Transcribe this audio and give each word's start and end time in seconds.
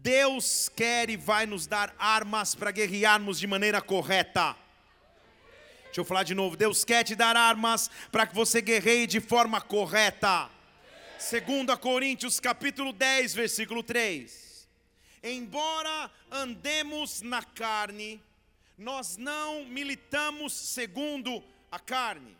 Deus 0.00 0.68
quer 0.68 1.10
e 1.10 1.16
vai 1.16 1.44
nos 1.44 1.66
dar 1.66 1.94
armas 1.98 2.54
para 2.54 2.70
guerrearmos 2.70 3.38
de 3.38 3.46
maneira 3.46 3.82
correta. 3.82 4.56
Deixa 5.86 6.00
eu 6.00 6.04
falar 6.04 6.22
de 6.22 6.34
novo. 6.34 6.56
Deus 6.56 6.84
quer 6.84 7.02
te 7.02 7.16
dar 7.16 7.36
armas 7.36 7.90
para 8.12 8.24
que 8.24 8.34
você 8.34 8.60
guerreie 8.62 9.08
de 9.08 9.20
forma 9.20 9.60
correta. 9.60 10.48
2 11.18 11.76
Coríntios 11.80 12.38
capítulo 12.38 12.92
10, 12.92 13.34
versículo 13.34 13.82
3. 13.82 14.68
Embora 15.20 16.08
andemos 16.30 17.20
na 17.20 17.42
carne, 17.42 18.22
nós 18.76 19.16
não 19.16 19.64
militamos 19.64 20.52
segundo 20.52 21.42
a 21.72 21.80
carne. 21.80 22.37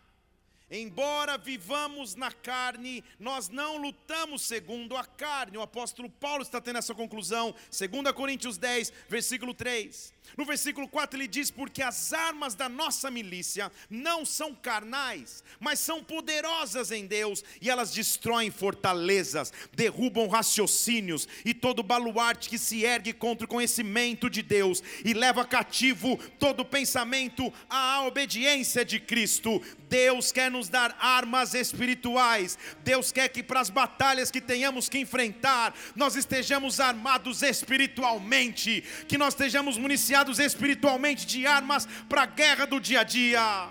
Embora 0.71 1.39
vivamos 1.39 2.14
na 2.14 2.30
carne, 2.30 3.03
nós 3.18 3.48
não 3.48 3.79
lutamos 3.79 4.43
segundo 4.43 4.96
a 4.96 5.05
carne. 5.05 5.57
O 5.57 5.62
apóstolo 5.62 6.11
Paulo 6.11 6.43
está 6.43 6.61
tendo 6.61 6.79
essa 6.79 6.95
conclusão, 6.95 7.55
2 7.71 8.12
Coríntios 8.12 8.59
10, 8.59 8.93
versículo 9.09 9.54
3. 9.54 10.12
No 10.36 10.45
versículo 10.45 10.86
4 10.89 11.18
ele 11.18 11.26
diz: 11.26 11.50
Porque 11.50 11.82
as 11.82 12.12
armas 12.12 12.54
da 12.54 12.68
nossa 12.68 13.11
milícia 13.11 13.73
não 13.89 14.25
são 14.25 14.54
carnais, 14.54 15.43
mas 15.59 15.81
são 15.81 16.03
poderosas 16.03 16.90
em 16.90 17.07
Deus, 17.07 17.43
e 17.61 17.71
elas 17.71 17.93
destroem 17.93 18.50
fortalezas, 18.50 19.53
derrubam 19.73 20.29
raciocínios 20.29 21.26
e 21.45 21.54
todo 21.54 21.82
baluarte 21.82 22.48
que 22.48 22.59
se 22.59 22.85
ergue 22.85 23.12
contra 23.12 23.46
o 23.46 23.48
conhecimento 23.48 24.29
de 24.29 24.43
Deus, 24.43 24.82
e 25.04 25.14
leva 25.14 25.45
cativo 25.45 26.18
todo 26.39 26.64
pensamento 26.64 27.53
à 27.71 28.04
obediência 28.04 28.85
de 28.85 29.00
Cristo. 29.00 29.62
Deus 29.89 30.31
quer 30.31 30.50
nos 30.50 30.57
dar 30.67 30.96
armas 30.98 31.53
espirituais, 31.53 32.58
Deus 32.83 33.12
quer 33.12 33.28
que 33.28 33.42
para 33.42 33.61
as 33.61 33.69
batalhas 33.69 34.30
que 34.30 34.41
tenhamos 34.41 34.89
que 34.89 34.98
enfrentar, 34.98 35.75
nós 35.94 36.17
estejamos 36.17 36.81
armados 36.81 37.42
espiritualmente, 37.42 38.83
que 39.06 39.19
nós 39.19 39.34
estejamos 39.34 39.77
municiados 39.77 40.39
espiritualmente 40.39 41.27
de 41.27 41.47
armas 41.47 41.86
para 42.09 42.23
a 42.23 42.27
guerra 42.27 42.64
do 42.67 42.81
dia 42.81 43.01
a 43.01 43.05
dia. 43.05 43.69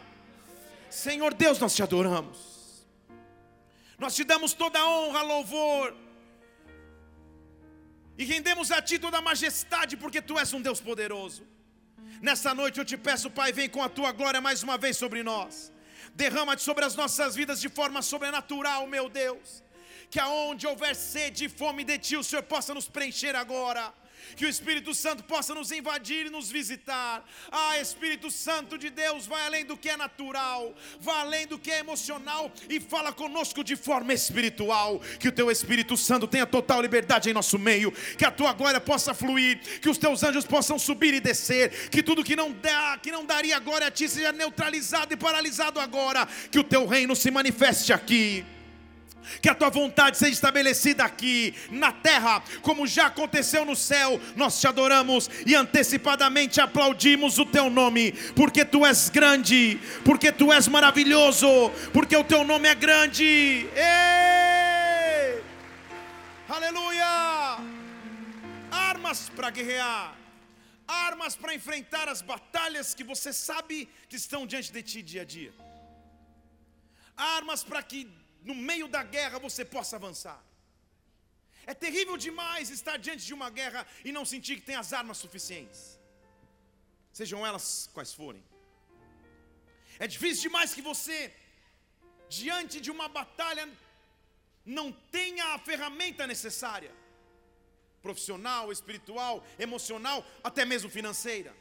Senhor 0.90 1.34
Deus, 1.34 1.58
nós 1.58 1.76
te 1.76 1.82
adoramos. 1.82 2.86
Nós 3.98 4.16
te 4.16 4.24
damos 4.24 4.54
toda 4.54 4.86
honra, 4.86 5.24
louvor. 5.24 5.96
E 8.18 8.24
rendemos 8.24 8.72
a 8.72 8.82
ti 8.82 8.98
toda 8.98 9.18
a 9.18 9.22
majestade, 9.22 9.98
porque 9.98 10.22
tu 10.22 10.38
és 10.38 10.54
um 10.54 10.62
Deus 10.62 10.80
poderoso. 10.80 11.44
Nessa 12.22 12.54
noite 12.54 12.80
eu 12.80 12.86
te 12.86 12.98
peço, 12.98 13.30
Pai, 13.30 13.52
vem 13.52 13.70
com 13.70 13.82
a 13.82 13.90
tua 13.90 14.12
glória 14.12 14.42
mais 14.42 14.64
uma 14.64 14.78
vez 14.78 14.98
sobre 14.98 15.24
nós. 15.24 15.72
Derrama-te 16.22 16.64
sobre 16.64 16.84
as 16.84 16.96
nossas 16.96 17.36
vidas 17.36 17.62
de 17.62 17.70
forma 17.70 18.02
sobrenatural, 18.02 18.88
meu 18.88 19.08
Deus. 19.08 19.64
Que 20.10 20.20
aonde 20.20 20.66
houver 20.66 20.96
sede 20.96 21.46
e 21.46 21.50
fome 21.50 21.84
de 21.84 21.98
ti, 22.00 22.16
o 22.18 22.24
Senhor 22.24 22.42
possa 22.42 22.74
nos 22.74 22.88
preencher 22.96 23.36
agora 23.36 23.94
que 24.36 24.46
o 24.46 24.50
Espírito 24.50 24.94
Santo 24.94 25.24
possa 25.24 25.54
nos 25.54 25.72
invadir 25.72 26.28
e 26.28 26.30
nos 26.30 26.50
visitar. 26.50 27.24
Ah, 27.52 27.80
Espírito 27.80 28.30
Santo 28.30 28.78
de 28.78 28.90
Deus, 28.90 29.26
vai 29.26 29.46
além 29.46 29.66
do 29.66 29.78
que 29.78 29.90
é 29.90 29.98
natural, 29.98 30.74
vai 31.00 31.22
além 31.22 31.48
do 31.48 31.58
que 31.58 31.72
é 31.72 31.80
emocional 31.80 32.52
e 32.70 32.80
fala 32.80 33.12
conosco 33.12 33.64
de 33.64 33.76
forma 33.76 34.14
espiritual. 34.14 35.00
Que 35.20 35.30
o 35.30 35.32
teu 35.32 35.50
Espírito 35.52 35.96
Santo 35.96 36.28
tenha 36.28 36.46
total 36.46 36.82
liberdade 36.82 37.30
em 37.30 37.34
nosso 37.34 37.58
meio, 37.58 37.92
que 37.92 38.26
a 38.26 38.32
tua 38.32 38.54
glória 38.54 38.80
possa 38.80 39.14
fluir, 39.14 39.60
que 39.80 39.90
os 39.90 39.98
teus 39.98 40.24
anjos 40.24 40.46
possam 40.46 40.78
subir 40.78 41.14
e 41.14 41.20
descer, 41.20 41.90
que 41.90 42.04
tudo 42.04 42.24
que 42.24 42.36
não 42.36 42.52
dá, 42.52 43.00
que 43.02 43.12
não 43.12 43.26
daria 43.26 43.60
glória 43.60 43.88
a 43.88 43.92
ti 43.92 44.08
seja 44.10 44.32
neutralizado 44.32 45.14
e 45.14 45.18
paralisado 45.18 45.80
agora, 45.80 46.28
que 46.52 46.60
o 46.60 46.64
teu 46.64 46.86
reino 46.86 47.16
se 47.16 47.32
manifeste 47.32 47.94
aqui 47.94 48.46
que 49.42 49.50
a 49.50 49.56
tua 49.56 49.70
vontade 49.70 50.18
seja 50.18 50.32
estabelecida 50.32 51.04
aqui 51.04 51.54
na 51.70 51.92
terra, 51.92 52.42
como 52.62 52.88
já 52.88 53.08
aconteceu 53.08 53.66
no 53.66 53.76
céu. 53.76 54.20
Nós 54.36 54.60
te 54.60 54.68
adoramos 54.68 55.30
e 55.46 55.56
antecipadamente 55.56 56.60
aplaudimos 56.62 57.38
o 57.38 57.46
teu 57.46 57.70
nome, 57.70 58.12
porque 58.36 58.64
tu 58.66 58.86
és 58.86 59.10
grande, 59.10 59.80
porque 60.04 60.32
tu 60.32 60.52
és 60.52 60.68
maravilhoso, 60.68 61.48
porque 61.94 62.16
o 62.16 62.24
teu 62.24 62.44
nome 62.44 62.68
é 62.68 62.76
grande. 62.76 63.68
Ei! 63.76 65.44
Aleluia! 66.50 67.58
Armas 68.72 69.30
para 69.30 69.50
guerrear, 69.50 70.16
armas 70.88 71.36
para 71.36 71.54
enfrentar 71.54 72.08
as 72.08 72.22
batalhas 72.22 72.94
que 72.94 73.04
você 73.04 73.32
sabe 73.34 73.90
que 74.10 74.16
estão 74.16 74.46
diante 74.48 74.72
de 74.72 74.82
ti 74.82 75.02
dia 75.02 75.22
a 75.22 75.26
dia. 75.26 75.54
Armas 77.16 77.64
para 77.64 77.82
que 77.82 78.08
no 78.48 78.56
meio 78.70 78.88
da 78.96 79.04
guerra 79.16 79.38
você 79.48 79.64
possa 79.76 79.96
avançar. 80.00 80.40
É 81.72 81.74
terrível 81.86 82.16
demais 82.28 82.70
estar 82.78 82.98
diante 83.06 83.24
de 83.30 83.34
uma 83.38 83.50
guerra 83.60 83.82
e 84.08 84.12
não 84.18 84.26
sentir 84.34 84.56
que 84.60 84.68
tem 84.70 84.78
as 84.84 84.92
armas 85.00 85.18
suficientes, 85.24 85.82
sejam 87.20 87.46
elas 87.50 87.90
quais 87.96 88.14
forem. 88.20 88.44
É 90.00 90.08
difícil 90.16 90.44
demais 90.48 90.74
que 90.78 90.84
você, 90.92 91.20
diante 92.30 92.80
de 92.86 92.92
uma 92.96 93.08
batalha, 93.20 93.66
não 94.78 94.88
tenha 95.18 95.46
a 95.56 95.60
ferramenta 95.70 96.26
necessária 96.34 96.94
profissional, 98.08 98.72
espiritual, 98.72 99.46
emocional, 99.60 100.26
até 100.50 100.64
mesmo 100.64 100.90
financeira. 100.98 101.54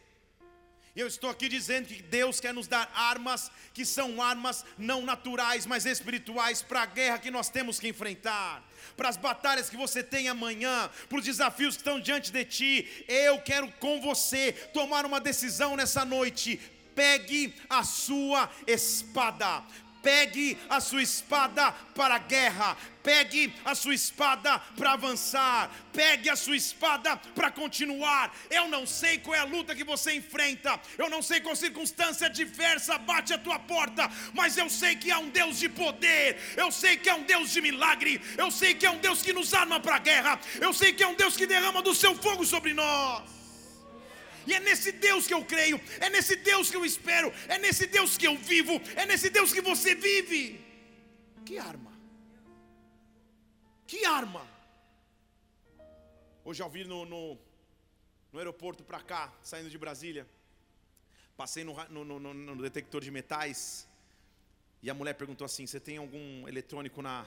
Eu 0.96 1.06
estou 1.06 1.28
aqui 1.28 1.46
dizendo 1.46 1.88
que 1.88 2.02
Deus 2.02 2.40
quer 2.40 2.54
nos 2.54 2.66
dar 2.66 2.90
armas 2.94 3.50
que 3.74 3.84
são 3.84 4.22
armas 4.22 4.64
não 4.78 5.02
naturais, 5.02 5.66
mas 5.66 5.84
espirituais 5.84 6.62
para 6.62 6.84
a 6.84 6.86
guerra 6.86 7.18
que 7.18 7.30
nós 7.30 7.50
temos 7.50 7.78
que 7.78 7.86
enfrentar, 7.86 8.66
para 8.96 9.10
as 9.10 9.18
batalhas 9.18 9.68
que 9.68 9.76
você 9.76 10.02
tem 10.02 10.26
amanhã, 10.26 10.90
para 11.06 11.18
os 11.18 11.24
desafios 11.24 11.76
que 11.76 11.82
estão 11.82 12.00
diante 12.00 12.32
de 12.32 12.44
ti. 12.46 13.04
Eu 13.06 13.38
quero 13.42 13.70
com 13.72 14.00
você 14.00 14.52
tomar 14.72 15.04
uma 15.04 15.20
decisão 15.20 15.76
nessa 15.76 16.02
noite. 16.02 16.58
Pegue 16.94 17.54
a 17.68 17.84
sua 17.84 18.50
espada, 18.66 19.62
Pegue 20.06 20.56
a 20.70 20.78
sua 20.80 21.02
espada 21.02 21.72
para 21.92 22.14
a 22.14 22.18
guerra, 22.18 22.76
pegue 23.02 23.52
a 23.64 23.74
sua 23.74 23.92
espada 23.92 24.56
para 24.76 24.92
avançar, 24.92 25.68
pegue 25.92 26.30
a 26.30 26.36
sua 26.36 26.56
espada 26.56 27.16
para 27.34 27.50
continuar. 27.50 28.32
Eu 28.48 28.68
não 28.68 28.86
sei 28.86 29.18
qual 29.18 29.34
é 29.34 29.40
a 29.40 29.44
luta 29.44 29.74
que 29.74 29.82
você 29.82 30.14
enfrenta, 30.14 30.80
eu 30.96 31.10
não 31.10 31.20
sei 31.20 31.40
qual 31.40 31.56
circunstância 31.56 32.30
diversa 32.30 32.96
bate 32.98 33.34
a 33.34 33.38
tua 33.38 33.58
porta, 33.58 34.08
mas 34.32 34.56
eu 34.56 34.70
sei 34.70 34.94
que 34.94 35.10
há 35.10 35.18
um 35.18 35.28
Deus 35.28 35.58
de 35.58 35.68
poder, 35.68 36.38
eu 36.56 36.70
sei 36.70 36.96
que 36.96 37.08
há 37.08 37.16
um 37.16 37.24
Deus 37.24 37.50
de 37.50 37.60
milagre, 37.60 38.20
eu 38.38 38.48
sei 38.48 38.74
que 38.74 38.86
é 38.86 38.90
um 38.92 38.98
Deus 38.98 39.22
que 39.22 39.32
nos 39.32 39.52
arma 39.54 39.80
para 39.80 39.96
a 39.96 39.98
guerra, 39.98 40.38
eu 40.60 40.72
sei 40.72 40.92
que 40.92 41.02
é 41.02 41.08
um 41.08 41.16
Deus 41.16 41.36
que 41.36 41.48
derrama 41.48 41.82
do 41.82 41.96
seu 41.96 42.14
fogo 42.14 42.46
sobre 42.46 42.72
nós. 42.72 43.35
E 44.46 44.54
é 44.54 44.60
nesse 44.60 44.92
Deus 44.92 45.26
que 45.26 45.34
eu 45.34 45.44
creio, 45.44 45.80
é 46.00 46.08
nesse 46.08 46.36
Deus 46.36 46.70
que 46.70 46.76
eu 46.76 46.84
espero, 46.84 47.32
é 47.48 47.58
nesse 47.58 47.86
Deus 47.86 48.16
que 48.16 48.26
eu 48.26 48.36
vivo, 48.36 48.74
é 48.94 49.04
nesse 49.04 49.28
Deus 49.28 49.52
que 49.52 49.60
você 49.60 49.94
vive. 49.94 50.64
Que 51.44 51.58
arma? 51.58 51.92
Que 53.86 54.04
arma? 54.04 54.46
Hoje 56.44 56.62
ao 56.62 56.70
vir 56.70 56.86
no, 56.86 57.04
no, 57.04 57.38
no 58.32 58.38
aeroporto 58.38 58.84
para 58.84 59.00
cá, 59.00 59.32
saindo 59.42 59.68
de 59.68 59.78
Brasília, 59.78 60.26
passei 61.36 61.64
no, 61.64 61.74
no, 61.88 62.18
no, 62.18 62.62
detector 62.62 63.00
de 63.00 63.10
metais 63.10 63.88
e 64.82 64.88
a 64.88 64.94
mulher 64.94 65.14
perguntou 65.14 65.44
assim: 65.44 65.66
Você 65.66 65.80
tem 65.80 65.96
algum 65.96 66.46
eletrônico 66.46 67.02
na, 67.02 67.26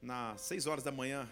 na 0.00 0.36
6 0.36 0.66
horas 0.66 0.84
da 0.84 0.90
manhã? 0.90 1.28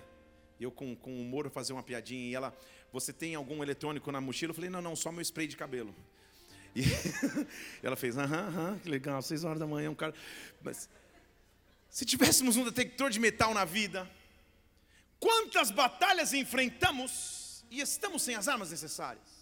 Eu 0.60 0.70
com, 0.70 0.94
com 0.94 1.20
humor 1.20 1.50
fazer 1.50 1.72
uma 1.72 1.82
piadinha 1.82 2.30
e 2.30 2.34
ela 2.34 2.56
você 2.92 3.12
tem 3.12 3.34
algum 3.34 3.62
eletrônico 3.62 4.10
na 4.10 4.20
mochila? 4.20 4.50
Eu 4.50 4.54
falei, 4.54 4.70
não, 4.70 4.82
não, 4.82 4.96
só 4.96 5.10
meu 5.12 5.22
spray 5.22 5.46
de 5.46 5.56
cabelo. 5.56 5.94
E 6.74 6.82
ela 7.82 7.96
fez, 7.96 8.16
aham, 8.16 8.48
aham, 8.48 8.78
que 8.78 8.88
legal, 8.88 9.20
seis 9.22 9.44
horas 9.44 9.58
da 9.58 9.66
manhã, 9.66 9.90
um 9.90 9.94
cara. 9.94 10.14
Mas 10.62 10.88
se 11.88 12.04
tivéssemos 12.04 12.56
um 12.56 12.64
detector 12.64 13.10
de 13.10 13.18
metal 13.18 13.52
na 13.52 13.64
vida, 13.64 14.08
quantas 15.18 15.70
batalhas 15.70 16.32
enfrentamos 16.32 17.64
e 17.70 17.80
estamos 17.80 18.22
sem 18.22 18.34
as 18.34 18.48
armas 18.48 18.70
necessárias? 18.70 19.39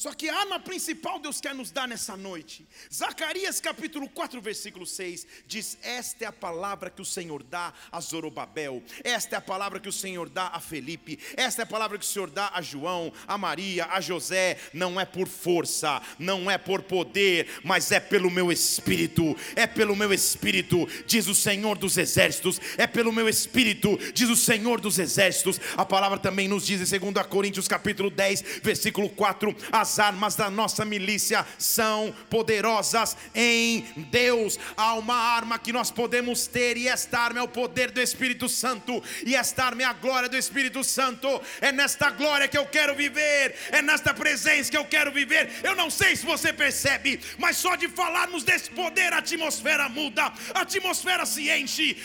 Só 0.00 0.14
que 0.14 0.30
a 0.30 0.34
arma 0.34 0.58
principal 0.58 1.18
Deus 1.18 1.42
quer 1.42 1.54
nos 1.54 1.70
dar 1.70 1.86
nessa 1.86 2.16
noite. 2.16 2.66
Zacarias 2.90 3.60
capítulo 3.60 4.08
4, 4.08 4.40
versículo 4.40 4.86
6 4.86 5.26
diz: 5.46 5.76
Esta 5.82 6.24
é 6.24 6.26
a 6.26 6.32
palavra 6.32 6.88
que 6.88 7.02
o 7.02 7.04
Senhor 7.04 7.42
dá 7.42 7.70
a 7.92 8.00
Zorobabel, 8.00 8.82
esta 9.04 9.36
é 9.36 9.38
a 9.38 9.42
palavra 9.42 9.78
que 9.78 9.90
o 9.90 9.92
Senhor 9.92 10.30
dá 10.30 10.46
a 10.54 10.58
Felipe, 10.58 11.18
esta 11.36 11.60
é 11.60 11.64
a 11.64 11.66
palavra 11.66 11.98
que 11.98 12.04
o 12.06 12.08
Senhor 12.08 12.30
dá 12.30 12.50
a 12.54 12.62
João, 12.62 13.12
a 13.28 13.36
Maria, 13.36 13.88
a 13.90 14.00
José. 14.00 14.56
Não 14.72 14.98
é 14.98 15.04
por 15.04 15.28
força, 15.28 16.00
não 16.18 16.50
é 16.50 16.56
por 16.56 16.80
poder, 16.80 17.60
mas 17.62 17.92
é 17.92 18.00
pelo 18.00 18.30
meu 18.30 18.50
espírito, 18.50 19.36
é 19.54 19.66
pelo 19.66 19.94
meu 19.94 20.14
espírito, 20.14 20.88
diz 21.06 21.26
o 21.26 21.34
Senhor 21.34 21.76
dos 21.76 21.98
exércitos, 21.98 22.58
é 22.78 22.86
pelo 22.86 23.12
meu 23.12 23.28
espírito, 23.28 23.98
diz 24.14 24.30
o 24.30 24.36
Senhor 24.36 24.80
dos 24.80 24.98
exércitos. 24.98 25.60
A 25.76 25.84
palavra 25.84 26.18
também 26.18 26.48
nos 26.48 26.64
diz 26.64 26.90
em 26.90 26.98
2 26.98 27.26
Coríntios 27.26 27.68
capítulo 27.68 28.08
10, 28.08 28.60
versículo 28.62 29.10
4: 29.10 29.54
As 29.70 29.89
as 29.90 29.98
armas 29.98 30.36
da 30.36 30.48
nossa 30.48 30.84
milícia 30.84 31.44
são 31.58 32.14
poderosas 32.28 33.16
em 33.34 33.80
Deus. 34.10 34.56
Há 34.76 34.94
uma 34.94 35.16
arma 35.16 35.58
que 35.58 35.72
nós 35.72 35.90
podemos 35.90 36.46
ter, 36.46 36.76
e 36.76 36.86
esta 36.86 37.18
arma 37.18 37.40
é 37.40 37.42
o 37.42 37.48
poder 37.48 37.90
do 37.90 38.00
Espírito 38.00 38.48
Santo, 38.48 39.02
e 39.26 39.34
esta 39.34 39.64
arma 39.64 39.82
é 39.82 39.84
a 39.86 39.92
glória 39.92 40.28
do 40.28 40.36
Espírito 40.36 40.84
Santo. 40.84 41.28
É 41.60 41.72
nesta 41.72 42.10
glória 42.10 42.46
que 42.46 42.56
eu 42.56 42.66
quero 42.66 42.94
viver, 42.94 43.56
é 43.72 43.82
nesta 43.82 44.14
presença 44.14 44.70
que 44.70 44.76
eu 44.76 44.84
quero 44.84 45.10
viver. 45.10 45.50
Eu 45.64 45.74
não 45.74 45.90
sei 45.90 46.14
se 46.14 46.24
você 46.24 46.52
percebe, 46.52 47.20
mas 47.36 47.56
só 47.56 47.74
de 47.74 47.88
falarmos 47.88 48.44
desse 48.44 48.70
poder, 48.70 49.12
a 49.12 49.18
atmosfera 49.18 49.88
muda, 49.88 50.32
a 50.54 50.60
atmosfera 50.60 51.26
se 51.26 51.50
enche. 51.50 51.96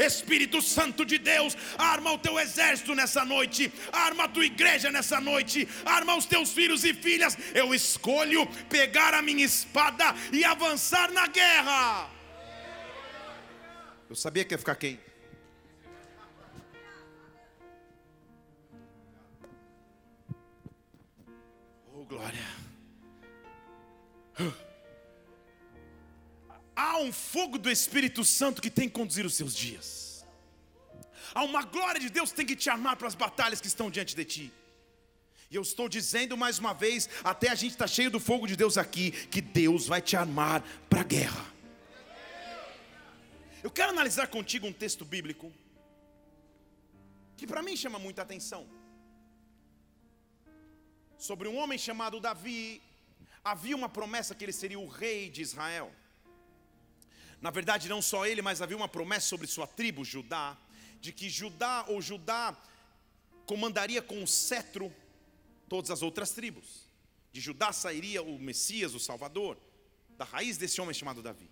Espírito 0.00 0.60
Santo 0.60 1.04
de 1.04 1.18
Deus, 1.18 1.56
arma 1.78 2.12
o 2.12 2.18
teu 2.18 2.36
exército 2.40 2.96
nessa 2.96 3.24
noite, 3.24 3.72
arma 3.92 4.24
a 4.24 4.28
tua 4.28 4.44
igreja 4.44 4.90
nessa 4.90 5.20
noite, 5.20 5.35
arma 5.84 6.16
os 6.16 6.26
teus 6.26 6.52
filhos 6.52 6.84
e 6.84 6.94
filhas. 6.94 7.36
Eu 7.54 7.74
escolho 7.74 8.46
pegar 8.68 9.14
a 9.14 9.22
minha 9.22 9.44
espada 9.44 10.14
e 10.32 10.44
avançar 10.44 11.10
na 11.12 11.26
guerra. 11.26 12.10
Eu 14.08 14.14
sabia 14.14 14.44
que 14.44 14.54
ia 14.54 14.58
ficar 14.58 14.76
quente. 14.76 15.00
Oh, 21.92 22.04
glória. 22.04 22.46
Há 26.74 26.98
um 26.98 27.12
fogo 27.12 27.58
do 27.58 27.70
Espírito 27.70 28.22
Santo 28.24 28.60
que 28.60 28.70
tem 28.70 28.86
que 28.86 28.94
conduzir 28.94 29.24
os 29.24 29.34
seus 29.34 29.54
dias. 29.56 30.24
Há 31.34 31.42
uma 31.42 31.62
glória 31.62 32.00
de 32.00 32.10
Deus 32.10 32.30
que 32.30 32.36
tem 32.36 32.46
que 32.46 32.56
te 32.56 32.70
armar 32.70 32.96
para 32.96 33.08
as 33.08 33.14
batalhas 33.14 33.60
que 33.60 33.66
estão 33.66 33.90
diante 33.90 34.14
de 34.14 34.24
ti. 34.24 34.52
E 35.50 35.56
eu 35.56 35.62
estou 35.62 35.88
dizendo 35.88 36.36
mais 36.36 36.58
uma 36.58 36.72
vez, 36.72 37.08
até 37.22 37.48
a 37.50 37.54
gente 37.54 37.72
está 37.72 37.86
cheio 37.86 38.10
do 38.10 38.18
fogo 38.18 38.46
de 38.46 38.56
Deus 38.56 38.76
aqui, 38.76 39.10
que 39.10 39.40
Deus 39.40 39.86
vai 39.86 40.02
te 40.02 40.16
armar 40.16 40.62
para 40.90 41.00
a 41.00 41.04
guerra. 41.04 41.46
Eu 43.62 43.70
quero 43.70 43.90
analisar 43.90 44.26
contigo 44.28 44.66
um 44.66 44.72
texto 44.72 45.04
bíblico 45.04 45.52
que 47.36 47.46
para 47.46 47.62
mim 47.62 47.76
chama 47.76 47.98
muita 47.98 48.22
atenção. 48.22 48.66
Sobre 51.18 51.48
um 51.48 51.56
homem 51.56 51.78
chamado 51.78 52.20
Davi, 52.20 52.82
havia 53.44 53.76
uma 53.76 53.88
promessa 53.88 54.34
que 54.34 54.44
ele 54.44 54.52
seria 54.52 54.78
o 54.78 54.88
rei 54.88 55.30
de 55.30 55.42
Israel. 55.42 55.92
Na 57.40 57.50
verdade, 57.50 57.88
não 57.88 58.02
só 58.02 58.26
ele, 58.26 58.42
mas 58.42 58.62
havia 58.62 58.76
uma 58.76 58.88
promessa 58.88 59.26
sobre 59.28 59.46
sua 59.46 59.66
tribo, 59.66 60.04
Judá, 60.04 60.56
de 61.00 61.12
que 61.12 61.28
Judá 61.28 61.84
ou 61.88 62.00
Judá 62.00 62.56
comandaria 63.44 64.02
com 64.02 64.22
o 64.22 64.26
cetro 64.26 64.92
todas 65.68 65.90
as 65.90 66.02
outras 66.02 66.30
tribos. 66.30 66.88
De 67.32 67.40
Judá 67.40 67.72
sairia 67.72 68.22
o 68.22 68.38
Messias, 68.38 68.94
o 68.94 69.00
Salvador, 69.00 69.58
da 70.16 70.24
raiz 70.24 70.56
desse 70.56 70.80
homem 70.80 70.94
chamado 70.94 71.22
Davi. 71.22 71.50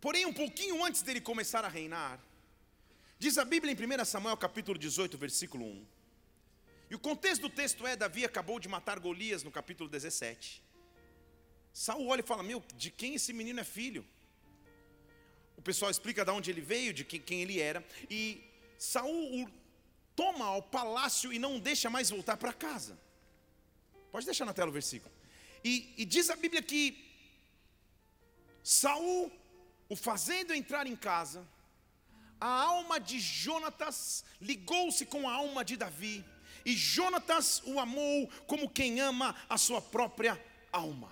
Porém, 0.00 0.24
um 0.24 0.32
pouquinho 0.32 0.84
antes 0.84 1.02
dele 1.02 1.20
começar 1.20 1.64
a 1.64 1.68
reinar, 1.68 2.18
diz 3.18 3.36
a 3.36 3.44
Bíblia 3.44 3.72
em 3.72 4.02
1 4.02 4.04
Samuel 4.04 4.36
capítulo 4.36 4.78
18, 4.78 5.18
versículo 5.18 5.64
1. 5.64 5.86
E 6.90 6.94
o 6.94 6.98
contexto 6.98 7.42
do 7.42 7.50
texto 7.50 7.86
é: 7.86 7.94
Davi 7.94 8.24
acabou 8.24 8.58
de 8.58 8.68
matar 8.68 8.98
Golias 8.98 9.42
no 9.42 9.50
capítulo 9.50 9.88
17. 9.88 10.62
Saul 11.72 12.08
olha 12.08 12.20
e 12.20 12.26
fala: 12.26 12.42
Meu, 12.42 12.62
de 12.74 12.90
quem 12.90 13.14
esse 13.14 13.32
menino 13.32 13.60
é 13.60 13.64
filho? 13.64 14.06
O 15.56 15.62
pessoal 15.62 15.90
explica 15.90 16.24
de 16.24 16.30
onde 16.30 16.50
ele 16.50 16.60
veio, 16.60 16.92
de 16.92 17.04
quem, 17.04 17.20
quem 17.20 17.42
ele 17.42 17.60
era. 17.60 17.84
E 18.08 18.42
Saul 18.78 19.48
toma 20.20 20.44
ao 20.44 20.62
palácio 20.62 21.32
e 21.32 21.38
não 21.38 21.58
deixa 21.58 21.88
mais 21.88 22.10
voltar 22.10 22.36
para 22.36 22.52
casa. 22.52 22.94
Pode 24.12 24.26
deixar 24.26 24.44
na 24.44 24.52
tela 24.52 24.68
o 24.68 24.78
versículo. 24.80 25.10
E, 25.64 25.94
e 25.96 26.04
diz 26.04 26.28
a 26.28 26.36
Bíblia 26.36 26.62
que 26.70 26.82
Saul, 28.62 29.32
o 29.88 29.96
fazendo 29.96 30.52
entrar 30.52 30.86
em 30.86 30.94
casa, 30.94 31.40
a 32.38 32.48
alma 32.48 33.00
de 33.00 33.18
Jonatas 33.18 34.22
ligou-se 34.42 35.06
com 35.06 35.26
a 35.26 35.32
alma 35.32 35.64
de 35.64 35.78
Davi, 35.78 36.22
e 36.66 36.76
Jonatas 36.76 37.62
o 37.64 37.80
amou 37.80 38.28
como 38.46 38.68
quem 38.68 39.00
ama 39.00 39.34
a 39.48 39.56
sua 39.56 39.80
própria 39.80 40.38
alma. 40.70 41.10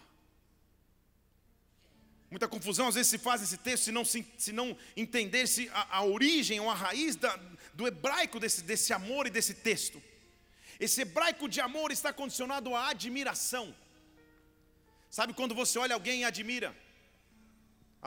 Muita 2.31 2.47
confusão 2.47 2.89
às 2.89 2.95
vezes 2.95 3.09
se 3.09 3.19
faz 3.19 3.41
esse 3.41 3.57
texto 3.57 3.85
se 3.85 3.93
não, 3.93 4.05
se, 4.05 4.27
se 4.37 4.53
não 4.53 4.77
entender-se 4.95 5.71
a, 5.73 5.99
a, 5.99 6.05
origem 6.05 6.61
ou 6.61 6.69
a 6.69 6.75
raiz 6.75 7.17
da, 7.17 7.35
do 7.79 7.87
hebraico 7.87 8.41
desse, 8.43 8.61
desse 8.71 8.93
amor 8.93 9.23
e 9.29 9.31
desse 9.37 9.55
texto. 9.69 9.99
Esse 10.85 11.03
hebraico 11.03 11.49
de 11.55 11.61
amor 11.61 11.89
está 11.93 12.11
condicionado 12.21 12.75
à 12.75 12.89
admiração. 12.95 13.67
Sabe 15.09 15.33
quando 15.33 15.55
você 15.55 15.79
olha 15.79 15.95
alguém 15.95 16.21
e 16.23 16.25
admira? 16.25 16.71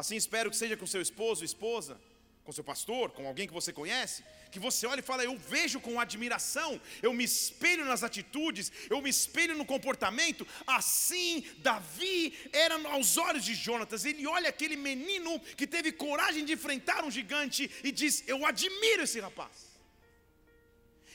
Assim 0.02 0.18
espero 0.24 0.50
que 0.52 0.58
seja 0.58 0.76
com 0.76 0.86
seu 0.86 1.02
esposo, 1.08 1.46
esposa, 1.52 1.94
com 2.44 2.52
seu 2.52 2.64
pastor, 2.64 3.12
com 3.12 3.28
alguém 3.28 3.48
que 3.48 3.54
você 3.54 3.72
conhece 3.72 4.24
que 4.52 4.60
você 4.60 4.86
olha 4.86 5.00
e 5.00 5.04
fala: 5.04 5.24
Eu 5.24 5.38
vejo 5.38 5.80
com 5.80 6.00
admiração, 6.00 6.80
eu 7.02 7.14
me 7.14 7.24
espelho 7.24 7.86
nas 7.86 8.04
atitudes, 8.04 8.72
eu 8.90 9.02
me 9.02 9.10
espelho 9.10 9.56
no 9.56 9.66
comportamento. 9.66 10.46
Assim, 10.68 11.44
Davi 11.60 12.38
era 12.52 12.76
aos 12.90 13.18
olhos 13.18 13.46
de 13.46 13.56
Jonatas. 13.56 14.06
Ele 14.06 14.28
olha 14.28 14.50
aquele 14.50 14.76
menino 14.76 15.40
que 15.56 15.66
teve 15.66 15.92
coragem 15.92 16.44
de 16.46 16.54
enfrentar 16.54 17.04
um 17.06 17.12
gigante 17.12 17.72
e 17.84 17.92
diz: 17.92 18.24
Eu 18.28 18.46
admiro 18.46 19.04
esse 19.04 19.20
rapaz. 19.20 19.71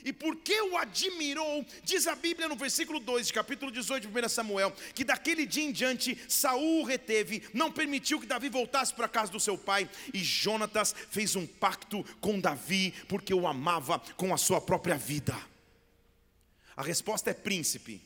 E 0.06 0.12
porque 0.12 0.60
o 0.60 0.76
admirou, 0.76 1.66
diz 1.82 2.06
a 2.06 2.14
Bíblia 2.14 2.48
no 2.48 2.54
versículo 2.54 3.00
2 3.00 3.26
de 3.26 3.32
capítulo 3.32 3.72
18 3.72 4.06
de 4.06 4.26
1 4.26 4.28
Samuel, 4.28 4.72
que 4.94 5.02
daquele 5.02 5.44
dia 5.44 5.64
em 5.64 5.72
diante 5.72 6.16
Saul 6.28 6.84
reteve, 6.84 7.42
não 7.52 7.72
permitiu 7.72 8.20
que 8.20 8.26
Davi 8.26 8.48
voltasse 8.48 8.94
para 8.94 9.06
a 9.06 9.08
casa 9.08 9.32
do 9.32 9.40
seu 9.40 9.58
pai, 9.58 9.90
e 10.14 10.22
Jonatas 10.22 10.94
fez 11.10 11.34
um 11.34 11.44
pacto 11.44 12.04
com 12.20 12.38
Davi, 12.38 12.94
porque 13.08 13.34
o 13.34 13.48
amava 13.48 13.98
com 14.16 14.32
a 14.32 14.36
sua 14.36 14.60
própria 14.60 14.96
vida. 14.96 15.36
A 16.76 16.84
resposta 16.84 17.30
é 17.30 17.34
príncipe. 17.34 18.00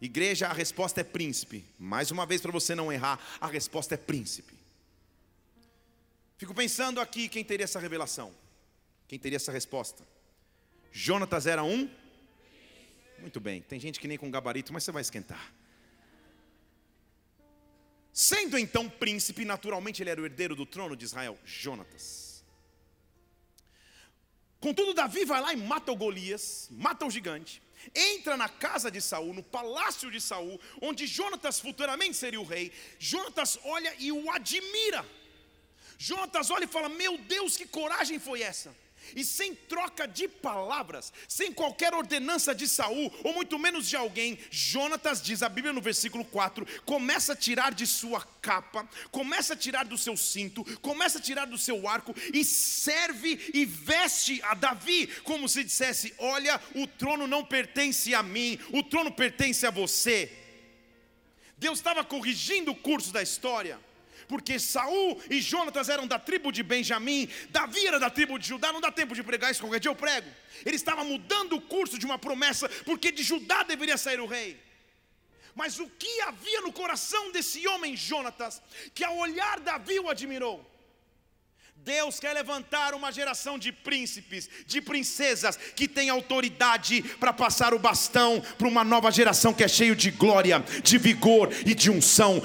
Igreja, 0.00 0.46
a 0.46 0.52
resposta 0.52 1.00
é 1.00 1.04
príncipe. 1.04 1.64
Mais 1.80 2.12
uma 2.12 2.26
vez 2.26 2.40
para 2.40 2.52
você 2.52 2.76
não 2.76 2.92
errar, 2.92 3.18
a 3.40 3.48
resposta 3.48 3.94
é 3.94 3.98
príncipe. 3.98 4.54
Fico 6.36 6.54
pensando 6.54 7.00
aqui 7.00 7.28
quem 7.28 7.42
teria 7.42 7.64
essa 7.64 7.80
revelação, 7.80 8.32
quem 9.08 9.18
teria 9.18 9.34
essa 9.34 9.50
resposta. 9.50 10.06
Jonatas 10.92 11.46
era 11.46 11.62
um? 11.62 11.90
Muito 13.18 13.40
bem, 13.40 13.62
tem 13.62 13.80
gente 13.80 13.98
que 13.98 14.08
nem 14.08 14.16
com 14.16 14.30
gabarito, 14.30 14.72
mas 14.72 14.84
você 14.84 14.92
vai 14.92 15.02
esquentar. 15.02 15.52
Sendo 18.12 18.58
então 18.58 18.88
príncipe, 18.88 19.44
naturalmente 19.44 20.02
ele 20.02 20.10
era 20.10 20.20
o 20.20 20.24
herdeiro 20.24 20.56
do 20.56 20.66
trono 20.66 20.96
de 20.96 21.04
Israel, 21.04 21.38
Jonatas. 21.44 22.44
Contudo, 24.60 24.92
Davi 24.92 25.24
vai 25.24 25.40
lá 25.40 25.52
e 25.52 25.56
mata 25.56 25.92
o 25.92 25.96
Golias, 25.96 26.68
mata 26.72 27.06
o 27.06 27.10
gigante, 27.10 27.62
entra 27.94 28.36
na 28.36 28.48
casa 28.48 28.90
de 28.90 29.00
Saul, 29.00 29.32
no 29.32 29.42
palácio 29.42 30.10
de 30.10 30.20
Saul, 30.20 30.60
onde 30.82 31.06
Jonatas 31.06 31.60
futuramente 31.60 32.16
seria 32.16 32.40
o 32.40 32.44
rei. 32.44 32.72
Jonatas 32.98 33.58
olha 33.62 33.94
e 33.98 34.10
o 34.10 34.30
admira. 34.32 35.06
Jonatas 35.96 36.50
olha 36.50 36.64
e 36.64 36.68
fala: 36.68 36.88
Meu 36.88 37.18
Deus, 37.18 37.56
que 37.56 37.66
coragem 37.66 38.18
foi 38.18 38.42
essa? 38.42 38.74
E 39.14 39.24
sem 39.24 39.54
troca 39.54 40.06
de 40.06 40.28
palavras, 40.28 41.12
sem 41.26 41.52
qualquer 41.52 41.94
ordenança 41.94 42.54
de 42.54 42.68
Saul, 42.68 43.12
ou 43.24 43.32
muito 43.32 43.58
menos 43.58 43.88
de 43.88 43.96
alguém, 43.96 44.38
Jonatas 44.50 45.22
diz 45.22 45.42
a 45.42 45.48
Bíblia 45.48 45.72
no 45.72 45.80
versículo 45.80 46.24
4, 46.24 46.66
começa 46.84 47.32
a 47.32 47.36
tirar 47.36 47.72
de 47.72 47.86
sua 47.86 48.22
capa, 48.40 48.88
começa 49.10 49.54
a 49.54 49.56
tirar 49.56 49.84
do 49.84 49.98
seu 49.98 50.16
cinto, 50.16 50.64
começa 50.80 51.18
a 51.18 51.22
tirar 51.22 51.46
do 51.46 51.58
seu 51.58 51.88
arco 51.88 52.14
e 52.32 52.44
serve 52.44 53.50
e 53.52 53.64
veste 53.64 54.40
a 54.42 54.54
Davi, 54.54 55.06
como 55.24 55.48
se 55.48 55.64
dissesse: 55.64 56.14
"Olha, 56.18 56.60
o 56.74 56.86
trono 56.86 57.26
não 57.26 57.44
pertence 57.44 58.14
a 58.14 58.22
mim, 58.22 58.58
o 58.72 58.82
trono 58.82 59.12
pertence 59.12 59.66
a 59.66 59.70
você". 59.70 60.30
Deus 61.56 61.78
estava 61.78 62.04
corrigindo 62.04 62.70
o 62.70 62.76
curso 62.76 63.12
da 63.12 63.22
história 63.22 63.87
porque 64.28 64.58
Saul 64.58 65.20
e 65.30 65.40
Jonatas 65.40 65.88
eram 65.88 66.06
da 66.06 66.18
tribo 66.18 66.52
de 66.52 66.62
Benjamim, 66.62 67.28
Davi 67.48 67.86
era 67.86 67.98
da 67.98 68.10
tribo 68.10 68.38
de 68.38 68.46
Judá, 68.46 68.72
não 68.72 68.80
dá 68.80 68.92
tempo 68.92 69.14
de 69.14 69.22
pregar 69.22 69.50
isso, 69.50 69.62
qualquer 69.62 69.80
dia 69.80 69.90
eu 69.90 69.96
prego. 69.96 70.30
Ele 70.64 70.76
estava 70.76 71.02
mudando 71.02 71.54
o 71.54 71.60
curso 71.60 71.98
de 71.98 72.04
uma 72.04 72.18
promessa, 72.18 72.68
porque 72.84 73.10
de 73.10 73.22
Judá 73.22 73.62
deveria 73.62 73.96
sair 73.96 74.20
o 74.20 74.26
rei. 74.26 74.60
Mas 75.54 75.80
o 75.80 75.88
que 75.88 76.20
havia 76.20 76.60
no 76.60 76.72
coração 76.72 77.32
desse 77.32 77.66
homem 77.66 77.96
Jonatas, 77.96 78.62
que 78.94 79.02
ao 79.02 79.16
olhar 79.16 79.58
Davi 79.58 79.98
o 79.98 80.08
admirou? 80.08 80.77
Deus 81.88 82.20
quer 82.20 82.34
levantar 82.34 82.92
uma 82.92 83.10
geração 83.10 83.58
de 83.58 83.72
príncipes, 83.72 84.46
de 84.66 84.78
princesas 84.78 85.58
que 85.74 85.88
tem 85.88 86.10
autoridade 86.10 87.02
para 87.18 87.32
passar 87.32 87.72
o 87.72 87.78
bastão 87.78 88.42
para 88.58 88.68
uma 88.68 88.84
nova 88.84 89.10
geração 89.10 89.54
que 89.54 89.64
é 89.64 89.68
cheio 89.68 89.96
de 89.96 90.10
glória, 90.10 90.62
de 90.82 90.98
vigor 90.98 91.48
e 91.64 91.74
de 91.74 91.90
unção. 91.90 92.42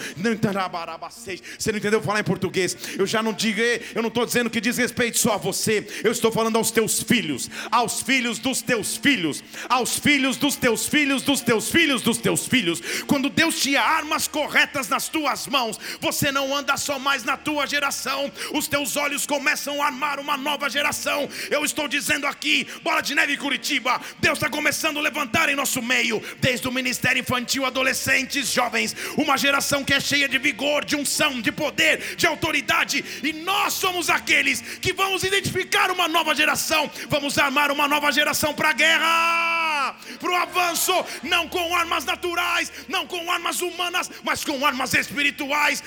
Você 1.57 1.71
não 1.73 1.77
entendeu 1.77 2.01
falar 2.01 2.21
em 2.21 2.23
português? 2.23 2.77
Eu 2.97 3.05
já 3.05 3.21
não 3.21 3.33
digo, 3.33 3.59
eu 3.93 4.01
não 4.01 4.07
estou 4.07 4.25
dizendo 4.25 4.49
que 4.49 4.61
diz 4.61 4.77
respeito 4.77 5.19
só 5.19 5.33
a 5.33 5.37
você. 5.37 5.85
Eu 6.05 6.13
estou 6.13 6.31
falando 6.31 6.55
aos 6.55 6.71
teus 6.71 7.03
filhos, 7.03 7.49
aos 7.69 8.01
filhos 8.01 8.39
dos 8.39 8.61
teus 8.61 8.95
filhos, 8.95 9.43
aos 9.67 9.99
filhos 9.99 10.37
dos 10.37 10.55
teus 10.55 10.87
filhos, 10.87 11.21
dos 11.21 11.41
teus 11.41 11.69
filhos, 11.69 12.01
dos 12.01 12.17
teus 12.17 12.47
filhos. 12.47 12.79
Quando 13.07 13.29
Deus 13.29 13.59
te 13.59 13.75
armas 13.75 14.25
corretas 14.25 14.87
nas 14.87 15.09
tuas 15.09 15.47
mãos, 15.47 15.77
você 15.99 16.31
não 16.31 16.55
anda 16.55 16.77
só 16.77 16.97
mais 16.97 17.25
na 17.25 17.35
tua 17.35 17.67
geração. 17.67 18.31
Os 18.53 18.69
teus 18.69 18.95
olhos 18.95 19.25
começam 19.33 19.81
a 19.81 19.87
armar 19.87 20.19
uma 20.19 20.37
nova 20.37 20.69
geração. 20.69 21.27
Eu 21.49 21.65
estou 21.65 21.87
dizendo 21.87 22.27
aqui, 22.27 22.67
Bola 22.83 23.01
de 23.01 23.15
Neve 23.15 23.35
Curitiba, 23.35 23.99
Deus 24.19 24.37
está 24.37 24.47
começando 24.47 24.99
a 24.99 25.01
levantar 25.01 25.49
em 25.49 25.55
nosso 25.55 25.81
meio, 25.81 26.21
desde 26.39 26.67
o 26.67 26.71
ministério 26.71 27.19
infantil, 27.19 27.65
adolescentes, 27.65 28.51
jovens, 28.51 28.95
uma 29.17 29.35
geração 29.35 29.83
que 29.83 29.91
é 29.91 29.99
cheia 29.99 30.29
de 30.29 30.37
vigor, 30.37 30.85
de 30.85 30.95
unção, 30.95 31.41
de 31.41 31.51
poder, 31.51 32.15
de 32.15 32.27
autoridade, 32.27 33.03
e 33.23 33.33
nós 33.33 33.73
somos 33.73 34.07
aqueles 34.07 34.61
que 34.61 34.93
vamos 34.93 35.23
identificar 35.23 35.89
uma 35.89 36.07
nova 36.07 36.35
geração, 36.35 36.89
vamos 37.09 37.39
armar 37.39 37.71
uma 37.71 37.87
nova 37.87 38.11
geração 38.11 38.53
para 38.53 38.69
a 38.69 38.73
guerra, 38.73 39.95
para 40.19 40.31
o 40.31 40.35
avanço, 40.35 40.93
não 41.23 41.49
com 41.49 41.75
armas 41.75 42.05
naturais, 42.05 42.71
não 42.87 43.07
com 43.07 43.31
armas 43.31 43.61
humanas, 43.61 44.11
mas 44.23 44.45
com 44.45 44.63
armas 44.63 44.93
espirituais. 44.93 45.83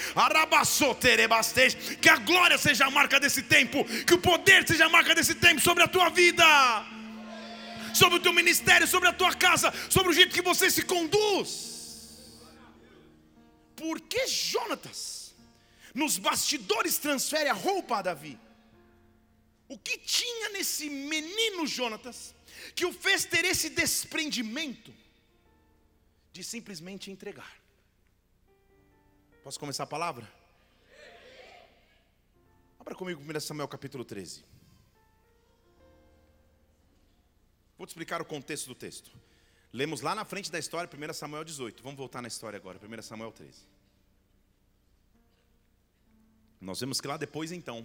Que 2.00 2.08
a 2.08 2.16
glória 2.16 2.58
seja 2.58 2.86
a 2.86 2.90
marca 2.90 3.06
marca 3.06 3.20
desse 3.26 3.42
tempo, 3.42 3.84
que 4.06 4.14
o 4.14 4.20
poder 4.30 4.66
seja 4.66 4.86
a 4.86 4.88
marca 4.88 5.14
desse 5.14 5.34
tempo 5.34 5.60
sobre 5.60 5.82
a 5.82 5.88
tua 5.88 6.08
vida, 6.08 6.46
sobre 7.94 8.18
o 8.18 8.22
teu 8.22 8.32
ministério, 8.32 8.86
sobre 8.86 9.08
a 9.08 9.12
tua 9.12 9.34
casa, 9.34 9.72
sobre 9.90 10.10
o 10.10 10.14
jeito 10.18 10.34
que 10.34 10.42
você 10.42 10.70
se 10.70 10.82
conduz. 10.82 11.50
Por 13.74 14.00
que 14.00 14.26
Jonatas, 14.26 15.34
nos 15.94 16.18
bastidores, 16.18 16.98
transfere 16.98 17.48
a 17.48 17.52
roupa 17.52 17.98
a 17.98 18.02
Davi? 18.02 18.38
O 19.68 19.76
que 19.76 19.98
tinha 19.98 20.50
nesse 20.50 20.88
menino 20.88 21.66
Jonatas 21.66 22.34
que 22.74 22.86
o 22.86 22.92
fez 22.92 23.24
ter 23.24 23.44
esse 23.44 23.68
desprendimento 23.68 24.94
de 26.32 26.44
simplesmente 26.44 27.10
entregar? 27.10 27.52
Posso 29.42 29.58
começar 29.58 29.84
a 29.84 29.86
palavra? 29.86 30.35
Abra 32.86 32.94
comigo 32.94 33.20
1 33.20 33.40
Samuel 33.40 33.66
capítulo 33.66 34.04
13. 34.04 34.44
Vou 37.76 37.84
te 37.84 37.90
explicar 37.90 38.22
o 38.22 38.24
contexto 38.24 38.68
do 38.68 38.76
texto. 38.76 39.10
Lemos 39.72 40.02
lá 40.02 40.14
na 40.14 40.24
frente 40.24 40.52
da 40.52 40.58
história 40.60 40.88
1 40.88 41.12
Samuel 41.12 41.42
18. 41.42 41.82
Vamos 41.82 41.98
voltar 41.98 42.22
na 42.22 42.28
história 42.28 42.56
agora, 42.56 42.78
1 42.80 43.02
Samuel 43.02 43.32
13. 43.32 43.58
Nós 46.60 46.78
vemos 46.78 47.00
que 47.00 47.08
lá 47.08 47.16
depois 47.16 47.50
então, 47.50 47.84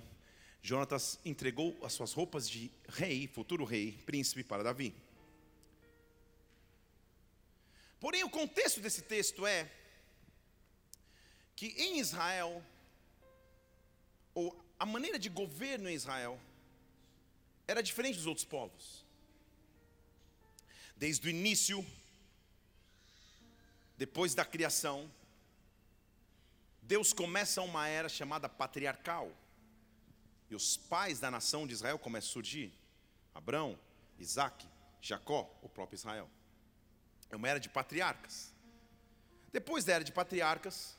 Jonatas 0.62 1.20
entregou 1.26 1.76
as 1.84 1.94
suas 1.94 2.14
roupas 2.14 2.48
de 2.48 2.72
rei, 2.88 3.26
futuro 3.26 3.66
rei, 3.66 3.94
príncipe 4.06 4.44
para 4.44 4.62
Davi. 4.62 4.94
Porém, 8.00 8.24
o 8.24 8.30
contexto 8.30 8.80
desse 8.80 9.02
texto 9.02 9.48
é 9.48 9.68
que 11.56 11.70
em 11.70 11.98
Israel, 11.98 12.64
ou 14.36 14.56
a 14.82 14.86
maneira 14.86 15.20
de 15.20 15.30
governo 15.30 15.88
em 15.88 15.94
Israel 15.94 16.42
era 17.68 17.84
diferente 17.84 18.16
dos 18.16 18.26
outros 18.26 18.44
povos. 18.44 19.06
Desde 20.98 21.28
o 21.28 21.30
início, 21.30 21.86
depois 23.96 24.34
da 24.34 24.44
criação, 24.44 25.08
Deus 26.82 27.14
começa 27.14 27.62
uma 27.62 27.88
era 27.88 28.10
chamada 28.10 28.50
patriarcal. 28.50 29.32
E 30.50 30.56
os 30.56 30.78
pais 30.78 31.20
da 31.20 31.30
nação 31.30 31.68
de 31.68 31.74
Israel 31.74 32.00
começam 32.00 32.32
a 32.32 32.34
surgir: 32.34 32.74
Abraão, 33.36 33.78
Isaac, 34.18 34.68
Jacó, 35.00 35.48
o 35.62 35.70
próprio 35.70 35.98
Israel. 35.98 36.28
É 37.30 37.36
uma 37.36 37.48
era 37.48 37.60
de 37.60 37.70
patriarcas. 37.70 38.52
Depois 39.54 39.86
da 39.86 39.94
era 39.94 40.04
de 40.04 40.12
patriarcas, 40.12 40.98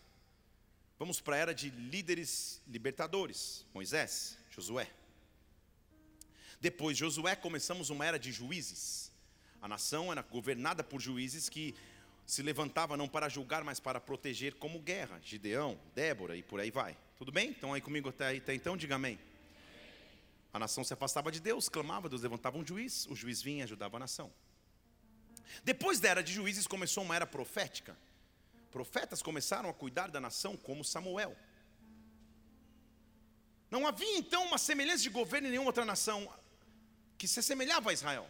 Vamos 1.03 1.21
para 1.21 1.35
a 1.35 1.39
era 1.41 1.53
de 1.53 1.69
líderes 1.69 2.63
libertadores: 2.65 3.67
Moisés, 3.75 4.39
Josué. 4.49 4.89
Depois 6.61 6.97
de 6.97 7.01
Josué, 7.01 7.35
começamos 7.35 7.91
uma 7.91 8.07
era 8.07 8.21
de 8.21 8.31
juízes. 8.31 9.11
A 9.61 9.67
nação 9.67 10.13
era 10.13 10.23
governada 10.23 10.85
por 10.85 11.01
juízes 11.01 11.49
que 11.49 11.75
se 12.25 12.41
levantava 12.41 12.97
não 12.97 13.09
para 13.09 13.29
julgar, 13.29 13.65
mas 13.65 13.81
para 13.81 14.01
proteger 14.01 14.55
como 14.55 14.79
guerra. 14.79 15.19
Gideão, 15.25 15.77
Débora 15.93 16.37
e 16.37 16.43
por 16.45 16.61
aí 16.61 16.71
vai. 16.71 16.97
Tudo 17.19 17.33
bem? 17.33 17.51
Estão 17.51 17.75
aí 17.75 17.81
comigo 17.81 18.09
até, 18.09 18.37
até 18.37 18.55
então? 18.55 18.77
Diga 18.77 18.95
amém. 18.95 19.19
A 20.53 20.59
nação 20.61 20.85
se 20.85 20.95
afastava 20.95 21.33
de 21.33 21.41
Deus, 21.41 21.69
clamava, 21.69 22.09
Deus 22.09 22.23
levantava 22.23 22.57
um 22.57 22.65
juiz, 22.65 23.09
o 23.09 23.17
juiz 23.17 23.43
vinha 23.43 23.63
e 23.63 23.65
ajudava 23.65 23.97
a 23.97 23.99
nação. 23.99 24.33
Depois 25.65 25.99
da 25.99 26.11
era 26.11 26.23
de 26.23 26.33
juízes 26.33 26.69
começou 26.69 27.03
uma 27.03 27.17
era 27.17 27.27
profética. 27.27 27.97
Profetas 28.73 29.23
começaram 29.23 29.69
a 29.69 29.75
cuidar 29.75 30.09
da 30.11 30.21
nação 30.27 30.57
como 30.57 30.83
Samuel. 30.83 31.37
Não 33.71 33.87
havia 33.87 34.17
então 34.23 34.47
uma 34.47 34.59
semelhança 34.69 35.03
de 35.03 35.11
governo 35.11 35.47
em 35.47 35.51
nenhuma 35.51 35.69
outra 35.69 35.85
nação 35.85 36.21
que 37.19 37.29
se 37.29 37.39
assemelhava 37.43 37.91
a 37.91 37.93
Israel. 37.93 38.27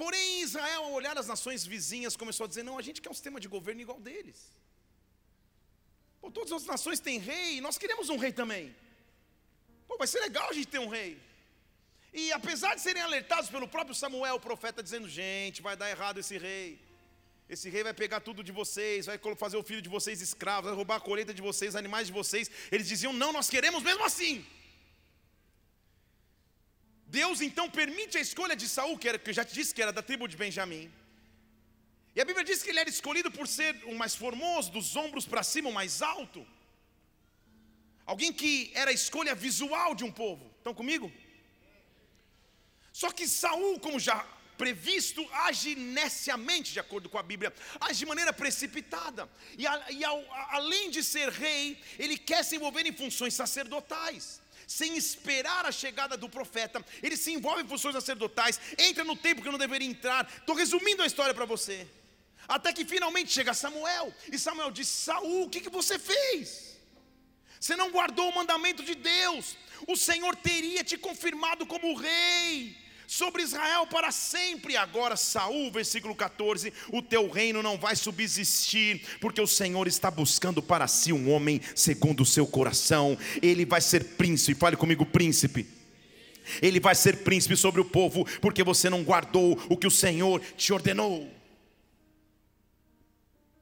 Porém, 0.00 0.40
Israel, 0.40 0.84
ao 0.84 0.92
olhar 0.92 1.18
as 1.18 1.26
nações 1.26 1.66
vizinhas, 1.66 2.16
começou 2.16 2.44
a 2.44 2.48
dizer: 2.48 2.62
não, 2.62 2.78
a 2.78 2.82
gente 2.88 3.02
quer 3.02 3.10
um 3.10 3.18
sistema 3.20 3.40
de 3.40 3.48
governo 3.48 3.80
igual 3.80 4.00
deles. 4.08 4.40
Pô, 6.20 6.30
todas 6.30 6.52
as 6.52 6.64
nações 6.64 7.00
têm 7.00 7.18
rei, 7.18 7.60
nós 7.60 7.76
queremos 7.76 8.08
um 8.08 8.16
rei 8.16 8.32
também. 8.32 8.74
Pô, 9.88 9.98
vai 9.98 10.06
ser 10.06 10.20
legal 10.20 10.48
a 10.48 10.52
gente 10.52 10.68
ter 10.68 10.78
um 10.78 10.88
rei. 10.88 11.20
E 12.12 12.32
apesar 12.32 12.76
de 12.76 12.80
serem 12.80 13.02
alertados 13.02 13.50
pelo 13.50 13.66
próprio 13.66 13.94
Samuel, 13.94 14.36
o 14.36 14.40
profeta, 14.48 14.80
dizendo: 14.80 15.08
gente, 15.08 15.60
vai 15.60 15.76
dar 15.76 15.90
errado 15.90 16.18
esse 16.18 16.38
rei. 16.38 16.87
Esse 17.54 17.70
rei 17.70 17.82
vai 17.82 17.94
pegar 17.94 18.20
tudo 18.20 18.44
de 18.48 18.52
vocês, 18.52 19.06
vai 19.06 19.18
fazer 19.36 19.56
o 19.56 19.62
filho 19.62 19.80
de 19.80 19.88
vocês 19.88 20.20
escravo, 20.20 20.66
vai 20.68 20.76
roubar 20.80 20.96
a 20.96 21.00
colheita 21.00 21.32
de 21.32 21.40
vocês, 21.40 21.74
animais 21.74 22.08
de 22.08 22.12
vocês. 22.12 22.50
Eles 22.70 22.86
diziam: 22.86 23.12
Não, 23.12 23.32
nós 23.32 23.48
queremos 23.48 23.82
mesmo 23.82 24.04
assim. 24.04 24.44
Deus 27.06 27.40
então 27.40 27.66
permite 27.70 28.18
a 28.18 28.20
escolha 28.20 28.54
de 28.54 28.68
Saul, 28.68 28.98
que, 28.98 29.08
era, 29.08 29.18
que 29.18 29.30
eu 29.30 29.34
já 29.34 29.44
te 29.44 29.54
disse 29.54 29.74
que 29.74 29.80
era 29.80 29.92
da 29.98 30.02
tribo 30.02 30.28
de 30.28 30.36
Benjamim. 30.36 30.92
E 32.14 32.20
a 32.20 32.24
Bíblia 32.24 32.44
diz 32.44 32.62
que 32.62 32.70
ele 32.70 32.80
era 32.80 32.90
escolhido 32.96 33.30
por 33.30 33.46
ser 33.48 33.72
o 33.86 33.94
mais 33.94 34.14
formoso, 34.14 34.70
dos 34.70 34.94
ombros 34.94 35.24
para 35.24 35.42
cima, 35.42 35.70
o 35.70 35.72
mais 35.80 36.02
alto. 36.02 36.46
Alguém 38.04 38.32
que 38.32 38.70
era 38.74 38.90
a 38.90 38.98
escolha 39.00 39.34
visual 39.34 39.94
de 39.94 40.04
um 40.04 40.12
povo. 40.12 40.44
Estão 40.58 40.74
comigo? 40.74 41.10
Só 42.92 43.10
que 43.10 43.26
Saul, 43.28 43.78
como 43.80 43.98
já 44.00 44.18
previsto 44.58 45.26
age 45.32 45.76
neciamente, 45.76 46.72
de 46.72 46.80
acordo 46.80 47.08
com 47.08 47.16
a 47.16 47.22
Bíblia, 47.22 47.54
age 47.80 48.00
de 48.00 48.06
maneira 48.06 48.32
precipitada. 48.32 49.30
E, 49.56 49.66
a, 49.66 49.86
e 49.90 50.04
ao, 50.04 50.18
a, 50.32 50.56
além 50.56 50.90
de 50.90 51.02
ser 51.02 51.28
rei, 51.30 51.80
ele 51.98 52.18
quer 52.18 52.44
se 52.44 52.56
envolver 52.56 52.84
em 52.84 52.92
funções 52.92 53.32
sacerdotais. 53.32 54.40
Sem 54.66 54.98
esperar 54.98 55.64
a 55.64 55.72
chegada 55.72 56.14
do 56.14 56.28
profeta, 56.28 56.84
ele 57.02 57.16
se 57.16 57.32
envolve 57.32 57.62
em 57.62 57.68
funções 57.68 57.94
sacerdotais, 57.94 58.60
entra 58.76 59.02
no 59.02 59.16
tempo 59.16 59.40
que 59.40 59.50
não 59.50 59.56
deveria 59.56 59.88
entrar. 59.88 60.30
Estou 60.40 60.54
resumindo 60.54 61.02
a 61.02 61.06
história 61.06 61.32
para 61.32 61.46
você. 61.46 61.88
Até 62.46 62.70
que 62.74 62.84
finalmente 62.84 63.32
chega 63.32 63.54
Samuel, 63.54 64.12
e 64.30 64.38
Samuel 64.38 64.70
diz: 64.70 64.88
Saul, 64.88 65.44
o 65.44 65.48
que, 65.48 65.62
que 65.62 65.70
você 65.70 65.98
fez? 65.98 66.76
Você 67.58 67.76
não 67.76 67.90
guardou 67.90 68.28
o 68.28 68.34
mandamento 68.34 68.82
de 68.82 68.94
Deus, 68.94 69.56
o 69.86 69.96
Senhor 69.96 70.36
teria 70.36 70.84
te 70.84 70.98
confirmado 70.98 71.66
como 71.66 71.96
rei 71.96 72.76
sobre 73.08 73.42
Israel 73.42 73.86
para 73.86 74.12
sempre. 74.12 74.76
Agora, 74.76 75.16
Saul, 75.16 75.72
versículo 75.72 76.14
14: 76.14 76.72
O 76.92 77.00
teu 77.00 77.28
reino 77.28 77.62
não 77.62 77.78
vai 77.78 77.96
subsistir, 77.96 79.02
porque 79.18 79.40
o 79.40 79.46
Senhor 79.46 79.88
está 79.88 80.10
buscando 80.10 80.62
para 80.62 80.86
si 80.86 81.12
um 81.12 81.32
homem 81.32 81.60
segundo 81.74 82.20
o 82.20 82.26
seu 82.26 82.46
coração. 82.46 83.18
Ele 83.42 83.64
vai 83.64 83.80
ser 83.80 84.04
príncipe. 84.16 84.60
Fale 84.60 84.76
comigo, 84.76 85.06
príncipe. 85.06 85.66
Ele 86.62 86.78
vai 86.78 86.94
ser 86.94 87.24
príncipe 87.24 87.56
sobre 87.56 87.80
o 87.80 87.84
povo, 87.84 88.24
porque 88.40 88.62
você 88.62 88.88
não 88.88 89.02
guardou 89.02 89.58
o 89.68 89.76
que 89.76 89.86
o 89.86 89.90
Senhor 89.90 90.40
te 90.56 90.72
ordenou. 90.72 91.30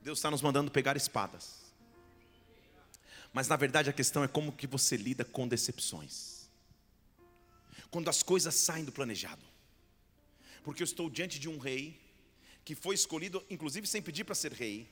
Deus 0.03 0.19
está 0.19 0.31
nos 0.31 0.43
mandando 0.43 0.71
pegar 0.71 0.97
espadas. 0.97 1.67
Mas 3.33 3.49
na 3.49 3.57
verdade 3.57 3.91
a 3.91 3.93
questão 3.93 4.23
é 4.23 4.29
como 4.29 4.53
que 4.53 4.67
você 4.67 4.97
lida 4.97 5.25
com 5.25 5.49
decepções 5.49 6.36
quando 7.91 8.09
as 8.09 8.23
coisas 8.23 8.55
saem 8.55 8.85
do 8.85 8.93
planejado. 8.93 9.45
Porque 10.63 10.83
eu 10.83 10.85
estou 10.85 11.09
diante 11.09 11.39
de 11.39 11.49
um 11.49 11.59
rei 11.59 12.01
que 12.65 12.75
foi 12.75 12.95
escolhido, 12.95 13.45
inclusive 13.49 13.87
sem 13.87 14.03
pedir 14.03 14.25
para 14.25 14.35
ser 14.35 14.53
rei, 14.53 14.89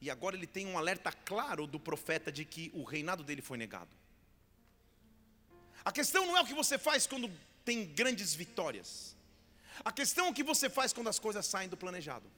e 0.00 0.08
agora 0.08 0.36
ele 0.36 0.46
tem 0.46 0.66
um 0.66 0.78
alerta 0.78 1.12
claro 1.12 1.66
do 1.66 1.78
profeta 1.78 2.32
de 2.32 2.44
que 2.44 2.70
o 2.72 2.84
reinado 2.84 3.22
dele 3.22 3.42
foi 3.42 3.58
negado. 3.58 3.90
A 5.84 5.92
questão 5.92 6.26
não 6.26 6.36
é 6.36 6.40
o 6.40 6.46
que 6.46 6.54
você 6.54 6.78
faz 6.78 7.06
quando 7.06 7.30
tem 7.64 7.84
grandes 7.84 8.34
vitórias. 8.34 9.16
A 9.84 9.92
questão 9.92 10.26
é 10.26 10.30
o 10.30 10.34
que 10.34 10.42
você 10.42 10.70
faz 10.70 10.92
quando 10.92 11.08
as 11.08 11.18
coisas 11.18 11.46
saem 11.46 11.68
do 11.68 11.76
planejado. 11.76 12.30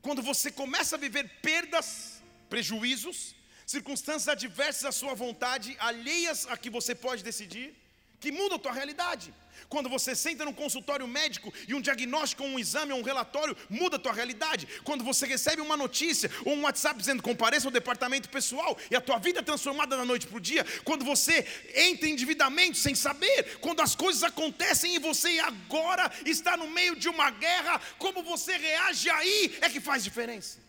Quando 0.00 0.22
você 0.22 0.50
começa 0.50 0.96
a 0.96 0.98
viver 0.98 1.28
perdas, 1.40 2.20
prejuízos, 2.50 3.34
circunstâncias 3.64 4.28
adversas 4.28 4.84
à 4.84 4.92
sua 4.92 5.14
vontade, 5.14 5.76
alheias 5.78 6.46
a 6.46 6.56
que 6.56 6.68
você 6.68 6.94
pode 6.94 7.22
decidir, 7.22 7.74
que 8.22 8.30
mudam 8.30 8.56
a 8.56 8.58
tua 8.58 8.72
realidade. 8.72 9.34
Quando 9.68 9.88
você 9.88 10.14
senta 10.14 10.44
num 10.44 10.52
consultório 10.52 11.06
médico 11.08 11.52
e 11.66 11.74
um 11.74 11.80
diagnóstico, 11.80 12.44
um 12.44 12.58
exame, 12.58 12.92
um 12.92 13.02
relatório 13.02 13.56
muda 13.68 13.96
a 13.96 13.98
tua 13.98 14.12
realidade. 14.12 14.68
Quando 14.84 15.02
você 15.02 15.26
recebe 15.26 15.60
uma 15.60 15.76
notícia 15.76 16.30
ou 16.44 16.54
um 16.54 16.62
WhatsApp 16.62 16.98
dizendo 16.98 17.22
compareça 17.22 17.66
ao 17.66 17.72
departamento 17.72 18.28
pessoal 18.28 18.78
e 18.90 18.94
a 18.94 19.00
tua 19.00 19.18
vida 19.18 19.40
é 19.40 19.42
transformada 19.42 19.96
da 19.96 20.04
noite 20.04 20.26
para 20.26 20.36
o 20.36 20.40
dia. 20.40 20.64
Quando 20.84 21.04
você 21.04 21.46
entra 21.74 22.06
em 22.06 22.12
endividamento 22.12 22.76
sem 22.76 22.94
saber. 22.94 23.58
Quando 23.60 23.80
as 23.80 23.94
coisas 23.96 24.22
acontecem 24.22 24.94
e 24.94 24.98
você 24.98 25.40
agora 25.40 26.10
está 26.24 26.56
no 26.56 26.68
meio 26.68 26.94
de 26.94 27.08
uma 27.08 27.30
guerra, 27.30 27.80
como 27.98 28.22
você 28.22 28.56
reage 28.56 29.10
aí 29.10 29.58
é 29.60 29.68
que 29.68 29.80
faz 29.80 30.04
diferença. 30.04 30.61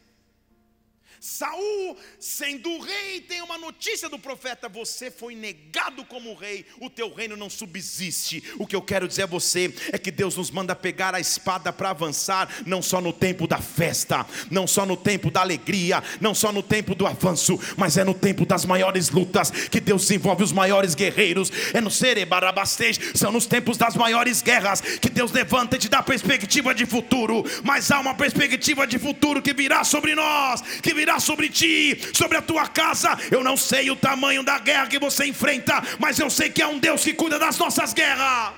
Saul, 1.25 1.95
sendo 2.19 2.81
rei, 2.81 3.21
tem 3.21 3.41
uma 3.41 3.57
notícia 3.57 4.09
do 4.09 4.19
profeta: 4.19 4.67
você 4.67 5.09
foi 5.09 5.35
negado 5.35 6.03
como 6.03 6.33
rei, 6.33 6.65
o 6.81 6.89
teu 6.89 7.13
reino 7.13 7.37
não 7.37 7.49
subsiste. 7.49 8.43
O 8.59 8.67
que 8.67 8.75
eu 8.75 8.81
quero 8.81 9.07
dizer 9.07 9.23
a 9.23 9.27
você 9.27 9.73
é 9.93 9.97
que 9.97 10.11
Deus 10.11 10.35
nos 10.35 10.51
manda 10.51 10.75
pegar 10.75 11.15
a 11.15 11.21
espada 11.21 11.71
para 11.71 11.91
avançar, 11.91 12.49
não 12.65 12.81
só 12.81 12.99
no 12.99 13.13
tempo 13.13 13.47
da 13.47 13.59
festa, 13.59 14.25
não 14.51 14.67
só 14.67 14.85
no 14.85 14.97
tempo 14.97 15.31
da 15.31 15.39
alegria, 15.39 16.03
não 16.19 16.35
só 16.35 16.51
no 16.51 16.61
tempo 16.61 16.93
do 16.93 17.07
avanço, 17.07 17.57
mas 17.77 17.95
é 17.95 18.03
no 18.03 18.13
tempo 18.13 18.45
das 18.45 18.65
maiores 18.65 19.09
lutas 19.09 19.49
que 19.49 19.79
Deus 19.79 20.01
desenvolve 20.01 20.43
os 20.43 20.51
maiores 20.51 20.93
guerreiros. 20.93 21.49
É 21.73 21.79
no 21.79 21.89
Serebarabastej, 21.89 22.99
são 23.15 23.31
nos 23.31 23.45
tempos 23.45 23.77
das 23.77 23.95
maiores 23.95 24.41
guerras 24.41 24.81
que 24.81 25.09
Deus 25.09 25.31
levanta 25.31 25.77
e 25.77 25.79
te 25.79 25.87
dá 25.87 26.03
perspectiva 26.03 26.75
de 26.75 26.85
futuro. 26.85 27.45
Mas 27.63 27.91
há 27.91 28.01
uma 28.01 28.13
perspectiva 28.13 28.85
de 28.85 28.99
futuro 28.99 29.41
que 29.41 29.53
virá 29.53 29.85
sobre 29.85 30.15
nós, 30.15 30.61
que 30.81 30.93
virá 30.93 31.12
sobre 31.19 31.49
ti, 31.49 31.99
sobre 32.13 32.37
a 32.37 32.41
tua 32.41 32.67
casa. 32.67 33.09
Eu 33.31 33.43
não 33.43 33.57
sei 33.57 33.89
o 33.89 33.95
tamanho 33.95 34.43
da 34.43 34.59
guerra 34.59 34.87
que 34.87 34.99
você 34.99 35.25
enfrenta, 35.25 35.81
mas 35.99 36.19
eu 36.19 36.29
sei 36.29 36.49
que 36.49 36.61
há 36.61 36.67
um 36.67 36.79
Deus 36.79 37.03
que 37.03 37.13
cuida 37.13 37.37
das 37.39 37.57
nossas 37.57 37.93
guerras. 37.93 38.53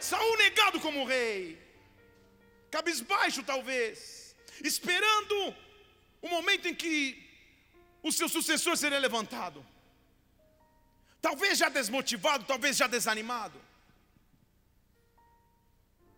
Saul 0.00 0.36
negado 0.36 0.78
como 0.78 1.04
rei, 1.04 1.58
cabisbaixo 2.70 3.42
talvez, 3.42 4.36
esperando 4.62 5.54
o 6.22 6.28
momento 6.28 6.68
em 6.68 6.74
que 6.74 7.24
o 8.02 8.12
seu 8.12 8.28
sucessor 8.28 8.76
seria 8.76 8.98
levantado. 8.98 9.66
Talvez 11.20 11.58
já 11.58 11.68
desmotivado, 11.68 12.44
talvez 12.44 12.76
já 12.76 12.86
desanimado. 12.86 13.60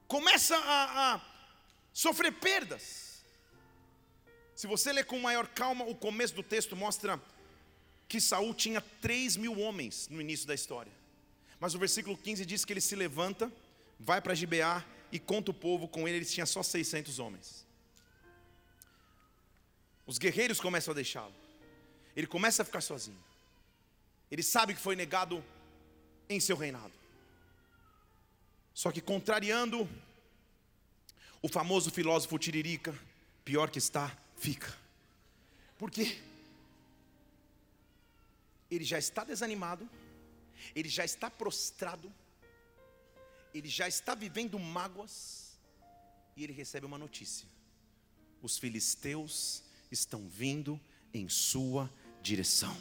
Começa 0.06 0.56
a, 0.56 1.14
a 1.14 1.20
sofrer 1.92 2.32
perdas. 2.32 3.07
Se 4.58 4.66
você 4.66 4.92
ler 4.92 5.04
com 5.04 5.20
maior 5.20 5.46
calma, 5.46 5.84
o 5.84 5.94
começo 5.94 6.34
do 6.34 6.42
texto 6.42 6.74
mostra 6.74 7.22
que 8.08 8.20
Saul 8.20 8.52
tinha 8.52 8.80
3 8.80 9.36
mil 9.36 9.56
homens 9.60 10.08
no 10.08 10.20
início 10.20 10.48
da 10.48 10.52
história. 10.52 10.90
Mas 11.60 11.76
o 11.76 11.78
versículo 11.78 12.16
15 12.16 12.44
diz 12.44 12.64
que 12.64 12.72
ele 12.72 12.80
se 12.80 12.96
levanta, 12.96 13.52
vai 14.00 14.20
para 14.20 14.34
Gibeá 14.34 14.84
e 15.12 15.20
conta 15.20 15.52
o 15.52 15.54
povo, 15.54 15.86
com 15.86 16.08
ele 16.08 16.18
ele 16.18 16.24
tinha 16.24 16.44
só 16.44 16.60
600 16.60 17.20
homens. 17.20 17.64
Os 20.04 20.18
guerreiros 20.18 20.58
começam 20.58 20.90
a 20.90 20.94
deixá-lo. 20.96 21.34
Ele 22.16 22.26
começa 22.26 22.62
a 22.62 22.64
ficar 22.64 22.80
sozinho. 22.80 23.22
Ele 24.28 24.42
sabe 24.42 24.74
que 24.74 24.80
foi 24.80 24.96
negado 24.96 25.40
em 26.28 26.40
seu 26.40 26.56
reinado. 26.56 26.94
Só 28.74 28.90
que 28.90 29.00
contrariando 29.00 29.88
o 31.40 31.48
famoso 31.48 31.92
filósofo 31.92 32.36
Tiririca, 32.40 32.92
pior 33.44 33.70
que 33.70 33.78
está, 33.78 34.18
fica. 34.38 34.74
Porque 35.76 36.20
ele 38.70 38.84
já 38.84 38.98
está 38.98 39.24
desanimado, 39.24 39.88
ele 40.74 40.88
já 40.88 41.04
está 41.04 41.30
prostrado, 41.30 42.12
ele 43.54 43.68
já 43.68 43.88
está 43.88 44.14
vivendo 44.14 44.58
mágoas, 44.58 45.58
e 46.36 46.44
ele 46.44 46.52
recebe 46.52 46.86
uma 46.86 46.98
notícia: 46.98 47.48
os 48.42 48.58
filisteus 48.58 49.62
estão 49.90 50.28
vindo 50.28 50.80
em 51.12 51.28
sua 51.28 51.92
direção. 52.22 52.76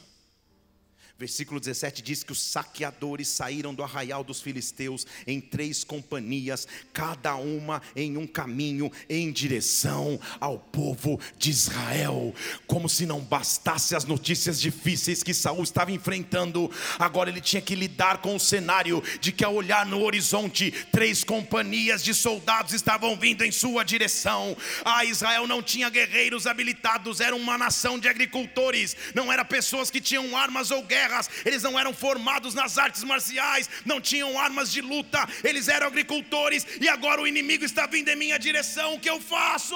Versículo 1.19 1.59
17 1.59 2.03
diz 2.03 2.21
que 2.21 2.31
os 2.31 2.39
saqueadores 2.39 3.27
saíram 3.27 3.73
do 3.73 3.81
arraial 3.81 4.23
dos 4.23 4.39
filisteus 4.39 5.07
em 5.25 5.41
três 5.41 5.83
companhias, 5.83 6.67
cada 6.93 7.35
uma 7.35 7.81
em 7.95 8.17
um 8.17 8.27
caminho 8.27 8.91
em 9.09 9.31
direção 9.31 10.19
ao 10.39 10.59
povo 10.59 11.19
de 11.35 11.49
Israel. 11.49 12.35
Como 12.67 12.87
se 12.87 13.07
não 13.07 13.19
bastasse 13.19 13.95
as 13.95 14.05
notícias 14.05 14.61
difíceis 14.61 15.23
que 15.23 15.33
Saul 15.33 15.63
estava 15.63 15.91
enfrentando, 15.91 16.69
agora 16.99 17.31
ele 17.31 17.41
tinha 17.41 17.63
que 17.63 17.73
lidar 17.73 18.19
com 18.19 18.35
o 18.35 18.39
cenário 18.39 19.01
de 19.19 19.31
que 19.31 19.43
ao 19.43 19.55
olhar 19.55 19.87
no 19.87 20.03
horizonte, 20.03 20.69
três 20.91 21.23
companhias 21.23 22.03
de 22.03 22.13
soldados 22.13 22.73
estavam 22.73 23.17
vindo 23.17 23.43
em 23.43 23.51
sua 23.51 23.83
direção. 23.83 24.55
Ah, 24.85 25.03
Israel 25.03 25.47
não 25.47 25.63
tinha 25.63 25.89
guerreiros 25.89 26.45
habilitados, 26.45 27.21
era 27.21 27.35
uma 27.35 27.57
nação 27.57 27.97
de 27.97 28.07
agricultores, 28.07 28.95
não 29.15 29.33
era 29.33 29.43
pessoas 29.43 29.89
que 29.89 29.99
tinham 29.99 30.37
armas 30.37 30.69
ou 30.69 30.83
guerra 30.83 31.06
guerras, 31.07 31.29
eles 31.45 31.63
não 31.63 31.79
eram 31.79 31.93
formados 31.93 32.53
nas 32.53 32.77
artes 32.77 33.03
marciais, 33.03 33.69
não 33.85 33.99
tinham 33.99 34.37
armas 34.39 34.71
de 34.71 34.81
luta, 34.81 35.27
eles 35.43 35.67
eram 35.67 35.87
agricultores 35.87 36.65
e 36.81 36.87
agora 36.87 37.21
o 37.21 37.27
inimigo 37.27 37.63
está 37.63 37.85
vindo 37.87 38.09
em 38.09 38.15
minha 38.15 38.37
direção. 38.37 38.95
O 38.95 38.99
que 38.99 39.09
eu 39.09 39.19
faço? 39.19 39.75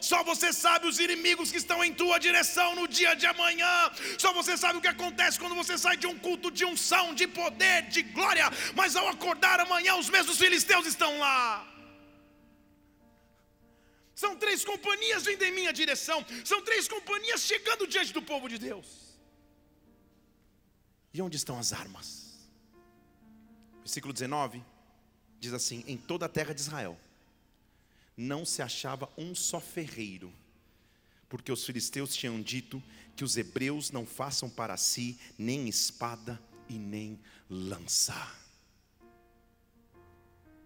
Só 0.00 0.22
você 0.22 0.52
sabe 0.52 0.86
os 0.86 0.98
inimigos 0.98 1.50
que 1.50 1.58
estão 1.58 1.82
em 1.82 1.92
tua 1.92 2.18
direção 2.18 2.74
no 2.74 2.86
dia 2.86 3.14
de 3.14 3.26
amanhã. 3.26 3.90
Só 4.18 4.32
você 4.32 4.56
sabe 4.56 4.78
o 4.78 4.82
que 4.82 4.88
acontece 4.88 5.38
quando 5.38 5.54
você 5.54 5.76
sai 5.78 5.96
de 5.96 6.06
um 6.06 6.18
culto 6.18 6.50
de 6.50 6.64
unção, 6.64 7.14
de 7.14 7.26
poder, 7.26 7.82
de 7.88 8.02
glória, 8.02 8.50
mas 8.74 8.96
ao 8.96 9.08
acordar 9.08 9.60
amanhã 9.60 9.96
os 9.96 10.10
mesmos 10.10 10.38
filisteus 10.38 10.86
estão 10.86 11.18
lá. 11.18 11.66
São 14.14 14.34
três 14.34 14.64
companhias 14.64 15.24
vindo 15.24 15.42
em 15.42 15.52
minha 15.52 15.72
direção. 15.72 16.24
São 16.42 16.62
três 16.62 16.88
companhias 16.88 17.42
chegando 17.42 17.86
diante 17.86 18.14
do 18.14 18.22
povo 18.22 18.48
de 18.48 18.56
Deus. 18.56 19.05
E 21.16 21.22
onde 21.22 21.38
estão 21.38 21.58
as 21.58 21.72
armas? 21.72 22.36
Versículo 23.78 24.12
19 24.12 24.62
diz 25.40 25.54
assim: 25.54 25.82
Em 25.86 25.96
toda 25.96 26.26
a 26.26 26.28
terra 26.28 26.52
de 26.52 26.60
Israel 26.60 26.94
não 28.14 28.44
se 28.44 28.60
achava 28.60 29.08
um 29.16 29.34
só 29.34 29.58
ferreiro, 29.58 30.30
porque 31.26 31.50
os 31.50 31.64
filisteus 31.64 32.14
tinham 32.14 32.42
dito 32.42 32.82
que 33.16 33.24
os 33.24 33.38
hebreus 33.38 33.90
não 33.90 34.04
façam 34.04 34.50
para 34.50 34.76
si 34.76 35.18
nem 35.38 35.66
espada 35.66 36.38
e 36.68 36.78
nem 36.78 37.18
lança. 37.48 38.14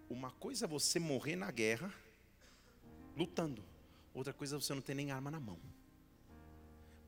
Uma 0.09 0.33
coisa 0.33 0.65
é 0.65 0.69
você 0.69 0.99
morrer 0.99 1.37
na 1.37 1.53
guerra, 1.53 1.95
lutando, 3.17 3.63
outra 4.13 4.33
coisa 4.33 4.57
é 4.57 4.59
você 4.59 4.75
não 4.75 4.83
ter 4.83 4.95
nem 4.95 5.13
arma 5.13 5.31
na 5.31 5.39
mão 5.39 5.61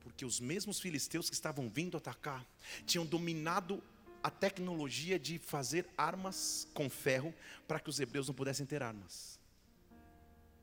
porque 0.03 0.25
os 0.25 0.39
mesmos 0.39 0.79
filisteus 0.79 1.29
que 1.29 1.35
estavam 1.35 1.69
vindo 1.69 1.97
atacar 1.97 2.45
tinham 2.85 3.05
dominado 3.05 3.81
a 4.21 4.29
tecnologia 4.29 5.19
de 5.19 5.37
fazer 5.39 5.85
armas 5.97 6.67
com 6.73 6.89
ferro 6.89 7.33
para 7.67 7.79
que 7.79 7.89
os 7.89 7.99
hebreus 7.99 8.27
não 8.27 8.33
pudessem 8.33 8.65
ter 8.65 8.81
armas. 8.81 9.39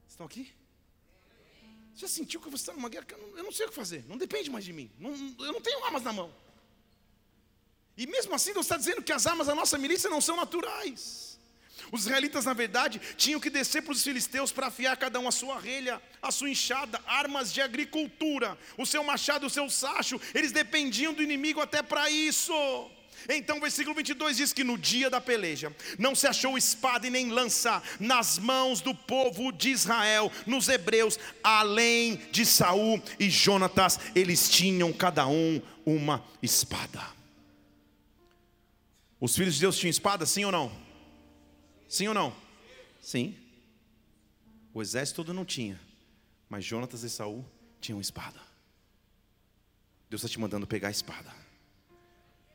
Estão 0.08 0.26
aqui? 0.26 0.52
Já 1.94 2.08
sentiu 2.08 2.40
que 2.40 2.48
você 2.48 2.62
está 2.62 2.72
numa 2.72 2.88
guerra? 2.88 3.06
Eu 3.36 3.42
não 3.42 3.52
sei 3.52 3.66
o 3.66 3.68
que 3.68 3.74
fazer, 3.74 4.04
não 4.08 4.16
depende 4.16 4.48
mais 4.48 4.64
de 4.64 4.72
mim, 4.72 4.90
não, 4.98 5.12
eu 5.12 5.52
não 5.52 5.60
tenho 5.60 5.84
armas 5.84 6.02
na 6.02 6.12
mão. 6.12 6.32
E 7.96 8.06
mesmo 8.06 8.34
assim, 8.34 8.54
Deus 8.54 8.64
está 8.64 8.78
dizendo 8.78 9.02
que 9.02 9.12
as 9.12 9.26
armas 9.26 9.46
da 9.46 9.54
nossa 9.54 9.76
milícia 9.76 10.08
não 10.08 10.20
são 10.20 10.36
naturais. 10.36 11.29
Os 11.92 12.02
israelitas, 12.02 12.44
na 12.44 12.52
verdade, 12.52 13.00
tinham 13.16 13.40
que 13.40 13.50
descer 13.50 13.82
para 13.82 13.92
os 13.92 14.02
filisteus 14.02 14.52
para 14.52 14.68
afiar 14.68 14.96
cada 14.96 15.18
um 15.18 15.26
a 15.26 15.32
sua 15.32 15.58
relha, 15.58 16.00
a 16.22 16.30
sua 16.30 16.50
enxada, 16.50 17.00
armas 17.06 17.52
de 17.52 17.60
agricultura, 17.60 18.56
o 18.78 18.86
seu 18.86 19.02
machado, 19.02 19.46
o 19.46 19.50
seu 19.50 19.68
sacho, 19.68 20.20
eles 20.34 20.52
dependiam 20.52 21.12
do 21.12 21.22
inimigo 21.22 21.60
até 21.60 21.82
para 21.82 22.08
isso. 22.08 22.52
Então, 23.28 23.58
o 23.58 23.60
versículo 23.60 23.94
22 23.94 24.36
diz 24.36 24.52
que 24.52 24.64
no 24.64 24.78
dia 24.78 25.10
da 25.10 25.20
peleja 25.20 25.74
não 25.98 26.14
se 26.14 26.26
achou 26.26 26.56
espada 26.56 27.06
e 27.06 27.10
nem 27.10 27.30
lança 27.30 27.82
nas 27.98 28.38
mãos 28.38 28.80
do 28.80 28.94
povo 28.94 29.52
de 29.52 29.70
Israel, 29.70 30.32
nos 30.46 30.68
hebreus, 30.68 31.18
além 31.42 32.16
de 32.30 32.46
Saul 32.46 33.02
e 33.18 33.28
Jonatas, 33.28 33.98
eles 34.14 34.48
tinham 34.48 34.92
cada 34.92 35.26
um 35.26 35.60
uma 35.84 36.24
espada. 36.42 37.02
Os 39.20 39.36
filhos 39.36 39.54
de 39.56 39.60
Deus 39.60 39.76
tinham 39.76 39.90
espada, 39.90 40.24
sim 40.24 40.44
ou 40.44 40.52
não? 40.52 40.89
Sim 41.90 42.06
ou 42.06 42.14
não? 42.14 42.32
Sim. 43.02 43.36
O 44.72 44.80
exército 44.80 45.16
todo 45.16 45.34
não 45.34 45.44
tinha, 45.44 45.78
mas 46.48 46.64
Jonatas 46.64 47.02
e 47.02 47.10
Saul 47.10 47.44
tinham 47.80 48.00
espada. 48.00 48.38
Deus 50.08 50.22
está 50.22 50.28
te 50.28 50.38
mandando 50.38 50.68
pegar 50.68 50.86
a 50.86 50.92
espada. 50.92 51.28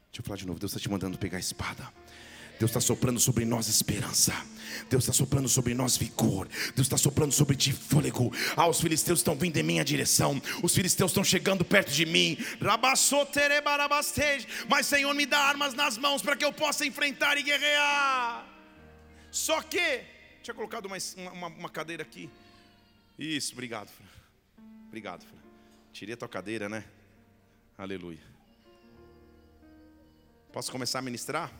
Deixa 0.05 0.21
eu 0.21 0.23
falar 0.23 0.37
de 0.37 0.47
novo. 0.47 0.57
Deus 0.57 0.71
está 0.71 0.79
te 0.79 0.89
mandando 0.89 1.17
pegar 1.17 1.35
a 1.35 1.41
espada. 1.41 1.91
Deus 2.57 2.71
está 2.71 2.79
soprando 2.79 3.19
sobre 3.19 3.43
nós 3.43 3.67
esperança. 3.67 4.33
Deus 4.89 5.03
está 5.03 5.11
soprando 5.11 5.49
sobre 5.49 5.73
nós 5.73 5.97
vigor. 5.97 6.47
Deus 6.73 6.85
está 6.87 6.97
soprando 6.97 7.33
sobre 7.33 7.57
ti 7.57 7.73
fôlego. 7.73 8.31
Ah, 8.55 8.69
os 8.69 8.79
filisteus 8.79 9.19
estão 9.19 9.35
vindo 9.35 9.57
em 9.57 9.63
minha 9.63 9.83
direção. 9.83 10.41
Os 10.63 10.73
filisteus 10.73 11.11
estão 11.11 11.25
chegando 11.25 11.65
perto 11.65 11.91
de 11.91 12.05
mim. 12.05 12.37
Mas 14.69 14.85
Senhor, 14.87 15.13
me 15.13 15.25
dá 15.25 15.39
armas 15.39 15.73
nas 15.73 15.97
mãos 15.97 16.21
para 16.21 16.37
que 16.37 16.45
eu 16.45 16.53
possa 16.53 16.85
enfrentar 16.85 17.37
e 17.37 17.43
guerrear. 17.43 18.54
Só 19.35 19.61
que, 19.61 20.01
tinha 20.41 20.55
colocado 20.55 20.85
uma, 20.85 20.95
uma, 21.33 21.47
uma 21.47 21.69
cadeira 21.69 22.03
aqui. 22.03 22.29
Isso, 23.19 23.51
obrigado. 23.51 23.91
Obrigado. 24.87 25.27
Tirei 25.91 26.13
a 26.13 26.17
tua 26.17 26.29
cadeira, 26.29 26.69
né? 26.69 26.89
Aleluia. 27.77 28.23
Posso 30.53 30.71
começar 30.71 30.99
a 30.99 31.01
ministrar? 31.01 31.51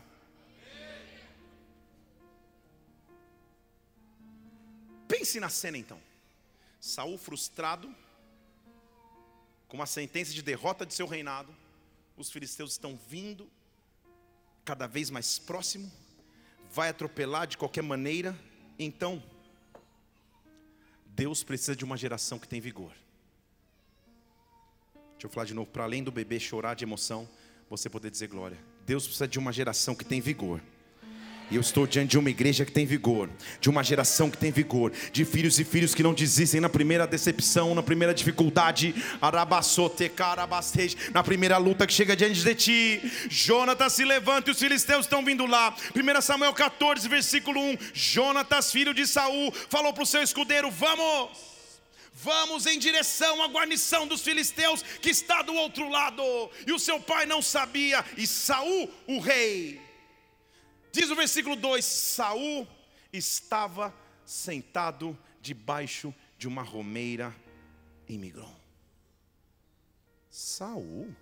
Pense 5.06 5.38
na 5.38 5.50
cena 5.50 5.76
então. 5.76 6.00
Saul 6.80 7.18
frustrado, 7.18 7.94
com 9.68 9.76
uma 9.76 9.86
sentença 9.86 10.32
de 10.32 10.40
derrota 10.40 10.86
de 10.86 10.94
seu 10.94 11.06
reinado, 11.06 11.54
os 12.16 12.30
filisteus 12.30 12.72
estão 12.72 12.98
vindo 13.06 13.46
cada 14.64 14.86
vez 14.86 15.10
mais 15.10 15.38
próximo, 15.38 15.92
vai 16.76 16.90
atropelar 16.90 17.46
de 17.46 17.56
qualquer 17.56 17.82
maneira. 17.82 18.38
Então, 18.78 19.22
Deus 21.06 21.42
precisa 21.42 21.74
de 21.74 21.86
uma 21.86 21.96
geração 21.96 22.38
que 22.38 22.46
tem 22.46 22.60
vigor. 22.60 22.92
Deixa 25.12 25.26
eu 25.26 25.30
falar 25.30 25.46
de 25.46 25.54
novo, 25.54 25.70
para 25.70 25.84
além 25.84 26.04
do 26.04 26.12
bebê 26.12 26.38
chorar 26.38 26.74
de 26.74 26.84
emoção, 26.84 27.26
você 27.70 27.88
poder 27.88 28.10
dizer 28.10 28.28
glória. 28.28 28.58
Deus 28.84 29.04
precisa 29.04 29.26
de 29.26 29.38
uma 29.38 29.54
geração 29.54 29.94
que 29.94 30.04
tem 30.04 30.20
vigor. 30.20 30.60
E 31.48 31.54
eu 31.54 31.60
estou 31.60 31.86
diante 31.86 32.10
de 32.10 32.18
uma 32.18 32.28
igreja 32.28 32.64
que 32.64 32.72
tem 32.72 32.84
vigor, 32.84 33.30
de 33.60 33.70
uma 33.70 33.84
geração 33.84 34.28
que 34.28 34.36
tem 34.36 34.50
vigor, 34.50 34.92
de 35.12 35.24
filhos 35.24 35.60
e 35.60 35.64
filhos 35.64 35.94
que 35.94 36.02
não 36.02 36.12
desistem 36.12 36.60
na 36.60 36.68
primeira 36.68 37.06
decepção, 37.06 37.72
na 37.72 37.84
primeira 37.84 38.12
dificuldade, 38.12 38.92
na 41.12 41.22
primeira 41.22 41.56
luta 41.56 41.86
que 41.86 41.92
chega 41.92 42.16
diante 42.16 42.42
de 42.42 42.54
ti. 42.54 43.12
Jonatas 43.30 43.92
se 43.92 44.04
levanta 44.04 44.50
e 44.50 44.52
os 44.52 44.58
filisteus 44.58 45.06
estão 45.06 45.24
vindo 45.24 45.46
lá. 45.46 45.76
1 45.94 46.20
Samuel 46.20 46.52
14, 46.52 47.08
versículo 47.08 47.60
1. 47.60 47.78
Jonatas, 47.94 48.72
filho 48.72 48.92
de 48.92 49.06
Saul, 49.06 49.52
falou 49.68 49.92
para 49.92 50.02
o 50.02 50.06
seu 50.06 50.22
escudeiro: 50.22 50.68
Vamos. 50.70 51.54
Vamos 52.18 52.64
em 52.64 52.78
direção 52.78 53.42
à 53.42 53.46
guarnição 53.46 54.06
dos 54.06 54.22
filisteus 54.22 54.82
que 55.02 55.10
está 55.10 55.42
do 55.42 55.54
outro 55.54 55.88
lado. 55.90 56.22
E 56.66 56.72
o 56.72 56.78
seu 56.78 56.98
pai 56.98 57.26
não 57.26 57.42
sabia, 57.42 58.02
e 58.16 58.26
Saul, 58.26 58.90
o 59.06 59.20
rei, 59.20 59.85
Diz 60.96 61.10
o 61.10 61.14
versículo 61.14 61.56
2: 61.56 61.84
Saul 61.84 62.66
estava 63.12 63.94
sentado 64.24 65.06
debaixo 65.42 66.14
de 66.38 66.48
uma 66.48 66.62
romeira 66.62 67.36
em 68.08 68.18
Migron. 68.18 68.58
Saul, 70.30 71.14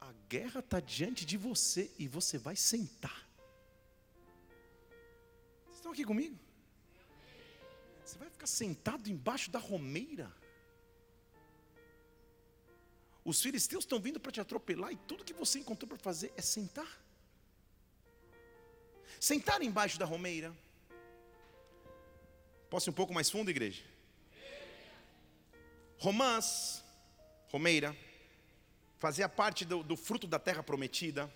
a 0.00 0.10
guerra 0.30 0.60
está 0.60 0.80
diante 0.80 1.26
de 1.26 1.36
você 1.36 1.90
e 1.98 2.08
você 2.08 2.38
vai 2.38 2.56
sentar. 2.56 3.28
Vocês 5.66 5.76
estão 5.76 5.92
aqui 5.92 6.06
comigo? 6.06 6.38
Você 8.02 8.16
vai 8.16 8.30
ficar 8.30 8.46
sentado 8.46 9.10
embaixo 9.10 9.50
da 9.50 9.58
romeira? 9.58 10.34
Os 13.22 13.42
filisteus 13.42 13.84
estão 13.84 14.00
vindo 14.00 14.18
para 14.18 14.32
te 14.32 14.40
atropelar 14.40 14.90
e 14.90 14.96
tudo 14.96 15.22
que 15.22 15.34
você 15.34 15.58
encontrou 15.58 15.86
para 15.86 15.98
fazer 15.98 16.32
é 16.34 16.40
sentar. 16.40 17.09
Sentar 19.20 19.60
embaixo 19.60 19.98
da 19.98 20.06
romeira. 20.06 20.50
Posso 22.70 22.88
ir 22.88 22.90
um 22.90 22.94
pouco 22.94 23.12
mais 23.12 23.30
fundo, 23.30 23.50
igreja? 23.50 23.84
Romãs, 25.98 26.82
romeira, 27.48 27.94
fazia 28.98 29.28
parte 29.28 29.66
do, 29.66 29.82
do 29.82 29.94
fruto 29.94 30.26
da 30.26 30.38
terra 30.38 30.62
prometida. 30.62 31.30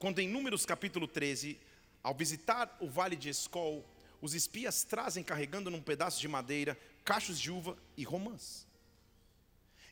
Quando 0.00 0.18
em 0.18 0.28
Números 0.28 0.66
capítulo 0.66 1.06
13, 1.06 1.60
ao 2.02 2.12
visitar 2.12 2.76
o 2.80 2.88
vale 2.88 3.14
de 3.14 3.28
Escol, 3.28 3.88
os 4.20 4.34
espias 4.34 4.82
trazem 4.82 5.22
carregando 5.22 5.70
num 5.70 5.80
pedaço 5.80 6.20
de 6.20 6.26
madeira 6.26 6.76
cachos 7.04 7.38
de 7.38 7.52
uva 7.52 7.78
e 7.96 8.02
romãs. 8.02 8.66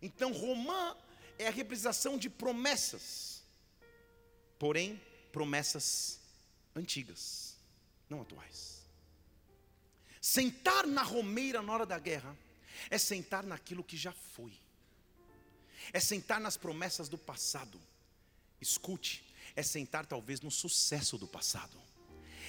Então, 0.03 0.33
romã 0.33 0.97
é 1.39 1.47
a 1.47 1.53
representação 1.53 2.19
de 2.19 2.29
promessas, 2.29 3.45
porém, 4.59 5.01
promessas 5.31 6.24
antigas, 6.75 7.57
não 8.09 8.23
atuais. 8.23 8.83
Sentar 10.21 10.87
na 10.87 11.03
romeira 11.03 11.63
na 11.63 11.73
hora 11.73 11.87
da 11.87 11.99
guerra 11.99 12.37
é 12.91 12.99
sentar 12.99 13.45
naquilo 13.45 13.85
que 13.85 13.97
já 13.97 14.13
foi, 14.13 14.53
é 15.93 16.01
sentar 16.01 16.41
nas 16.41 16.57
promessas 16.57 17.09
do 17.09 17.19
passado. 17.19 17.81
Escute, 18.61 19.25
é 19.55 19.63
sentar 19.63 20.07
talvez 20.07 20.41
no 20.41 20.51
sucesso 20.51 21.19
do 21.19 21.29
passado 21.29 21.79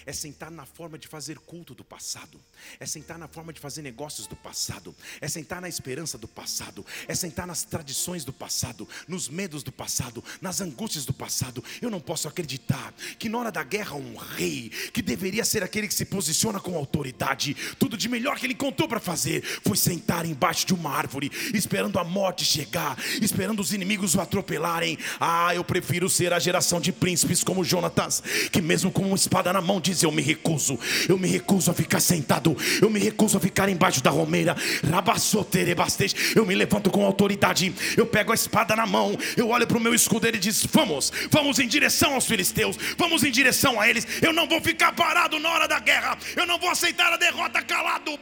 é 0.05 0.13
sentar 0.13 0.51
na 0.51 0.65
forma 0.65 0.97
de 0.97 1.07
fazer 1.07 1.39
culto 1.39 1.73
do 1.73 1.83
passado, 1.83 2.39
é 2.79 2.85
sentar 2.85 3.17
na 3.17 3.27
forma 3.27 3.51
de 3.51 3.59
fazer 3.59 3.81
negócios 3.81 4.27
do 4.27 4.35
passado, 4.35 4.95
é 5.19 5.27
sentar 5.27 5.61
na 5.61 5.67
esperança 5.67 6.17
do 6.17 6.27
passado, 6.27 6.85
é 7.07 7.15
sentar 7.15 7.47
nas 7.47 7.63
tradições 7.63 8.23
do 8.23 8.31
passado, 8.31 8.87
nos 9.07 9.27
medos 9.27 9.63
do 9.63 9.71
passado, 9.71 10.23
nas 10.41 10.61
angústias 10.61 11.05
do 11.05 11.13
passado. 11.13 11.63
Eu 11.81 11.89
não 11.89 11.99
posso 11.99 12.27
acreditar 12.27 12.93
que 13.17 13.29
na 13.29 13.39
hora 13.39 13.51
da 13.51 13.63
guerra 13.63 13.95
um 13.95 14.15
rei, 14.15 14.69
que 14.93 15.01
deveria 15.01 15.43
ser 15.43 15.63
aquele 15.63 15.87
que 15.87 15.93
se 15.93 16.05
posiciona 16.05 16.59
com 16.59 16.77
autoridade, 16.77 17.55
tudo 17.79 17.97
de 17.97 18.07
melhor 18.07 18.37
que 18.37 18.45
ele 18.45 18.55
contou 18.55 18.87
para 18.87 18.99
fazer, 18.99 19.41
foi 19.63 19.77
sentar 19.77 20.25
embaixo 20.25 20.67
de 20.67 20.73
uma 20.73 20.91
árvore, 20.91 21.31
esperando 21.53 21.97
a 21.97 22.03
morte 22.03 22.45
chegar, 22.45 22.97
esperando 23.21 23.59
os 23.59 23.73
inimigos 23.73 24.15
o 24.15 24.21
atropelarem. 24.21 24.97
Ah, 25.19 25.55
eu 25.55 25.63
prefiro 25.63 26.09
ser 26.09 26.31
a 26.33 26.39
geração 26.39 26.79
de 26.79 26.91
príncipes 26.91 27.43
como 27.43 27.63
Jonatas, 27.63 28.21
que 28.51 28.61
mesmo 28.61 28.91
com 28.91 29.03
uma 29.03 29.15
espada 29.15 29.51
na 29.51 29.61
mão 29.61 29.81
diz: 29.81 29.94
Eu 30.03 30.11
me 30.11 30.21
recuso, 30.21 30.79
eu 31.07 31.17
me 31.17 31.27
recuso 31.27 31.71
a 31.71 31.73
ficar 31.73 31.99
sentado, 31.99 32.55
eu 32.81 32.89
me 32.89 32.99
recuso 32.99 33.37
a 33.37 33.39
ficar 33.39 33.69
embaixo 33.69 34.01
da 34.01 34.09
romeira. 34.09 34.55
Eu 36.35 36.45
me 36.45 36.55
levanto 36.55 36.89
com 36.89 37.05
autoridade, 37.05 37.73
eu 37.97 38.05
pego 38.05 38.31
a 38.31 38.35
espada 38.35 38.75
na 38.75 38.85
mão, 38.85 39.17
eu 39.35 39.49
olho 39.49 39.67
para 39.67 39.77
o 39.77 39.81
meu 39.81 39.93
escudeiro 39.93 40.37
e 40.37 40.39
diz: 40.39 40.65
Vamos, 40.71 41.11
vamos 41.29 41.59
em 41.59 41.67
direção 41.67 42.13
aos 42.13 42.25
filisteus, 42.25 42.77
vamos 42.97 43.23
em 43.23 43.31
direção 43.31 43.79
a 43.79 43.89
eles. 43.89 44.07
Eu 44.21 44.33
não 44.33 44.47
vou 44.47 44.61
ficar 44.61 44.93
parado 44.93 45.39
na 45.39 45.49
hora 45.49 45.67
da 45.67 45.79
guerra, 45.79 46.17
eu 46.35 46.45
não 46.45 46.59
vou 46.59 46.69
aceitar 46.69 47.11
a 47.13 47.17
derrota 47.17 47.61
calado. 47.61 48.17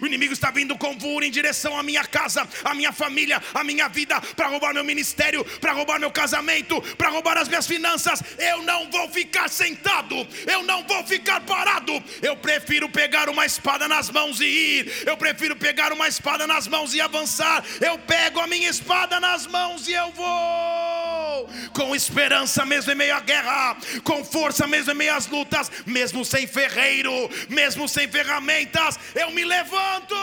O 0.00 0.06
inimigo 0.06 0.32
está 0.32 0.50
vindo 0.50 0.76
com 0.76 0.98
fúria 0.98 1.26
em 1.26 1.30
direção 1.30 1.78
à 1.78 1.82
minha 1.82 2.04
casa, 2.04 2.46
à 2.64 2.74
minha 2.74 2.92
família, 2.92 3.40
à 3.52 3.62
minha 3.62 3.88
vida, 3.88 4.20
para 4.34 4.48
roubar 4.48 4.74
meu 4.74 4.84
ministério, 4.84 5.44
para 5.60 5.72
roubar 5.72 6.00
meu 6.00 6.10
casamento, 6.10 6.80
para 6.96 7.10
roubar 7.10 7.38
as 7.38 7.48
minhas 7.48 7.66
finanças. 7.66 8.22
Eu 8.38 8.62
não 8.62 8.90
vou 8.90 9.08
ficar 9.08 9.48
sentado, 9.48 10.26
eu 10.46 10.62
não 10.64 10.86
vou 10.86 11.04
ficar 11.04 11.40
parado. 11.40 11.92
Eu 12.22 12.36
prefiro 12.36 12.88
pegar 12.88 13.28
uma 13.28 13.46
espada 13.46 13.86
nas 13.86 14.10
mãos 14.10 14.40
e 14.40 14.44
ir. 14.44 15.02
Eu 15.06 15.16
prefiro 15.16 15.56
pegar 15.56 15.92
uma 15.92 16.08
espada 16.08 16.46
nas 16.46 16.66
mãos 16.66 16.94
e 16.94 17.00
avançar. 17.00 17.64
Eu 17.80 17.98
pego 17.98 18.40
a 18.40 18.46
minha 18.46 18.68
espada 18.68 19.20
nas 19.20 19.46
mãos 19.46 19.86
e 19.88 19.92
eu 19.92 20.10
vou. 20.12 21.48
Com 21.72 21.94
esperança 21.94 22.64
mesmo 22.64 22.92
em 22.92 22.94
meio 22.94 23.14
à 23.14 23.20
guerra, 23.20 23.76
com 24.02 24.24
força 24.24 24.66
mesmo 24.66 24.92
em 24.92 24.96
meio 24.96 25.14
às 25.14 25.26
lutas, 25.26 25.70
mesmo 25.86 26.24
sem 26.24 26.46
ferreiro, 26.46 27.12
mesmo 27.48 27.88
sem 27.88 28.08
ferramentas, 28.08 28.98
eu 29.14 29.30
me 29.30 29.44
levanto. 29.44 30.14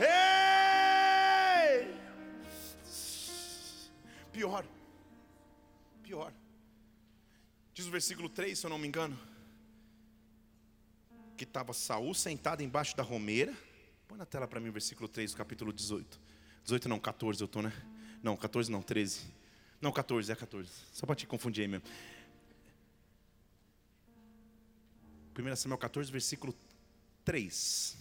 Ei! 0.00 0.60
Pior. 4.32 4.64
Pior. 6.02 6.32
Diz 7.80 7.86
o 7.86 7.90
versículo 7.90 8.28
3, 8.28 8.58
se 8.58 8.66
eu 8.66 8.68
não 8.68 8.78
me 8.78 8.86
engano. 8.86 9.18
Que 11.34 11.44
estava 11.44 11.72
Saul 11.72 12.12
sentado 12.12 12.62
embaixo 12.62 12.94
da 12.94 13.02
romeira. 13.02 13.56
Põe 14.06 14.18
na 14.18 14.26
tela 14.26 14.46
para 14.46 14.60
mim 14.60 14.68
o 14.68 14.72
versículo 14.72 15.08
3 15.08 15.30
do 15.30 15.38
capítulo 15.38 15.72
18. 15.72 16.20
18 16.62 16.88
não, 16.90 17.00
14 17.00 17.40
eu 17.40 17.46
estou, 17.46 17.62
né? 17.62 17.72
Não, 18.22 18.36
14 18.36 18.70
não, 18.70 18.82
13. 18.82 19.22
Não, 19.80 19.90
14, 19.90 20.30
é 20.30 20.36
14. 20.36 20.70
Só 20.92 21.06
para 21.06 21.14
te 21.14 21.26
confundir 21.26 21.62
aí 21.62 21.68
mesmo. 21.68 21.88
1 25.38 25.56
Samuel 25.56 25.78
14, 25.78 26.12
versículo 26.12 26.54
3. 27.24 27.96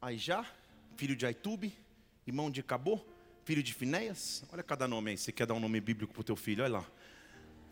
Aí 0.00 0.16
já, 0.16 0.48
filho 0.96 1.16
de 1.16 1.26
Aitube, 1.26 1.76
irmão 2.24 2.52
de 2.52 2.62
Cabô, 2.62 3.04
filho 3.50 3.64
de 3.64 3.74
Finéias, 3.74 4.44
olha 4.52 4.62
cada 4.62 4.86
nome 4.86 5.10
aí, 5.10 5.18
você 5.18 5.32
quer 5.32 5.44
dar 5.44 5.54
um 5.54 5.58
nome 5.58 5.80
bíblico 5.80 6.12
para 6.12 6.20
o 6.20 6.22
teu 6.22 6.36
filho, 6.36 6.62
olha 6.62 6.74
lá. 6.74 6.90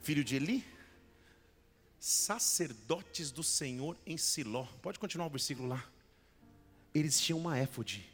Filho 0.03 0.25
de 0.25 0.35
Eli, 0.35 0.67
sacerdotes 2.01 3.31
do 3.31 3.45
Senhor 3.45 3.97
em 4.05 4.17
Siló. 4.19 4.67
Pode 4.83 4.99
continuar 4.99 5.27
o 5.27 5.31
versículo 5.31 5.69
lá. 5.69 5.88
Eles 6.93 7.21
tinham 7.21 7.38
uma 7.38 7.57
éfode. 7.57 8.05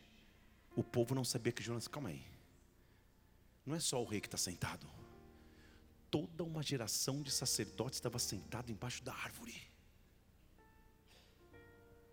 O 0.76 0.84
povo 0.84 1.14
não 1.14 1.24
sabia 1.24 1.52
que 1.52 1.62
Jonas. 1.62 1.88
Calma 1.88 2.10
aí. 2.10 2.22
Não 3.64 3.74
é 3.74 3.80
só 3.80 3.98
o 3.98 4.04
rei 4.04 4.20
que 4.20 4.26
está 4.26 4.36
sentado. 4.36 4.86
Toda 6.10 6.44
uma 6.44 6.62
geração 6.62 7.22
de 7.22 7.30
sacerdotes 7.30 7.96
estava 7.96 8.18
sentado 8.18 8.70
embaixo 8.70 9.02
da 9.02 9.14
árvore. 9.14 9.56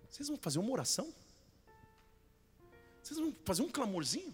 Vocês 0.10 0.30
vão 0.30 0.38
fazer 0.38 0.60
uma 0.60 0.72
oração? 0.72 1.14
Vocês 3.04 3.20
vão 3.20 3.36
fazer 3.44 3.64
um 3.64 3.70
clamorzinho? 3.70 4.34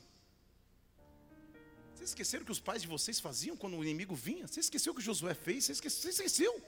Vocês 1.98 2.12
esqueceram 2.12 2.46
que 2.46 2.52
os 2.52 2.60
pais 2.60 2.84
de 2.84 2.88
vocês 2.88 3.20
faziam 3.20 3.58
quando 3.58 3.76
o 3.76 3.84
inimigo 3.84 4.14
vinha? 4.14 4.46
Você 4.46 4.60
esqueceu 4.60 4.94
o 4.94 4.96
que 4.96 5.02
Josué 5.02 5.34
fez? 5.34 5.66
Você 5.66 5.72
esqueceu? 5.72 6.02
Você 6.02 6.10
esqueceu? 6.10 6.64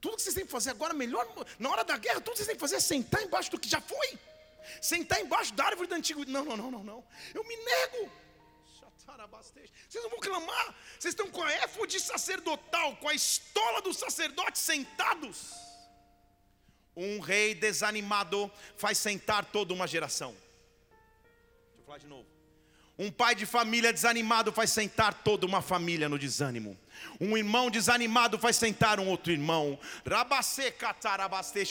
Tudo 0.00 0.16
que 0.16 0.22
vocês 0.22 0.34
têm 0.34 0.46
que 0.46 0.50
fazer 0.50 0.70
agora, 0.70 0.94
melhor, 0.94 1.26
na 1.58 1.70
hora 1.70 1.84
da 1.84 1.96
guerra, 1.96 2.20
tudo 2.20 2.32
que 2.32 2.38
vocês 2.38 2.46
têm 2.46 2.56
que 2.56 2.60
fazer 2.60 2.76
é 2.76 2.80
sentar 2.80 3.20
embaixo 3.20 3.50
do 3.50 3.58
que 3.58 3.68
já 3.68 3.80
foi. 3.80 4.18
Sentar 4.80 5.20
embaixo 5.20 5.52
da 5.54 5.64
árvore 5.64 5.88
do 5.88 5.94
antigo. 5.96 6.24
Não, 6.24 6.44
não, 6.44 6.56
não, 6.56 6.70
não, 6.70 6.84
não. 6.84 7.04
Eu 7.34 7.42
me 7.42 7.56
nego. 7.56 8.12
Vocês 9.88 10.04
não 10.04 10.10
vão 10.10 10.20
clamar. 10.20 10.74
Vocês 10.98 11.12
estão 11.12 11.28
com 11.28 11.42
a 11.42 11.52
éfode 11.52 11.98
sacerdotal, 11.98 12.96
com 12.96 13.08
a 13.08 13.14
estola 13.14 13.82
dos 13.82 13.96
sacerdotes 13.96 14.62
sentados. 14.62 15.52
Um 16.96 17.18
rei 17.18 17.54
desanimado 17.56 18.50
faz 18.76 18.98
sentar 18.98 19.44
toda 19.46 19.74
uma 19.74 19.88
geração. 19.88 20.32
Deixa 20.32 21.80
eu 21.80 21.84
falar 21.84 21.98
de 21.98 22.06
novo. 22.06 22.31
Um 22.98 23.10
pai 23.10 23.34
de 23.34 23.46
família 23.46 23.92
desanimado 23.92 24.52
faz 24.52 24.70
sentar 24.70 25.14
toda 25.14 25.46
uma 25.46 25.62
família 25.62 26.08
no 26.08 26.18
desânimo. 26.18 26.76
Um 27.20 27.36
irmão 27.36 27.70
desanimado 27.70 28.38
faz 28.38 28.56
sentar 28.56 28.98
um 28.98 29.06
outro 29.06 29.32
irmão. 29.32 29.78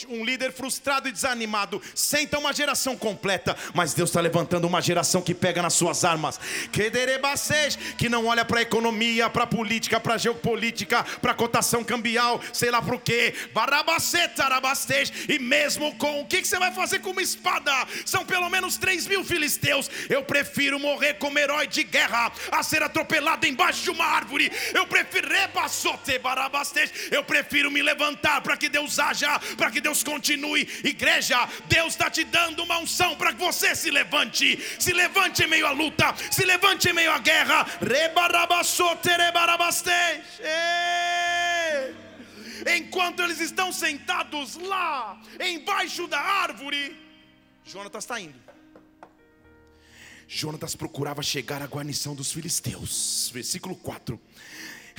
Um 0.08 0.24
líder 0.24 0.52
frustrado 0.52 1.08
e 1.08 1.12
desanimado 1.12 1.80
senta 1.94 2.38
uma 2.38 2.52
geração 2.52 2.96
completa. 2.96 3.56
Mas 3.74 3.92
Deus 3.92 4.10
está 4.10 4.20
levantando 4.20 4.66
uma 4.66 4.80
geração 4.80 5.20
que 5.20 5.34
pega 5.34 5.60
nas 5.62 5.74
suas 5.74 6.04
armas. 6.04 6.40
Que 7.98 8.08
não 8.08 8.26
olha 8.26 8.44
para 8.44 8.60
a 8.60 8.62
economia, 8.62 9.28
para 9.28 9.44
a 9.44 9.46
política, 9.46 10.00
para 10.00 10.14
a 10.14 10.18
geopolítica, 10.18 11.04
para 11.20 11.32
a 11.32 11.34
cotação 11.34 11.84
cambial, 11.84 12.40
sei 12.52 12.70
lá 12.70 12.80
para 12.80 12.96
o 12.96 13.00
quê. 13.00 13.34
E 15.28 15.38
mesmo 15.38 15.94
com 15.96 16.22
o 16.22 16.26
que 16.26 16.44
você 16.44 16.58
vai 16.58 16.72
fazer 16.72 17.00
com 17.00 17.10
uma 17.10 17.22
espada? 17.22 17.72
São 18.06 18.24
pelo 18.24 18.48
menos 18.48 18.76
3 18.78 19.06
mil 19.06 19.22
filisteus. 19.22 19.90
Eu 20.08 20.22
prefiro 20.22 20.78
morrer 20.78 21.14
como 21.14 21.38
herói 21.38 21.66
de 21.66 21.84
guerra 21.84 22.32
a 22.50 22.62
ser 22.62 22.82
atropelado 22.82 23.46
embaixo 23.46 23.82
de 23.82 23.90
uma 23.90 24.04
árvore. 24.04 24.50
Eu 24.72 24.86
prefiro 24.86 25.11
eu 27.10 27.24
prefiro 27.24 27.70
me 27.70 27.82
levantar 27.82 28.40
para 28.40 28.56
que 28.56 28.68
Deus 28.68 28.98
haja, 28.98 29.38
para 29.56 29.70
que 29.70 29.80
Deus 29.80 30.02
continue. 30.02 30.68
Igreja, 30.84 31.48
Deus 31.66 31.94
está 31.94 32.10
te 32.10 32.24
dando 32.24 32.62
uma 32.62 32.78
unção 32.78 33.14
para 33.16 33.32
que 33.32 33.40
você 33.40 33.74
se 33.74 33.90
levante. 33.90 34.58
Se 34.78 34.92
levante 34.92 35.44
em 35.44 35.46
meio 35.46 35.66
à 35.66 35.72
luta, 35.72 36.14
se 36.30 36.44
levante 36.44 36.88
em 36.88 36.92
meio 36.92 37.12
à 37.12 37.18
guerra. 37.18 37.66
Enquanto 42.76 43.22
eles 43.22 43.40
estão 43.40 43.72
sentados 43.72 44.56
lá, 44.56 45.20
embaixo 45.40 46.06
da 46.06 46.20
árvore, 46.20 46.96
Jonatas 47.64 48.04
está 48.04 48.20
indo. 48.20 48.40
Jonatas 50.28 50.74
procurava 50.74 51.22
chegar 51.22 51.60
à 51.60 51.66
guarnição 51.66 52.14
dos 52.14 52.32
filisteus. 52.32 53.30
Versículo 53.34 53.76
4. 53.76 54.18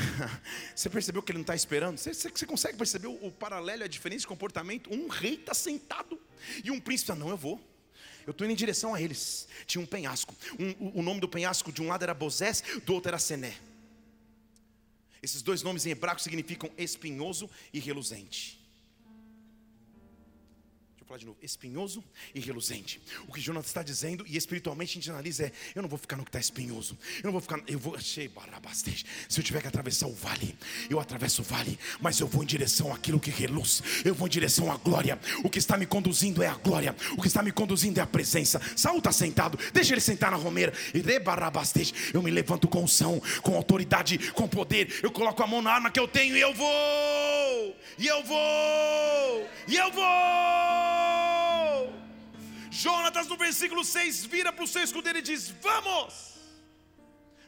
Você 0.75 0.89
percebeu 0.89 1.21
que 1.21 1.31
ele 1.31 1.39
não 1.39 1.43
está 1.43 1.55
esperando? 1.55 1.97
Você, 1.97 2.13
você, 2.13 2.45
consegue 2.45 2.77
perceber 2.77 3.07
o, 3.07 3.27
o 3.27 3.31
paralelo, 3.31 3.83
a 3.83 3.87
diferença 3.87 4.21
de 4.21 4.27
comportamento? 4.27 4.93
Um 4.93 5.07
rei 5.07 5.35
está 5.35 5.53
sentado 5.53 6.19
e 6.63 6.71
um 6.71 6.79
príncipe 6.79 7.11
está, 7.11 7.15
não, 7.15 7.29
eu 7.29 7.37
vou. 7.37 7.59
Eu 8.25 8.31
estou 8.31 8.45
indo 8.45 8.53
em 8.53 8.55
direção 8.55 8.93
a 8.93 9.01
eles. 9.01 9.47
Tinha 9.65 9.81
um 9.81 9.85
penhasco. 9.85 10.33
Um, 10.57 10.71
o, 10.87 10.99
o, 10.99 11.01
nome 11.03 11.19
do 11.19 11.27
penhasco 11.27 11.71
de 11.71 11.81
um 11.81 11.87
lado 11.87 12.03
era 12.03 12.13
Bozés, 12.13 12.63
do 12.85 12.93
outro 12.93 13.09
era 13.09 13.19
Sené. 13.19 13.55
Esses 15.21 15.41
dois 15.41 15.61
nomes 15.61 15.85
em 15.85 15.91
hebraico 15.91 16.21
significam 16.21 16.71
espinhoso 16.77 17.49
e 17.73 17.79
reluzente 17.79 18.62
falar 21.13 21.19
de 21.19 21.25
novo, 21.25 21.37
espinhoso 21.41 22.03
e 22.33 22.39
reluzente. 22.39 22.99
O 23.27 23.33
que 23.33 23.39
Jonas 23.39 23.67
está 23.67 23.83
dizendo, 23.83 24.25
e 24.27 24.35
espiritualmente 24.35 24.91
a 24.91 24.95
gente 24.95 25.11
analisa 25.11 25.45
é: 25.45 25.51
eu 25.75 25.81
não 25.81 25.89
vou 25.89 25.99
ficar 25.99 26.15
no 26.15 26.23
que 26.23 26.29
está 26.29 26.39
espinhoso, 26.39 26.97
eu 27.17 27.25
não 27.25 27.31
vou 27.31 27.41
ficar, 27.41 27.61
eu 27.67 27.77
vou, 27.77 27.95
achei 27.95 28.31
se 29.29 29.39
eu 29.39 29.43
tiver 29.43 29.61
que 29.61 29.67
atravessar 29.67 30.07
o 30.07 30.13
vale, 30.13 30.55
eu 30.89 30.99
atravesso 30.99 31.41
o 31.41 31.45
vale, 31.45 31.77
mas 31.99 32.19
eu 32.19 32.27
vou 32.27 32.43
em 32.43 32.45
direção 32.45 32.93
àquilo 32.93 33.19
que 33.19 33.29
reluz, 33.29 33.81
eu 34.03 34.15
vou 34.15 34.27
em 34.27 34.29
direção 34.29 34.71
à 34.71 34.77
glória. 34.77 35.19
O 35.43 35.49
que 35.49 35.59
está 35.59 35.77
me 35.77 35.85
conduzindo 35.85 36.41
é 36.41 36.47
a 36.47 36.55
glória, 36.55 36.95
o 37.17 37.21
que 37.21 37.27
está 37.27 37.43
me 37.43 37.51
conduzindo 37.51 37.99
é 37.99 38.03
a 38.03 38.07
presença. 38.07 38.61
Saul 38.75 38.97
está 38.97 39.11
sentado, 39.11 39.57
deixa 39.71 39.93
ele 39.93 40.01
sentar 40.01 40.31
na 40.31 40.37
romeira, 40.37 40.73
e 40.93 40.99
rebarabastej, 40.99 41.93
eu 42.13 42.23
me 42.23 42.31
levanto 42.31 42.67
com 42.67 42.83
unção, 42.83 43.21
com 43.41 43.55
autoridade, 43.55 44.17
com 44.31 44.47
poder, 44.47 44.99
eu 45.03 45.11
coloco 45.11 45.43
a 45.43 45.47
mão 45.47 45.61
na 45.61 45.71
arma 45.71 45.91
que 45.91 45.99
eu 45.99 46.07
tenho 46.07 46.35
e 46.35 46.41
eu 46.41 46.53
vou, 46.53 47.75
e 47.97 48.07
eu 48.07 48.23
vou, 48.23 49.47
e 49.67 49.75
eu 49.75 49.91
vou. 49.91 51.02
Jonatas, 52.73 53.27
no 53.27 53.37
versículo 53.37 53.85
6, 53.85 54.25
vira 54.25 54.51
para 54.51 54.63
o 54.63 54.67
seu 54.67 54.83
escudeiro 54.83 55.19
e 55.19 55.21
diz: 55.21 55.49
Vamos, 55.61 56.33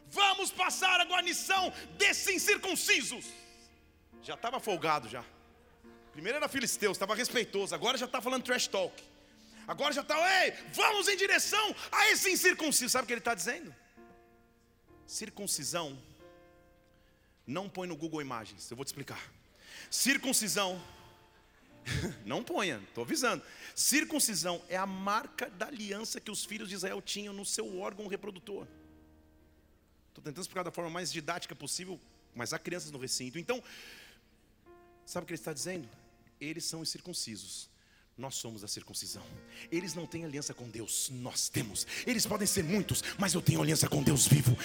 vamos 0.08 0.52
passar 0.52 1.02
a 1.02 1.06
guarnição 1.06 1.74
desses 1.98 2.28
incircuncisos. 2.28 3.26
Já 4.22 4.36
estava 4.36 4.60
folgado 4.60 5.10
já. 5.10 5.24
Primeiro 6.12 6.38
era 6.38 6.48
filisteu, 6.48 6.92
estava 6.92 7.16
respeitoso, 7.16 7.74
agora 7.74 7.98
já 7.98 8.06
está 8.06 8.22
falando 8.22 8.44
trash 8.44 8.68
talk. 8.68 8.96
Agora 9.68 9.92
já 9.92 10.02
está, 10.02 10.16
ei, 10.44 10.54
vamos 10.74 11.08
em 11.08 11.18
direção 11.18 11.76
a 11.92 12.12
esse 12.12 12.30
incircunciso. 12.32 12.92
Sabe 12.92 13.06
o 13.06 13.08
que 13.08 13.14
ele 13.14 13.20
está 13.20 13.34
dizendo? 13.34 13.76
Circuncisão, 15.08 15.98
não 17.48 17.68
põe 17.68 17.88
no 17.88 17.96
Google 17.96 18.22
Imagens, 18.22 18.70
eu 18.70 18.78
vou 18.78 18.86
te 18.86 18.90
explicar. 18.90 19.22
Circuncisão 19.90 20.80
Não 22.26 22.44
ponha, 22.44 22.82
estou 22.88 23.04
avisando. 23.04 23.44
Circuncisão 23.76 24.62
é 24.70 24.78
a 24.78 24.86
marca 24.86 25.50
da 25.50 25.68
aliança 25.68 26.20
que 26.20 26.32
os 26.32 26.44
filhos 26.44 26.70
de 26.70 26.76
Israel 26.76 27.02
tinham 27.02 27.34
no 27.34 27.46
seu 27.46 27.80
órgão 27.80 28.08
reprodutor. 28.08 28.68
Estou 30.10 30.24
tentando 30.24 30.42
explicar 30.42 30.64
da 30.64 30.72
forma 30.72 30.90
mais 30.90 31.12
didática 31.12 31.56
possível, 31.56 32.00
mas 32.34 32.54
há 32.54 32.60
crianças 32.60 32.92
no 32.92 32.98
recinto. 32.98 33.38
Então, 33.38 33.62
sabe 35.06 35.24
o 35.24 35.28
que 35.28 35.34
ele 35.34 35.40
está 35.40 35.54
dizendo? 35.54 35.88
Eles 36.40 36.66
são 36.66 36.82
os 36.82 36.90
circuncisos. 36.90 37.70
Nós 38.18 38.36
somos 38.36 38.64
a 38.64 38.68
circuncisão. 38.68 39.22
Eles 39.70 39.94
não 39.94 40.06
têm 40.06 40.24
aliança 40.24 40.54
com 40.54 40.70
Deus, 40.70 41.12
nós 41.12 41.50
temos. 41.50 41.86
Eles 42.08 42.26
podem 42.26 42.48
ser 42.48 42.64
muitos, 42.64 43.04
mas 43.18 43.34
eu 43.34 43.42
tenho 43.42 43.62
aliança 43.62 43.90
com 43.90 44.02
Deus 44.02 44.26
vivo. 44.26 44.58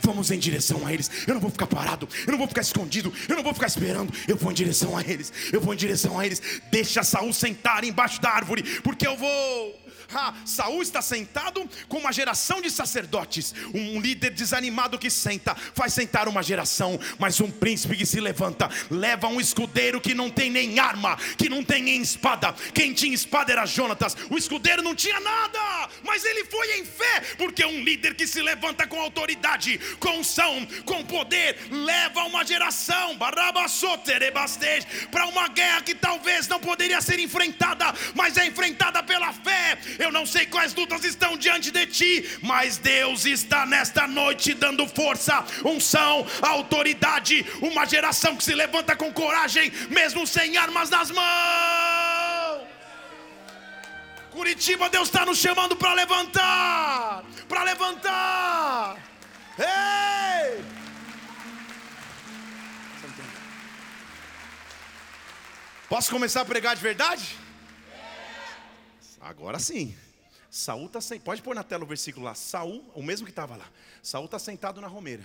vamos 0.00 0.30
em 0.30 0.38
direção 0.38 0.86
a 0.86 0.92
eles. 0.92 1.10
Eu 1.26 1.34
não 1.34 1.42
vou 1.42 1.50
ficar 1.50 1.66
parado, 1.66 2.08
eu 2.26 2.30
não 2.30 2.38
vou 2.38 2.48
ficar 2.48 2.62
escondido, 2.62 3.12
eu 3.28 3.36
não 3.36 3.42
vou 3.42 3.52
ficar 3.52 3.66
esperando. 3.66 4.14
Eu 4.26 4.34
vou 4.34 4.50
em 4.50 4.54
direção 4.54 4.96
a 4.96 5.02
eles. 5.02 5.30
Eu 5.52 5.60
vou 5.60 5.74
em 5.74 5.76
direção 5.76 6.18
a 6.18 6.24
eles. 6.24 6.40
Deixa 6.70 7.02
Saul 7.02 7.34
sentar 7.34 7.84
embaixo 7.84 8.18
da 8.18 8.30
árvore, 8.30 8.62
porque 8.80 9.06
eu 9.06 9.14
vou. 9.14 9.89
Ah, 10.12 10.34
Saul 10.44 10.82
está 10.82 11.00
sentado 11.00 11.68
com 11.88 11.98
uma 11.98 12.12
geração 12.12 12.60
de 12.60 12.70
sacerdotes, 12.70 13.54
um 13.74 14.00
líder 14.00 14.30
desanimado 14.30 14.98
que 14.98 15.10
senta, 15.10 15.54
faz 15.54 15.94
sentar 15.94 16.28
uma 16.28 16.42
geração, 16.42 16.98
mas 17.18 17.40
um 17.40 17.50
príncipe 17.50 17.96
que 17.96 18.06
se 18.06 18.20
levanta, 18.20 18.68
leva 18.90 19.28
um 19.28 19.40
escudeiro 19.40 20.00
que 20.00 20.14
não 20.14 20.30
tem 20.30 20.50
nem 20.50 20.78
arma, 20.78 21.16
que 21.36 21.48
não 21.48 21.62
tem 21.62 21.82
nem 21.82 22.00
espada. 22.00 22.54
Quem 22.74 22.92
tinha 22.92 23.14
espada 23.14 23.52
era 23.52 23.66
Jonatas, 23.66 24.16
o 24.30 24.36
escudeiro 24.36 24.82
não 24.82 24.94
tinha 24.94 25.18
nada, 25.20 25.88
mas 26.02 26.24
ele 26.24 26.44
foi 26.44 26.78
em 26.78 26.84
fé, 26.84 27.20
porque 27.36 27.64
um 27.64 27.82
líder 27.82 28.14
que 28.14 28.26
se 28.26 28.42
levanta 28.42 28.86
com 28.86 29.00
autoridade, 29.00 29.78
com 29.98 30.18
unção, 30.18 30.66
com 30.84 31.04
poder, 31.04 31.56
leva 31.70 32.24
uma 32.24 32.44
geração 32.44 33.16
para 35.10 35.26
uma 35.26 35.48
guerra 35.48 35.82
que 35.82 35.94
talvez 35.94 36.46
não 36.48 36.60
poderia 36.60 37.00
ser 37.00 37.18
enfrentada, 37.18 37.94
mas 38.14 38.36
é 38.36 38.46
enfrentada 38.46 39.02
pela 39.02 39.32
fé. 39.32 39.78
Eu 40.00 40.10
não 40.10 40.24
sei 40.24 40.46
quais 40.46 40.74
lutas 40.74 41.04
estão 41.04 41.36
diante 41.36 41.70
de 41.70 41.86
ti, 41.86 42.38
mas 42.42 42.78
Deus 42.78 43.26
está 43.26 43.66
nesta 43.66 44.06
noite 44.06 44.54
dando 44.54 44.88
força, 44.88 45.44
unção, 45.62 46.26
autoridade, 46.40 47.44
uma 47.60 47.84
geração 47.84 48.34
que 48.34 48.42
se 48.42 48.54
levanta 48.54 48.96
com 48.96 49.12
coragem, 49.12 49.70
mesmo 49.90 50.26
sem 50.26 50.56
armas 50.56 50.88
nas 50.88 51.10
mãos. 51.10 52.66
Curitiba, 54.30 54.88
Deus 54.88 55.08
está 55.08 55.26
nos 55.26 55.36
chamando 55.36 55.76
para 55.76 55.92
levantar, 55.92 57.22
para 57.46 57.62
levantar. 57.64 58.96
Ei! 59.58 60.64
Posso 65.90 66.10
começar 66.10 66.40
a 66.40 66.44
pregar 66.46 66.74
de 66.74 66.80
verdade? 66.80 67.49
Agora 69.20 69.58
sim. 69.58 69.94
Saul 70.50 70.86
está 70.86 71.00
sentado. 71.00 71.24
Pode 71.24 71.42
pôr 71.42 71.54
na 71.54 71.62
tela 71.62 71.84
o 71.84 71.86
versículo 71.86 72.24
lá. 72.24 72.34
Saul, 72.34 72.90
o 72.94 73.02
mesmo 73.02 73.26
que 73.26 73.30
estava 73.30 73.56
lá. 73.56 73.70
Saul 74.02 74.24
está 74.24 74.38
sentado 74.38 74.80
na 74.80 74.88
romeira. 74.88 75.24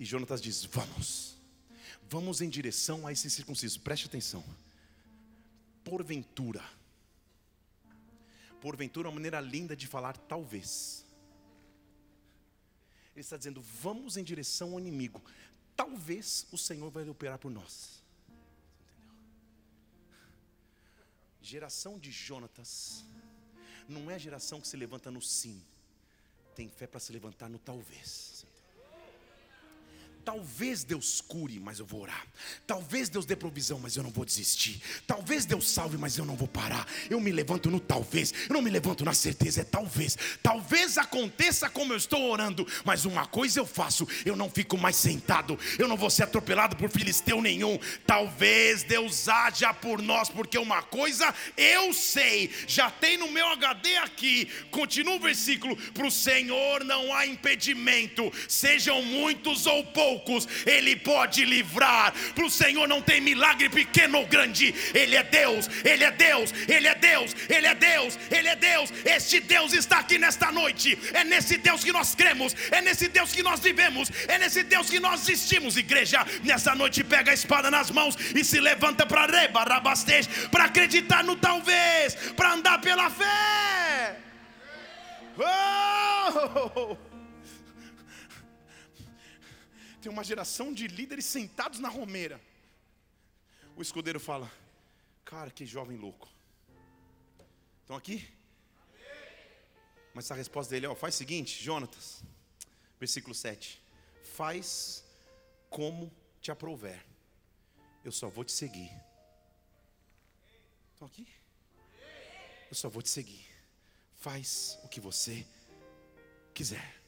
E 0.00 0.04
Jonatas 0.04 0.40
diz: 0.40 0.64
Vamos, 0.64 1.36
vamos 2.08 2.40
em 2.40 2.48
direção 2.48 3.06
a 3.06 3.12
esse 3.12 3.30
circunciso. 3.30 3.80
Preste 3.80 4.06
atenção. 4.06 4.42
Porventura, 5.84 6.64
porventura, 8.60 9.08
uma 9.08 9.14
maneira 9.14 9.38
linda 9.40 9.76
de 9.76 9.86
falar 9.86 10.16
talvez. 10.16 11.04
Ele 13.14 13.20
está 13.20 13.36
dizendo: 13.36 13.60
vamos 13.60 14.16
em 14.16 14.24
direção 14.24 14.72
ao 14.72 14.80
inimigo. 14.80 15.22
Talvez 15.76 16.46
o 16.50 16.58
Senhor 16.58 16.90
vai 16.90 17.08
operar 17.08 17.38
por 17.38 17.50
nós. 17.50 18.03
Geração 21.44 21.98
de 21.98 22.10
Jonatas 22.10 23.04
não 23.86 24.10
é 24.10 24.14
a 24.14 24.18
geração 24.18 24.62
que 24.62 24.66
se 24.66 24.78
levanta 24.78 25.10
no 25.10 25.20
sim, 25.20 25.62
tem 26.56 26.70
fé 26.70 26.86
para 26.86 26.98
se 26.98 27.12
levantar 27.12 27.50
no 27.50 27.58
talvez. 27.58 28.46
Talvez 30.24 30.84
Deus 30.84 31.20
cure, 31.20 31.60
mas 31.60 31.78
eu 31.78 31.84
vou 31.84 32.00
orar. 32.00 32.26
Talvez 32.66 33.10
Deus 33.10 33.26
dê 33.26 33.36
provisão, 33.36 33.78
mas 33.78 33.94
eu 33.94 34.02
não 34.02 34.10
vou 34.10 34.24
desistir. 34.24 34.80
Talvez 35.06 35.44
Deus 35.44 35.68
salve, 35.68 35.98
mas 35.98 36.16
eu 36.16 36.24
não 36.24 36.34
vou 36.34 36.48
parar. 36.48 36.88
Eu 37.10 37.20
me 37.20 37.30
levanto 37.30 37.70
no 37.70 37.78
talvez. 37.78 38.32
Eu 38.48 38.54
não 38.54 38.62
me 38.62 38.70
levanto 38.70 39.04
na 39.04 39.12
certeza, 39.12 39.60
é 39.60 39.64
talvez. 39.64 40.16
Talvez 40.42 40.96
aconteça 40.96 41.68
como 41.68 41.92
eu 41.92 41.98
estou 41.98 42.30
orando, 42.30 42.66
mas 42.84 43.04
uma 43.04 43.26
coisa 43.26 43.60
eu 43.60 43.66
faço: 43.66 44.08
eu 44.24 44.34
não 44.34 44.48
fico 44.48 44.78
mais 44.78 44.96
sentado. 44.96 45.58
Eu 45.78 45.86
não 45.86 45.96
vou 45.96 46.08
ser 46.08 46.22
atropelado 46.22 46.74
por 46.74 46.88
filisteu 46.88 47.42
nenhum. 47.42 47.78
Talvez 48.06 48.82
Deus 48.82 49.28
haja 49.28 49.74
por 49.74 50.00
nós, 50.00 50.30
porque 50.30 50.56
uma 50.56 50.82
coisa 50.82 51.34
eu 51.54 51.92
sei, 51.92 52.50
já 52.66 52.90
tem 52.90 53.18
no 53.18 53.30
meu 53.30 53.46
HD 53.48 53.98
aqui. 53.98 54.48
Continua 54.70 55.16
o 55.16 55.20
versículo: 55.20 55.76
para 55.92 56.06
o 56.06 56.10
Senhor 56.10 56.82
não 56.82 57.14
há 57.14 57.26
impedimento, 57.26 58.32
sejam 58.48 59.02
muitos 59.02 59.66
ou 59.66 59.84
poucos 59.84 60.13
poucos, 60.14 60.46
Ele 60.66 60.96
pode 60.96 61.44
livrar. 61.44 62.12
Para 62.34 62.44
o 62.44 62.50
Senhor 62.50 62.86
não 62.86 63.00
tem 63.02 63.20
milagre 63.20 63.68
pequeno 63.68 64.18
ou 64.18 64.26
grande, 64.26 64.74
Ele 64.94 65.16
é 65.16 65.22
Deus, 65.22 65.68
Ele 65.84 66.04
é 66.04 66.10
Deus, 66.10 66.52
Ele 66.68 66.88
é 66.88 66.94
Deus, 66.94 67.36
Ele 67.48 67.66
é 67.66 67.74
Deus, 67.74 68.18
Ele 68.30 68.48
é 68.48 68.56
Deus. 68.56 68.92
Este 69.04 69.40
Deus 69.40 69.72
está 69.72 69.98
aqui 69.98 70.18
nesta 70.18 70.52
noite. 70.52 70.98
É 71.12 71.24
nesse 71.24 71.56
Deus 71.56 71.82
que 71.82 71.92
nós 71.92 72.14
cremos, 72.14 72.54
é 72.70 72.80
nesse 72.80 73.08
Deus 73.08 73.32
que 73.32 73.42
nós 73.42 73.60
vivemos, 73.60 74.10
é 74.28 74.38
nesse 74.38 74.62
Deus 74.62 74.88
que 74.88 75.00
nós 75.00 75.22
existimos. 75.22 75.76
Igreja, 75.76 76.24
nessa 76.42 76.74
noite 76.74 77.02
pega 77.02 77.30
a 77.30 77.34
espada 77.34 77.70
nas 77.70 77.90
mãos 77.90 78.16
e 78.34 78.44
se 78.44 78.60
levanta 78.60 79.06
para 79.06 79.26
rebarabastej, 79.26 80.28
para 80.50 80.64
acreditar 80.64 81.24
no 81.24 81.36
talvez, 81.36 82.14
para 82.36 82.52
andar 82.52 82.80
pela 82.80 83.10
fé. 83.10 84.16
Oh! 85.36 87.13
Tem 90.04 90.12
uma 90.12 90.22
geração 90.22 90.70
de 90.70 90.86
líderes 90.86 91.24
sentados 91.24 91.78
na 91.78 91.88
romeira. 91.88 92.38
O 93.74 93.80
escudeiro 93.80 94.20
fala: 94.20 94.52
Cara, 95.24 95.50
que 95.50 95.64
jovem 95.64 95.96
louco. 95.96 96.28
Estão 97.80 97.96
aqui? 97.96 98.28
Mas 100.12 100.30
a 100.30 100.34
resposta 100.34 100.72
dele, 100.72 100.86
ó, 100.86 100.94
faz 100.94 101.14
o 101.14 101.18
seguinte, 101.18 101.64
Jonatas, 101.64 102.22
versículo 103.00 103.34
7. 103.34 103.82
Faz 104.22 105.02
como 105.70 106.12
te 106.38 106.50
aprouver. 106.50 107.02
Eu 108.04 108.12
só 108.12 108.28
vou 108.28 108.44
te 108.44 108.52
seguir. 108.52 108.90
Estão 110.92 111.08
aqui? 111.08 111.26
Eu 112.68 112.74
só 112.74 112.90
vou 112.90 113.00
te 113.00 113.08
seguir. 113.08 113.46
Faz 114.20 114.78
o 114.84 114.88
que 114.88 115.00
você 115.00 115.46
quiser. 116.52 117.03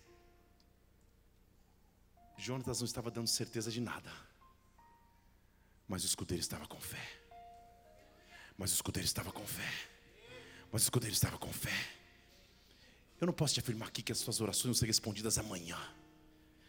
Jonatas 2.47 2.79
não 2.79 2.85
estava 2.85 3.11
dando 3.11 3.27
certeza 3.27 3.73
de 3.73 3.81
nada. 3.81 4.13
Mas 5.89 6.05
o 6.05 6.07
escudeiro 6.07 6.41
estava 6.41 6.65
com 6.65 6.81
fé. 6.81 7.05
Mas 8.57 8.71
o 8.71 8.75
escudeiro 8.75 9.05
estava 9.05 9.33
com 9.33 9.45
fé. 9.45 9.73
Mas 10.71 10.83
o 10.83 10.85
escudeiro 10.85 11.13
estava 11.13 11.39
com 11.39 11.53
fé. 11.53 11.77
Eu 13.21 13.27
não 13.27 13.35
posso 13.35 13.55
te 13.55 13.61
afirmar 13.61 13.89
aqui 13.89 14.01
que 14.01 14.13
as 14.13 14.19
suas 14.19 14.41
orações 14.41 14.67
vão 14.67 14.75
ser 14.75 14.87
respondidas 14.87 15.39
amanhã. 15.39 15.77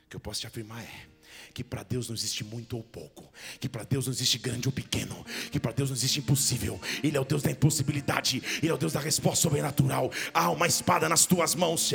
O 0.07 0.09
que 0.09 0.15
eu 0.15 0.21
posso 0.21 0.39
te 0.39 0.47
afirmar 0.47 0.81
é 0.81 1.07
que 1.53 1.65
para 1.65 1.83
Deus 1.83 2.07
não 2.07 2.15
existe 2.15 2.41
muito 2.41 2.77
ou 2.77 2.83
pouco, 2.83 3.29
que 3.59 3.67
para 3.67 3.83
Deus 3.83 4.05
não 4.05 4.13
existe 4.13 4.37
grande 4.37 4.69
ou 4.69 4.71
pequeno, 4.71 5.25
que 5.51 5.59
para 5.59 5.73
Deus 5.73 5.89
não 5.89 5.97
existe 5.97 6.19
impossível. 6.19 6.79
Ele 7.03 7.17
é 7.17 7.19
o 7.19 7.25
Deus 7.25 7.43
da 7.43 7.51
impossibilidade, 7.51 8.41
ele 8.63 8.69
é 8.69 8.73
o 8.73 8.77
Deus 8.77 8.93
da 8.93 9.01
resposta 9.01 9.41
sobrenatural. 9.41 10.09
Há 10.33 10.49
uma 10.49 10.65
espada 10.65 11.09
nas 11.09 11.25
tuas 11.25 11.55
mãos. 11.55 11.91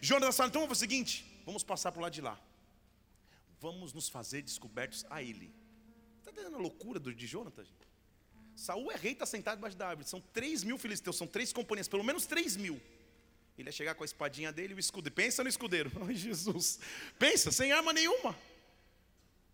Jonas 0.00 0.34
fala: 0.34 0.48
então 0.48 0.62
vamos 0.62 0.78
o 0.78 0.80
seguinte: 0.80 1.26
vamos 1.44 1.62
passar 1.62 1.92
para 1.92 1.98
o 1.98 2.02
lado 2.02 2.14
de 2.14 2.22
lá. 2.22 2.40
Vamos 3.60 3.92
nos 3.92 4.08
fazer 4.08 4.40
descobertos 4.40 5.04
a 5.10 5.22
ele. 5.22 5.54
Está 6.18 6.30
entendendo 6.30 6.56
a 6.56 6.60
loucura 6.60 6.98
de 6.98 7.26
Jonatas? 7.26 7.68
Saul 8.54 8.90
é 8.90 8.96
rei, 8.96 9.12
está 9.12 9.26
sentado 9.26 9.56
debaixo 9.56 9.76
da 9.76 9.88
árvore. 9.88 10.08
São 10.08 10.20
três 10.32 10.64
mil 10.64 10.78
filisteus, 10.78 11.18
são 11.18 11.26
três 11.26 11.52
companhias, 11.52 11.88
pelo 11.88 12.02
menos 12.02 12.24
três 12.24 12.56
mil. 12.56 12.80
Ele 13.58 13.68
ia 13.68 13.72
chegar 13.72 13.94
com 13.94 14.02
a 14.02 14.06
espadinha 14.06 14.52
dele 14.52 14.74
e 14.74 14.76
o 14.76 14.80
escudo. 14.80 15.10
Pensa 15.10 15.42
no 15.42 15.48
escudeiro. 15.48 15.90
Ai, 16.06 16.14
Jesus. 16.14 16.78
Pensa, 17.18 17.50
sem 17.50 17.72
arma 17.72 17.92
nenhuma. 17.92 18.36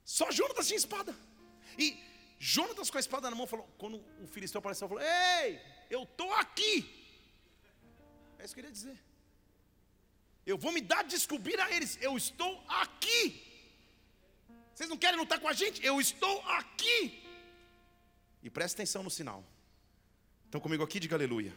Só 0.04 0.30
Jonatas 0.30 0.66
tinha 0.66 0.76
espada. 0.76 1.14
E 1.78 1.98
Jonatas 2.38 2.90
com 2.90 2.96
a 2.96 3.00
espada 3.00 3.30
na 3.30 3.36
mão 3.36 3.46
falou, 3.46 3.68
quando 3.78 4.02
o 4.20 4.26
filisteu 4.26 4.58
apareceu, 4.58 4.88
falou: 4.88 5.02
Ei, 5.02 5.60
eu 5.88 6.02
estou 6.02 6.32
aqui. 6.34 6.74
É 8.38 8.44
isso 8.44 8.54
que 8.54 8.60
eu 8.60 8.64
queria 8.64 8.72
dizer. 8.72 8.98
Eu 10.44 10.58
vou 10.58 10.72
me 10.72 10.80
dar 10.80 11.00
a 11.00 11.02
descobrir 11.04 11.60
a 11.60 11.70
eles. 11.70 11.96
Eu 12.00 12.16
estou 12.16 12.64
aqui. 12.66 13.40
Vocês 14.74 14.88
não 14.88 14.96
querem 14.96 15.18
lutar 15.18 15.38
com 15.38 15.46
a 15.46 15.52
gente? 15.52 15.84
Eu 15.84 16.00
estou 16.00 16.40
aqui. 16.42 17.22
E 18.42 18.50
presta 18.50 18.82
atenção 18.82 19.04
no 19.04 19.10
sinal. 19.10 19.44
Estão 20.46 20.60
comigo 20.60 20.82
aqui? 20.82 20.98
Diga 20.98 21.14
aleluia. 21.14 21.54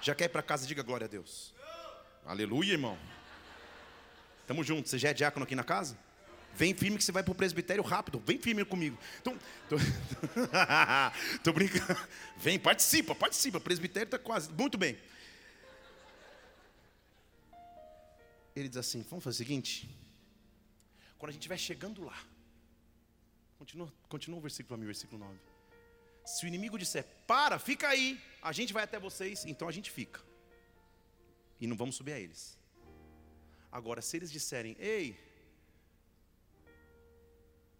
Já 0.00 0.14
quer 0.14 0.24
ir 0.24 0.28
para 0.28 0.42
casa, 0.42 0.66
diga 0.66 0.82
glória 0.82 1.06
a 1.06 1.08
Deus. 1.08 1.54
Aleluia, 2.24 2.72
irmão. 2.72 2.98
Tamo 4.46 4.62
junto. 4.62 4.88
Você 4.88 4.98
já 4.98 5.10
é 5.10 5.14
diácono 5.14 5.44
aqui 5.44 5.54
na 5.54 5.64
casa? 5.64 5.98
Vem 6.54 6.74
firme 6.74 6.96
que 6.96 7.04
você 7.04 7.12
vai 7.12 7.22
para 7.22 7.32
o 7.32 7.34
presbitério 7.34 7.82
rápido. 7.82 8.22
Vem 8.26 8.38
firme 8.38 8.64
comigo. 8.64 8.98
Então, 9.20 9.38
tô, 9.68 9.76
tô 11.44 11.52
brincando. 11.52 11.98
Vem, 12.36 12.58
participa, 12.58 13.14
participa. 13.14 13.58
O 13.58 13.60
presbitério 13.60 14.06
está 14.06 14.18
quase. 14.18 14.50
Muito 14.52 14.76
bem. 14.76 14.98
Ele 18.56 18.68
diz 18.68 18.76
assim: 18.76 19.04
vamos 19.08 19.24
fazer 19.24 19.36
o 19.36 19.38
seguinte. 19.38 19.88
Quando 21.18 21.30
a 21.30 21.32
gente 21.32 21.42
estiver 21.42 21.58
chegando 21.58 22.04
lá, 22.04 22.16
continua, 23.58 23.92
continua 24.08 24.38
o 24.38 24.42
versículo 24.42 24.68
para 24.68 24.76
mim, 24.78 24.86
versículo 24.86 25.18
9. 25.18 25.38
Se 26.24 26.44
o 26.44 26.48
inimigo 26.48 26.78
disser, 26.78 27.04
para, 27.26 27.58
fica 27.58 27.88
aí, 27.88 28.20
a 28.42 28.52
gente 28.52 28.72
vai 28.72 28.84
até 28.84 28.98
vocês, 28.98 29.44
então 29.44 29.68
a 29.68 29.72
gente 29.72 29.90
fica. 29.90 30.20
E 31.60 31.66
não 31.66 31.76
vamos 31.76 31.96
subir 31.96 32.12
a 32.12 32.20
eles. 32.20 32.58
Agora, 33.70 34.00
se 34.00 34.16
eles 34.16 34.30
disserem, 34.30 34.76
ei, 34.78 35.18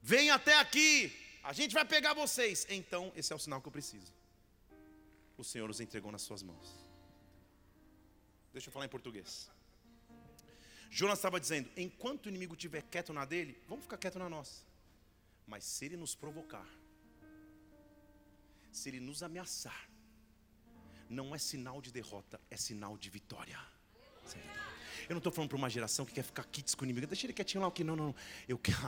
vem 0.03 0.31
até 0.31 0.59
aqui, 0.59 1.13
a 1.43 1.53
gente 1.53 1.73
vai 1.73 1.85
pegar 1.85 2.13
vocês, 2.15 2.67
então 2.69 3.13
esse 3.17 3.33
é 3.33 3.37
o 3.37 3.39
sinal 3.39 3.61
que 3.61 3.69
eu 3.69 3.73
preciso. 3.73 4.13
O 5.37 5.45
Senhor 5.45 5.71
os 5.71 5.81
entregou 5.81 6.11
nas 6.11 6.23
suas 6.23 6.43
mãos. 6.43 6.89
Deixa 8.53 8.69
eu 8.69 8.73
falar 8.73 8.87
em 8.87 8.89
português. 8.89 9.51
Jonas 10.91 11.19
estava 11.19 11.39
dizendo: 11.39 11.71
enquanto 11.77 12.27
o 12.27 12.29
inimigo 12.29 12.55
estiver 12.55 12.83
quieto 12.83 13.13
na 13.13 13.25
dele, 13.25 13.61
vamos 13.69 13.85
ficar 13.85 13.99
quieto 13.99 14.19
na 14.19 14.29
nossa. 14.29 14.65
Mas 15.47 15.65
se 15.65 15.85
ele 15.85 15.97
nos 15.97 16.15
provocar, 16.15 16.69
se 18.71 18.89
ele 18.89 19.01
nos 19.01 19.23
ameaçar, 19.23 19.88
não 21.09 21.35
é 21.35 21.39
sinal 21.39 21.81
de 21.81 21.91
derrota, 21.91 22.41
é 22.51 22.57
sinal 22.57 22.97
de 22.97 23.11
vitória. 23.11 23.59
Eu 25.09 25.15
não 25.15 25.19
estou 25.19 25.33
falando 25.33 25.49
para 25.51 25.59
uma 25.59 25.69
geração 25.69 26.05
que 26.05 26.13
quer 26.13 26.23
ficar 26.23 26.45
kits 26.45 26.75
com 26.75 26.83
o 26.83 26.87
inimigo. 26.87 27.07
Deixa 27.07 27.27
ele 27.27 27.33
quietinho 27.33 27.63
lá, 27.63 27.69
o 27.69 27.71
que 27.71 27.85
não, 27.85 27.97
não. 27.97 28.15
Eu 28.49 28.57
quero, 28.59 28.79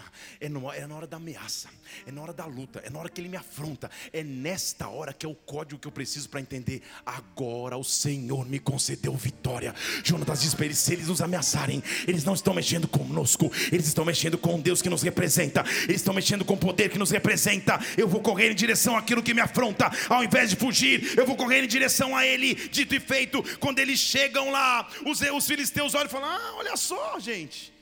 é, 0.40 0.48
no, 0.48 0.72
é 0.72 0.86
na 0.86 0.94
hora 0.94 1.06
da 1.06 1.16
ameaça, 1.16 1.68
é 2.06 2.12
na 2.12 2.22
hora 2.22 2.32
da 2.32 2.46
luta, 2.46 2.80
é 2.84 2.90
na 2.90 2.98
hora 2.98 3.08
que 3.08 3.20
ele 3.20 3.28
me 3.28 3.36
afronta. 3.36 3.90
É 4.12 4.22
nesta 4.22 4.88
hora 4.88 5.12
que 5.12 5.26
é 5.26 5.28
o 5.28 5.34
código 5.34 5.80
que 5.80 5.88
eu 5.88 5.92
preciso 5.92 6.28
para 6.28 6.40
entender. 6.40 6.82
Agora 7.04 7.76
o 7.76 7.84
Senhor 7.84 8.46
me 8.46 8.58
concedeu 8.58 9.14
vitória. 9.14 9.74
Jonatas 10.04 10.40
diz 10.40 10.54
para 10.54 10.66
eles: 10.66 10.78
se 10.78 10.92
eles 10.92 11.08
nos 11.08 11.20
ameaçarem, 11.20 11.82
eles 12.06 12.24
não 12.24 12.34
estão 12.34 12.54
mexendo 12.54 12.88
conosco, 12.88 13.50
eles 13.72 13.86
estão 13.86 14.04
mexendo 14.04 14.38
com 14.38 14.60
Deus 14.60 14.80
que 14.80 14.88
nos 14.88 15.02
representa, 15.02 15.64
eles 15.84 15.96
estão 15.96 16.14
mexendo 16.14 16.44
com 16.44 16.54
o 16.54 16.58
poder 16.58 16.90
que 16.90 16.98
nos 16.98 17.10
representa. 17.10 17.78
Eu 17.96 18.08
vou 18.08 18.20
correr 18.20 18.50
em 18.50 18.54
direção 18.54 18.96
àquilo 18.96 19.22
que 19.22 19.34
me 19.34 19.40
afronta, 19.40 19.90
ao 20.08 20.24
invés 20.24 20.50
de 20.50 20.56
fugir, 20.56 21.18
eu 21.18 21.26
vou 21.26 21.36
correr 21.36 21.64
em 21.64 21.68
direção 21.68 22.16
a 22.16 22.26
Ele. 22.26 22.54
Dito 22.54 22.94
e 22.94 23.00
feito, 23.00 23.42
quando 23.58 23.78
eles 23.78 23.98
chegam 23.98 24.50
lá, 24.50 24.88
os, 25.06 25.20
os 25.20 25.46
filisteus 25.46 25.94
olham 26.00 26.10
fala: 26.10 26.36
Ah, 26.36 26.54
olha 26.54 26.76
só, 26.76 27.18
gente. 27.18 27.72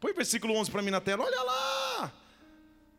Põe 0.00 0.12
o 0.12 0.14
versículo 0.14 0.54
11 0.54 0.70
para 0.70 0.82
mim 0.82 0.90
na 0.90 1.00
tela. 1.00 1.24
Olha 1.24 1.42
lá. 1.42 2.12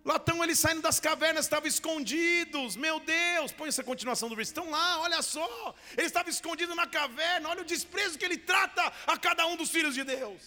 Lá 0.04 0.16
estão 0.16 0.44
eles 0.44 0.58
saindo 0.58 0.82
das 0.82 1.00
cavernas, 1.00 1.46
estavam 1.46 1.68
escondidos. 1.68 2.76
Meu 2.76 3.00
Deus, 3.00 3.52
põe 3.52 3.70
essa 3.70 3.84
continuação 3.84 4.30
do 4.30 4.36
versículo. 4.36 4.66
Estão 4.66 4.80
lá, 4.80 5.02
olha 5.02 5.22
só. 5.22 5.76
Eles 5.93 6.08
estavam 6.08 6.30
escondidos 6.30 6.76
na 6.76 6.88
caverna. 6.88 7.50
Olha 7.50 7.62
o 7.62 7.66
desprezo 7.66 8.18
que 8.18 8.26
ele 8.26 8.38
trata 8.38 8.91
a 9.06 9.18
cada 9.18 9.45
um 9.45 9.56
dos 9.56 9.70
filhos 9.70 9.93
de 9.93 10.04
Deus. 10.04 10.41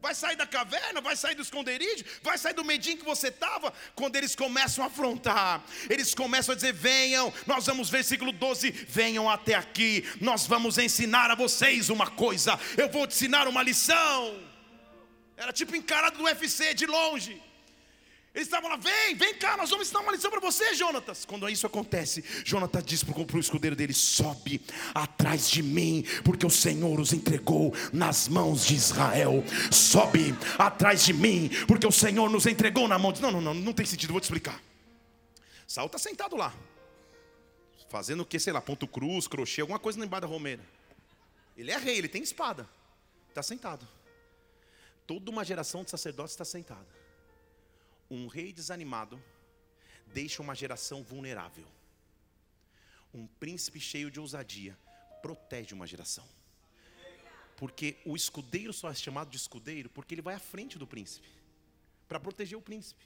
Vai 0.00 0.14
sair 0.14 0.36
da 0.36 0.46
caverna, 0.46 1.00
vai 1.00 1.16
sair 1.16 1.34
do 1.34 1.42
esconderijo, 1.42 2.04
vai 2.22 2.38
sair 2.38 2.54
do 2.54 2.64
medinho 2.64 2.98
que 2.98 3.04
você 3.04 3.28
estava. 3.28 3.72
Quando 3.96 4.14
eles 4.14 4.36
começam 4.36 4.84
a 4.84 4.86
afrontar, 4.86 5.62
eles 5.90 6.14
começam 6.14 6.52
a 6.52 6.56
dizer: 6.56 6.72
venham, 6.72 7.32
nós 7.46 7.66
vamos, 7.66 7.90
versículo 7.90 8.30
12: 8.30 8.70
venham 8.70 9.28
até 9.28 9.54
aqui, 9.54 10.08
nós 10.20 10.46
vamos 10.46 10.78
ensinar 10.78 11.30
a 11.30 11.34
vocês 11.34 11.88
uma 11.88 12.08
coisa, 12.08 12.58
eu 12.76 12.88
vou 12.88 13.06
te 13.06 13.14
ensinar 13.14 13.48
uma 13.48 13.62
lição. 13.62 14.38
Era 15.36 15.52
tipo 15.52 15.74
encarado 15.74 16.18
do 16.18 16.24
UFC 16.24 16.74
de 16.74 16.86
longe. 16.86 17.47
Eles 18.38 18.46
estavam 18.46 18.70
lá, 18.70 18.76
vem, 18.76 19.16
vem 19.16 19.34
cá, 19.34 19.56
nós 19.56 19.68
vamos 19.68 19.88
ensinar 19.88 19.98
uma 19.98 20.12
lição 20.12 20.30
para 20.30 20.38
você, 20.38 20.72
Jonatas. 20.72 21.24
Quando 21.24 21.48
isso 21.48 21.66
acontece, 21.66 22.24
Jonatas 22.44 22.84
diz 22.84 23.02
para 23.02 23.36
o 23.36 23.40
escudeiro 23.40 23.74
dele: 23.74 23.92
sobe 23.92 24.60
atrás 24.94 25.50
de 25.50 25.60
mim, 25.60 26.04
porque 26.24 26.46
o 26.46 26.50
Senhor 26.50 27.00
os 27.00 27.12
entregou 27.12 27.74
nas 27.92 28.28
mãos 28.28 28.64
de 28.64 28.76
Israel. 28.76 29.42
Sobe 29.72 30.36
atrás 30.56 31.04
de 31.04 31.12
mim, 31.12 31.50
porque 31.66 31.84
o 31.84 31.90
Senhor 31.90 32.30
nos 32.30 32.46
entregou 32.46 32.86
na 32.86 32.96
mão 32.96 33.12
de. 33.12 33.20
Não, 33.20 33.32
não, 33.32 33.40
não, 33.40 33.54
não 33.54 33.72
tem 33.72 33.84
sentido, 33.84 34.12
vou 34.12 34.20
te 34.20 34.24
explicar. 34.24 34.62
Saul 35.66 35.86
está 35.86 35.98
sentado 35.98 36.36
lá, 36.36 36.54
fazendo 37.90 38.20
o 38.20 38.24
que, 38.24 38.38
sei 38.38 38.52
lá, 38.52 38.60
ponto 38.60 38.86
cruz, 38.86 39.26
crochê, 39.26 39.62
alguma 39.62 39.80
coisa 39.80 39.98
embaixo 39.98 40.22
da 40.22 40.28
romeira. 40.28 40.62
Ele 41.56 41.72
é 41.72 41.76
rei, 41.76 41.98
ele 41.98 42.08
tem 42.08 42.22
espada, 42.22 42.68
está 43.30 43.42
sentado. 43.42 43.84
Toda 45.08 45.28
uma 45.28 45.44
geração 45.44 45.82
de 45.82 45.90
sacerdotes 45.90 46.34
está 46.34 46.44
sentada. 46.44 46.97
Um 48.10 48.26
rei 48.26 48.52
desanimado 48.52 49.22
deixa 50.06 50.42
uma 50.42 50.54
geração 50.54 51.02
vulnerável. 51.02 51.66
Um 53.12 53.26
príncipe 53.26 53.80
cheio 53.80 54.10
de 54.10 54.20
ousadia 54.20 54.76
protege 55.22 55.74
uma 55.74 55.86
geração. 55.86 56.26
Porque 57.56 57.98
o 58.04 58.14
escudeiro 58.16 58.72
só 58.72 58.90
é 58.90 58.94
chamado 58.94 59.30
de 59.30 59.36
escudeiro 59.36 59.90
porque 59.90 60.14
ele 60.14 60.22
vai 60.22 60.34
à 60.34 60.38
frente 60.38 60.78
do 60.78 60.86
príncipe 60.86 61.28
para 62.06 62.20
proteger 62.20 62.56
o 62.56 62.62
príncipe. 62.62 63.04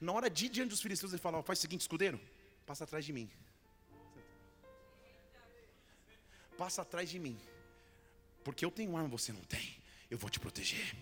Na 0.00 0.12
hora 0.12 0.28
de 0.28 0.46
ir 0.46 0.48
diante 0.48 0.70
dos 0.70 0.82
filisteus, 0.82 1.12
ele 1.12 1.22
fala: 1.22 1.42
faz 1.42 1.58
o 1.58 1.62
seguinte, 1.62 1.82
escudeiro, 1.82 2.20
passa 2.66 2.84
atrás 2.84 3.04
de 3.04 3.12
mim. 3.12 3.30
Passa 6.58 6.82
atrás 6.82 7.08
de 7.08 7.18
mim. 7.18 7.38
Porque 8.44 8.64
eu 8.64 8.70
tenho 8.70 8.96
arma, 8.96 9.08
você 9.08 9.32
não 9.32 9.42
tem 9.42 9.81
eu 10.12 10.18
vou 10.18 10.28
te 10.28 10.38
proteger. 10.38 10.94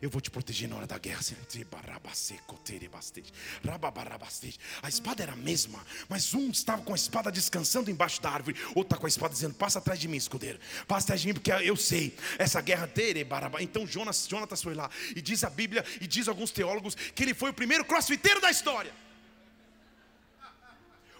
Eu 0.00 0.10
vou 0.10 0.20
te 0.20 0.30
proteger 0.30 0.68
na 0.68 0.76
hora 0.76 0.86
da 0.86 0.98
guerra. 0.98 1.22
A 4.82 4.88
espada 4.90 5.22
era 5.22 5.32
a 5.32 5.36
mesma, 5.36 5.86
mas 6.06 6.34
um 6.34 6.50
estava 6.50 6.82
com 6.82 6.92
a 6.92 6.96
espada 6.96 7.32
descansando 7.32 7.90
embaixo 7.90 8.20
da 8.20 8.30
árvore, 8.30 8.60
outro 8.68 8.82
está 8.82 8.96
com 8.98 9.06
a 9.06 9.08
espada 9.08 9.32
dizendo: 9.32 9.54
Passa 9.54 9.78
atrás 9.78 9.98
de 9.98 10.06
mim, 10.06 10.18
escudeiro. 10.18 10.60
Passa 10.86 11.06
atrás 11.06 11.22
de 11.22 11.28
mim, 11.28 11.32
porque 11.32 11.50
eu 11.50 11.76
sei 11.76 12.14
essa 12.38 12.60
guerra. 12.60 12.90
Então 13.60 13.86
Jonas, 13.86 14.28
Jonatas 14.28 14.62
foi 14.62 14.74
lá 14.74 14.90
e 15.16 15.22
diz 15.22 15.42
a 15.44 15.50
Bíblia, 15.50 15.82
e 15.98 16.06
diz 16.06 16.28
alguns 16.28 16.50
teólogos, 16.50 16.94
que 16.94 17.22
ele 17.22 17.32
foi 17.32 17.48
o 17.48 17.54
primeiro 17.54 17.86
crossfiteiro 17.86 18.38
da 18.38 18.50
história. 18.50 18.92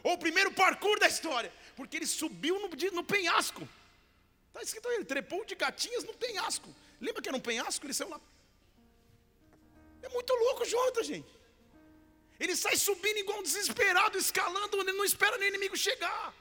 Ou 0.03 0.13
o 0.13 0.19
primeiro 0.19 0.53
parkour 0.53 1.01
da 1.01 1.09
história, 1.09 1.51
porque 1.75 1.97
ele 1.97 2.07
subiu 2.07 2.61
no, 2.61 2.69
no 2.93 3.05
penhasco. 3.05 3.67
Está 4.49 4.63
escrito 4.63 4.87
aí, 4.87 4.97
ele 4.97 5.07
trepou 5.07 5.47
de 5.47 5.55
gatinhas 5.55 6.05
no 6.05 6.13
penhasco. 6.13 6.69
Lembra 7.01 7.23
que 7.23 7.29
era 7.29 7.37
um 7.37 7.41
penhasco? 7.41 7.85
Ele 7.87 7.95
saiu 7.95 8.11
lá. 8.11 8.21
É 10.03 10.09
muito 10.09 10.33
louco, 10.33 10.65
Jonathan, 10.65 11.03
gente. 11.03 11.39
Ele 12.39 12.55
sai 12.55 12.77
subindo 12.77 13.19
igual 13.19 13.41
um 13.41 13.43
desesperado, 13.43 14.17
escalando, 14.17 14.81
ele 14.81 14.93
não 14.93 15.05
espera 15.05 15.37
nem 15.39 15.49
o 15.49 15.53
inimigo 15.55 15.77
chegar. 15.77 16.33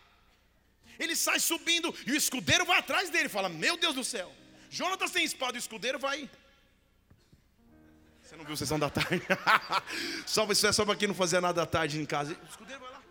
Ele 0.99 1.15
sai 1.15 1.39
subindo 1.39 1.93
e 2.05 2.11
o 2.11 2.15
escudeiro 2.15 2.65
vai 2.65 2.79
atrás 2.79 3.09
dele, 3.09 3.29
fala: 3.29 3.49
Meu 3.49 3.77
Deus 3.77 3.95
do 3.95 4.03
céu, 4.03 4.31
Jonatas 4.69 5.11
tem 5.11 5.23
espada, 5.23 5.55
o 5.55 5.57
escudeiro 5.57 5.97
vai. 5.97 6.29
Você 8.21 8.35
não 8.35 8.45
viu 8.45 8.57
sessão 8.57 8.77
da 8.77 8.89
tarde? 8.89 9.25
só 10.25 10.45
isso 10.51 10.67
é 10.67 10.73
só 10.73 10.85
para 10.85 10.95
quem 10.95 11.07
não 11.07 11.15
fazia 11.15 11.39
nada 11.39 11.61
da 11.61 11.65
tarde 11.65 11.99
em 11.99 12.05
casa. 12.05 12.37
O 12.43 12.49
escudeiro 12.49 12.81
vai 12.81 12.91
lá. 12.91 13.03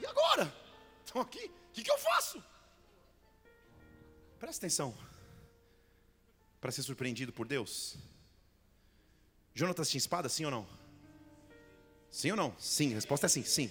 E 0.00 0.06
agora? 0.06 0.54
Estão 1.04 1.22
aqui, 1.22 1.50
o 1.70 1.72
que, 1.72 1.82
que 1.82 1.90
eu 1.90 1.98
faço? 1.98 2.42
Presta 4.38 4.66
atenção 4.66 5.07
para 6.60 6.70
ser 6.72 6.82
surpreendido 6.82 7.32
por 7.32 7.46
Deus? 7.46 7.96
Jonatas 9.54 9.90
tinha 9.90 9.98
espada, 9.98 10.28
sim 10.28 10.44
ou 10.44 10.50
não? 10.50 10.68
Sim 12.10 12.30
ou 12.30 12.36
não? 12.36 12.54
Sim, 12.58 12.92
a 12.92 12.94
resposta 12.94 13.26
é 13.26 13.28
sim, 13.28 13.42
sim. 13.42 13.70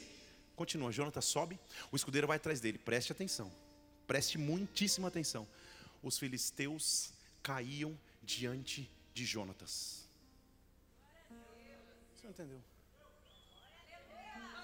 Continua, 0.56 0.92
Jonatas 0.92 1.26
sobe, 1.26 1.60
o 1.92 1.96
escudeiro 1.96 2.28
vai 2.28 2.38
atrás 2.38 2.60
dele. 2.60 2.78
Preste 2.78 3.12
atenção, 3.12 3.52
preste 4.06 4.38
muitíssima 4.38 5.08
atenção. 5.08 5.48
Os 6.02 6.18
filisteus 6.18 7.12
caíam 7.44 7.98
diante 8.24 8.90
de 9.14 9.26
Jonatas. 9.26 10.08
Você 12.16 12.24
não 12.24 12.32
entendeu? 12.32 12.62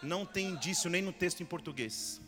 Não 0.02 0.26
tem 0.26 0.48
indício 0.48 0.90
nem 0.90 1.02
no 1.02 1.14
texto 1.14 1.42
em 1.42 1.46
português, 1.46 2.20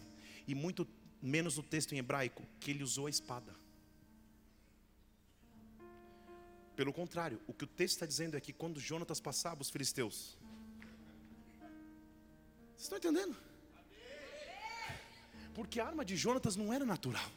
e 0.48 0.56
muito 0.56 0.88
menos 1.22 1.58
no 1.58 1.64
texto 1.64 1.94
em 1.94 1.98
hebraico, 1.98 2.46
que 2.60 2.72
ele 2.72 2.84
usou 2.84 3.08
a 3.08 3.10
espada. 3.10 3.54
Pelo 6.76 6.92
contrário, 6.92 7.40
o 7.48 7.54
que 7.54 7.64
o 7.64 7.68
texto 7.68 7.94
está 7.96 8.06
dizendo 8.06 8.36
é 8.36 8.42
que 8.42 8.52
quando 8.52 8.80
Jonatas 8.80 9.20
passava 9.20 9.62
os 9.62 9.70
filisteus. 9.70 10.38
Vocês 12.76 12.84
estão 12.84 12.98
entendendo? 12.98 13.36
Porque 15.54 15.80
a 15.80 15.88
arma 15.88 16.04
de 16.04 16.18
Jonatas 16.18 16.58
não 16.58 16.74
era 16.74 16.86
natural. 16.86 17.32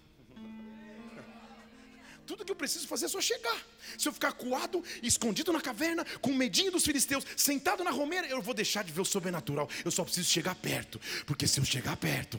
Tudo 2.29 2.45
que 2.45 2.53
eu 2.53 2.57
preciso 2.57 2.87
fazer 2.87 3.07
é 3.07 3.09
só 3.09 3.23
chegar. 3.23 3.57
Se 3.97 4.07
eu 4.07 4.13
ficar 4.13 4.33
coado, 4.33 4.85
escondido 5.03 5.51
na 5.51 5.63
caverna, 5.63 6.05
com 6.21 6.35
medinho 6.35 6.71
dos 6.71 6.85
filisteus, 6.85 7.25
sentado 7.35 7.83
na 7.83 7.91
romeira, 7.91 8.27
eu 8.27 8.43
vou 8.43 8.53
deixar 8.53 8.85
de 8.85 8.93
ver 8.93 9.01
o 9.01 9.05
sobrenatural. 9.05 9.67
Eu 9.83 9.91
só 9.91 10.05
preciso 10.05 10.29
chegar 10.29 10.55
perto. 10.55 11.01
Porque 11.25 11.47
se 11.47 11.59
eu 11.59 11.65
chegar 11.65 11.97
perto, 11.97 12.39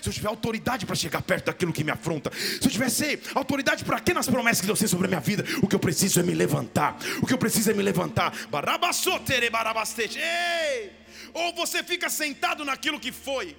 se 0.00 0.08
eu 0.08 0.12
tiver 0.12 0.28
autoridade 0.28 0.86
para 0.86 0.94
chegar 0.94 1.20
perto 1.20 1.46
daquilo 1.46 1.72
que 1.72 1.82
me 1.82 1.90
afronta, 1.90 2.30
se 2.32 2.64
eu 2.64 2.70
tivesse 2.70 3.18
autoridade 3.34 3.84
para 3.84 3.98
que 3.98 4.14
nas 4.14 4.28
promessas 4.28 4.60
que 4.60 4.66
Deus 4.66 4.78
tem 4.78 4.86
sobre 4.86 5.06
a 5.06 5.08
minha 5.08 5.20
vida, 5.20 5.44
o 5.60 5.66
que 5.66 5.74
eu 5.74 5.80
preciso 5.80 6.20
é 6.20 6.22
me 6.22 6.32
levantar. 6.32 6.96
O 7.20 7.26
que 7.26 7.34
eu 7.34 7.38
preciso 7.38 7.72
é 7.72 7.74
me 7.74 7.82
levantar. 7.82 8.32
Ei! 10.20 10.92
Ou 11.34 11.52
você 11.56 11.82
fica 11.82 12.08
sentado 12.08 12.64
naquilo 12.64 13.00
que 13.00 13.10
foi 13.10 13.56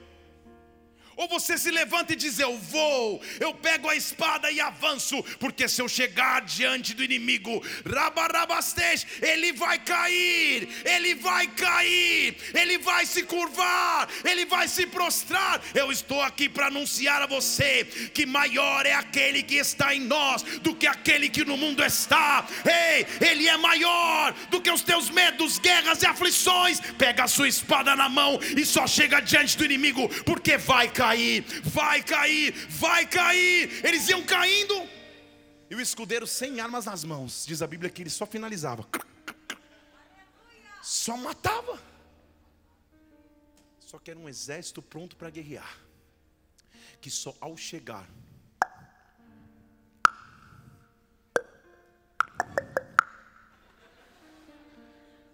ou 1.15 1.27
você 1.27 1.57
se 1.57 1.69
levanta 1.71 2.13
e 2.13 2.15
diz: 2.15 2.39
Eu 2.39 2.57
vou, 2.57 3.21
eu 3.39 3.53
pego 3.53 3.89
a 3.89 3.95
espada 3.95 4.51
e 4.51 4.59
avanço, 4.59 5.21
porque 5.39 5.67
se 5.67 5.81
eu 5.81 5.87
chegar 5.87 6.41
diante 6.41 6.93
do 6.93 7.03
inimigo, 7.03 7.63
rabarabastej, 7.85 9.05
ele 9.21 9.53
vai 9.53 9.79
cair, 9.79 10.67
ele 10.85 11.15
vai 11.15 11.47
cair, 11.47 12.37
ele 12.53 12.77
vai 12.77 13.05
se 13.05 13.23
curvar, 13.23 14.09
ele 14.23 14.45
vai 14.45 14.67
se 14.67 14.85
prostrar. 14.87 15.61
Eu 15.73 15.91
estou 15.91 16.21
aqui 16.21 16.49
para 16.49 16.67
anunciar 16.67 17.21
a 17.21 17.27
você 17.27 17.85
que 18.13 18.25
maior 18.25 18.85
é 18.85 18.93
aquele 18.93 19.43
que 19.43 19.55
está 19.55 19.93
em 19.93 20.01
nós 20.01 20.43
do 20.61 20.75
que 20.75 20.87
aquele 20.87 21.29
que 21.29 21.45
no 21.45 21.57
mundo 21.57 21.83
está. 21.83 22.45
Ei, 22.65 23.05
ele 23.21 23.47
é 23.47 23.57
maior 23.57 24.33
do 24.49 24.61
que 24.61 24.71
os 24.71 24.81
teus 24.81 25.09
medos, 25.09 25.59
guerras 25.59 26.01
e 26.01 26.07
aflições. 26.07 26.79
Pega 26.97 27.25
a 27.25 27.27
sua 27.27 27.47
espada 27.47 27.95
na 27.95 28.09
mão 28.09 28.39
e 28.57 28.65
só 28.65 28.87
chega 28.87 29.19
diante 29.19 29.57
do 29.57 29.65
inimigo, 29.65 30.09
porque 30.23 30.57
vai 30.57 30.87
cair 30.87 31.02
cair, 31.03 31.41
vai 31.63 32.01
cair, 32.01 32.53
vai 32.69 33.05
cair. 33.05 33.85
Eles 33.85 34.07
iam 34.07 34.23
caindo. 34.23 34.75
E 35.69 35.75
o 35.75 35.81
escudeiro 35.81 36.25
sem 36.25 36.59
armas 36.59 36.85
nas 36.85 37.03
mãos, 37.03 37.45
diz 37.45 37.61
a 37.61 37.67
Bíblia 37.67 37.89
que 37.89 38.03
ele 38.03 38.09
só 38.09 38.25
finalizava. 38.25 38.87
Só 40.81 41.17
matava. 41.17 41.81
Só 43.79 43.99
que 43.99 44.11
era 44.11 44.19
um 44.19 44.29
exército 44.29 44.81
pronto 44.81 45.15
para 45.15 45.29
guerrear. 45.29 45.77
Que 47.01 47.09
só 47.09 47.35
ao 47.41 47.57
chegar 47.57 48.07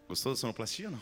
Gostou 0.07 0.33
da 0.33 0.39
sonoplastia 0.39 0.89
não? 0.89 1.01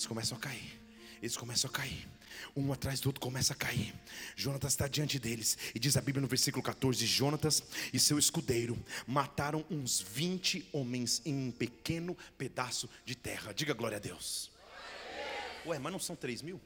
Eles 0.00 0.06
começam 0.06 0.38
a 0.38 0.40
cair. 0.40 0.80
Eles 1.20 1.36
começam 1.36 1.68
a 1.68 1.72
cair. 1.72 2.08
Um 2.56 2.72
atrás 2.72 3.00
do 3.00 3.08
outro 3.08 3.20
começa 3.20 3.52
a 3.52 3.56
cair. 3.56 3.94
Jonatas 4.34 4.72
está 4.72 4.88
diante 4.88 5.18
deles. 5.18 5.58
E 5.74 5.78
diz 5.78 5.94
a 5.96 6.00
Bíblia 6.00 6.22
no 6.22 6.26
versículo 6.26 6.62
14: 6.62 7.04
Jonatas 7.04 7.62
e 7.92 8.00
seu 8.00 8.18
escudeiro 8.18 8.82
mataram 9.06 9.64
uns 9.70 10.00
20 10.00 10.70
homens 10.72 11.20
em 11.26 11.48
um 11.48 11.50
pequeno 11.52 12.16
pedaço 12.38 12.88
de 13.04 13.14
terra. 13.14 13.52
Diga 13.52 13.74
glória 13.74 13.98
a 13.98 14.00
Deus. 14.00 14.50
Ué, 15.66 15.78
mas 15.78 15.92
não 15.92 16.00
são 16.00 16.16
3 16.16 16.40
mil? 16.40 16.58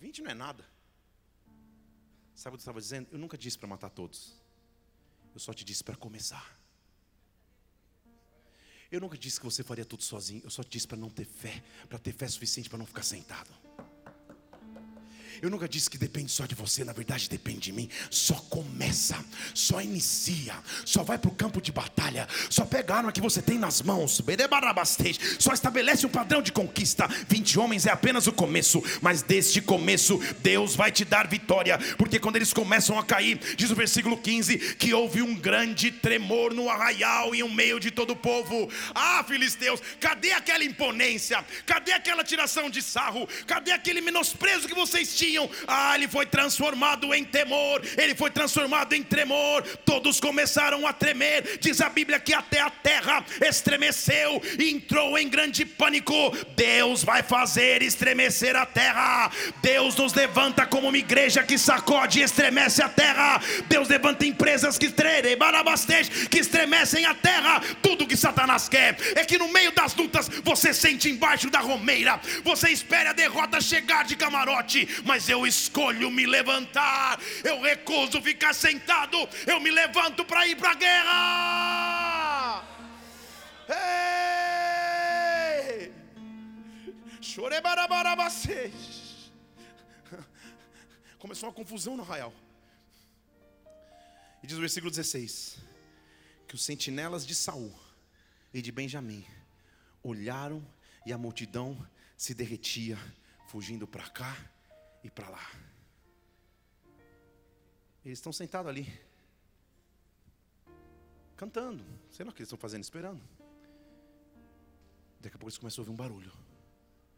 20 0.00 0.22
não 0.22 0.30
é 0.30 0.34
nada. 0.34 0.64
Sabe 2.36 2.54
o 2.54 2.56
que 2.56 2.60
eu 2.60 2.62
estava 2.62 2.80
dizendo? 2.80 3.08
Eu 3.10 3.18
nunca 3.18 3.36
disse 3.36 3.58
para 3.58 3.66
matar 3.66 3.90
todos. 3.90 4.32
Eu 5.34 5.40
só 5.40 5.52
te 5.52 5.64
disse 5.64 5.82
para 5.82 5.96
começar. 5.96 6.55
Eu 8.96 9.00
nunca 9.02 9.18
disse 9.18 9.38
que 9.38 9.44
você 9.44 9.62
faria 9.62 9.84
tudo 9.84 10.02
sozinho. 10.02 10.40
Eu 10.42 10.48
só 10.48 10.62
disse 10.66 10.88
para 10.88 10.96
não 10.96 11.10
ter 11.10 11.26
fé, 11.26 11.62
para 11.86 11.98
ter 11.98 12.14
fé 12.14 12.26
suficiente 12.26 12.70
para 12.70 12.78
não 12.78 12.86
ficar 12.86 13.02
sentado. 13.02 13.50
Eu 15.42 15.50
nunca 15.50 15.68
disse 15.68 15.90
que 15.90 15.98
depende 15.98 16.32
só 16.32 16.46
de 16.46 16.54
você, 16.54 16.84
na 16.84 16.92
verdade 16.92 17.28
depende 17.28 17.60
de 17.60 17.72
mim. 17.72 17.88
Só 18.10 18.34
começa, 18.48 19.16
só 19.54 19.80
inicia, 19.80 20.54
só 20.84 21.02
vai 21.02 21.18
para 21.18 21.30
o 21.30 21.34
campo 21.34 21.60
de 21.60 21.70
batalha, 21.70 22.26
só 22.48 22.64
pega 22.64 22.94
a 22.94 22.98
arma 22.98 23.12
que 23.12 23.20
você 23.20 23.42
tem 23.42 23.58
nas 23.58 23.82
mãos, 23.82 24.20
só 25.38 25.52
estabelece 25.52 26.06
um 26.06 26.10
padrão 26.10 26.40
de 26.40 26.52
conquista. 26.52 27.06
20 27.28 27.58
homens 27.58 27.86
é 27.86 27.90
apenas 27.90 28.26
o 28.26 28.32
começo, 28.32 28.82
mas 29.02 29.22
deste 29.22 29.60
começo 29.60 30.18
Deus 30.40 30.74
vai 30.74 30.90
te 30.90 31.04
dar 31.04 31.26
vitória, 31.26 31.78
porque 31.98 32.18
quando 32.18 32.36
eles 32.36 32.52
começam 32.52 32.98
a 32.98 33.04
cair, 33.04 33.38
diz 33.56 33.70
o 33.70 33.74
versículo 33.74 34.16
15: 34.16 34.76
que 34.76 34.94
houve 34.94 35.22
um 35.22 35.34
grande 35.34 35.90
tremor 35.90 36.54
no 36.54 36.68
arraial 36.70 37.34
e 37.34 37.40
no 37.40 37.50
meio 37.50 37.78
de 37.78 37.90
todo 37.90 38.10
o 38.10 38.16
povo. 38.16 38.68
Ah, 38.94 39.24
filisteus, 39.26 39.80
cadê 40.00 40.32
aquela 40.32 40.64
imponência? 40.64 41.44
Cadê 41.64 41.92
aquela 41.92 42.24
tiração 42.24 42.68
de 42.70 42.82
sarro? 42.82 43.28
Cadê 43.46 43.72
aquele 43.72 44.00
menosprezo 44.00 44.66
que 44.66 44.74
vocês 44.74 45.16
tinham? 45.16 45.25
Tinham, 45.26 45.50
ah, 45.66 45.94
ele 45.94 46.08
foi 46.08 46.24
transformado 46.26 47.12
em 47.12 47.24
temor, 47.24 47.82
ele 47.96 48.14
foi 48.14 48.30
transformado 48.30 48.92
em 48.94 49.02
tremor. 49.02 49.62
Todos 49.84 50.20
começaram 50.20 50.86
a 50.86 50.92
tremer. 50.92 51.58
Diz 51.60 51.80
a 51.80 51.88
Bíblia 51.88 52.20
que 52.20 52.32
até 52.32 52.60
a 52.60 52.70
terra 52.70 53.24
estremeceu 53.40 54.40
e 54.58 54.70
entrou 54.70 55.18
em 55.18 55.28
grande 55.28 55.64
pânico. 55.64 56.14
Deus 56.56 57.02
vai 57.02 57.22
fazer 57.22 57.82
estremecer 57.82 58.54
a 58.54 58.64
terra. 58.64 59.30
Deus 59.60 59.96
nos 59.96 60.14
levanta 60.14 60.64
como 60.64 60.88
uma 60.88 60.98
igreja 60.98 61.42
que 61.42 61.58
sacode 61.58 62.20
e 62.20 62.22
estremece 62.22 62.82
a 62.82 62.88
terra. 62.88 63.40
Deus 63.68 63.88
levanta 63.88 64.24
empresas 64.24 64.78
que 64.78 64.86
que 66.30 66.38
estremecem 66.38 67.04
a 67.06 67.14
terra. 67.14 67.60
Tudo 67.82 68.06
que 68.06 68.16
Satanás 68.16 68.68
quer 68.68 68.96
é 69.14 69.24
que 69.24 69.38
no 69.38 69.48
meio 69.48 69.72
das 69.72 69.94
lutas 69.94 70.28
você 70.44 70.72
sente 70.72 71.08
embaixo 71.10 71.50
da 71.50 71.60
romeira, 71.60 72.20
você 72.44 72.70
espera 72.70 73.10
a 73.10 73.12
derrota 73.12 73.60
chegar 73.60 74.04
de 74.04 74.16
camarote, 74.16 74.88
mas 75.04 75.15
mas 75.16 75.28
eu 75.30 75.46
escolho 75.46 76.10
me 76.10 76.26
levantar. 76.26 77.18
Eu 77.42 77.62
recuso 77.62 78.20
ficar 78.20 78.52
sentado. 78.52 79.16
Eu 79.46 79.58
me 79.58 79.70
levanto 79.70 80.26
para 80.26 80.46
ir 80.46 80.56
para 80.56 80.72
a 80.72 80.74
guerra. 80.74 82.62
Ei! 83.70 85.90
Começou 91.18 91.48
uma 91.48 91.54
confusão 91.54 91.96
no 91.96 92.02
arraial. 92.02 92.34
E 94.42 94.46
diz 94.46 94.58
o 94.58 94.60
versículo 94.60 94.90
16: 94.90 95.56
que 96.46 96.54
os 96.54 96.62
sentinelas 96.62 97.26
de 97.26 97.34
Saul 97.34 97.74
e 98.52 98.60
de 98.60 98.70
Benjamim 98.70 99.24
olharam 100.02 100.62
e 101.06 101.12
a 101.12 101.16
multidão 101.16 101.88
se 102.18 102.34
derretia, 102.34 102.98
fugindo 103.48 103.86
para 103.86 104.06
cá 104.10 104.36
e 105.06 105.10
para 105.10 105.28
lá. 105.28 105.50
Eles 108.04 108.18
estão 108.18 108.32
sentados 108.32 108.68
ali, 108.68 108.86
cantando, 111.36 111.84
sei 112.10 112.24
lá 112.24 112.30
o 112.30 112.34
que 112.34 112.40
eles 112.40 112.48
estão 112.48 112.58
fazendo, 112.58 112.82
esperando. 112.82 113.22
Daqui 115.20 115.36
a 115.36 115.38
pouco 115.38 115.46
eles 115.46 115.58
começam 115.58 115.82
a 115.82 115.82
ouvir 115.82 115.92
um 115.92 115.96
barulho. 115.96 116.32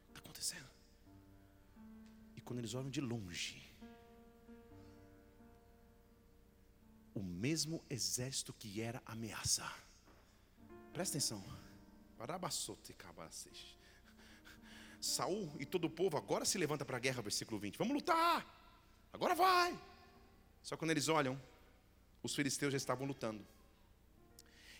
Está 0.08 0.20
acontecendo. 0.20 0.68
E 2.36 2.40
quando 2.40 2.58
eles 2.60 2.74
olham 2.74 2.90
de 2.90 3.00
longe, 3.00 3.62
o 7.14 7.22
mesmo 7.22 7.84
exército 7.90 8.52
que 8.52 8.80
era 8.80 9.02
ameaça. 9.04 9.70
Presta 10.92 11.18
atenção. 11.18 11.44
Barabassote 12.16 12.92
cabaces. 12.94 13.77
Saul 15.00 15.50
e 15.58 15.64
todo 15.64 15.86
o 15.86 15.90
povo 15.90 16.16
agora 16.16 16.44
se 16.44 16.58
levanta 16.58 16.84
para 16.84 16.96
a 16.96 17.00
guerra, 17.00 17.22
versículo 17.22 17.58
20. 17.58 17.76
Vamos 17.76 17.94
lutar! 17.94 18.46
Agora 19.12 19.34
vai! 19.34 19.78
Só 20.62 20.76
quando 20.76 20.90
eles 20.90 21.08
olham, 21.08 21.40
os 22.22 22.34
filisteus 22.34 22.72
já 22.72 22.76
estavam 22.76 23.06
lutando. 23.06 23.44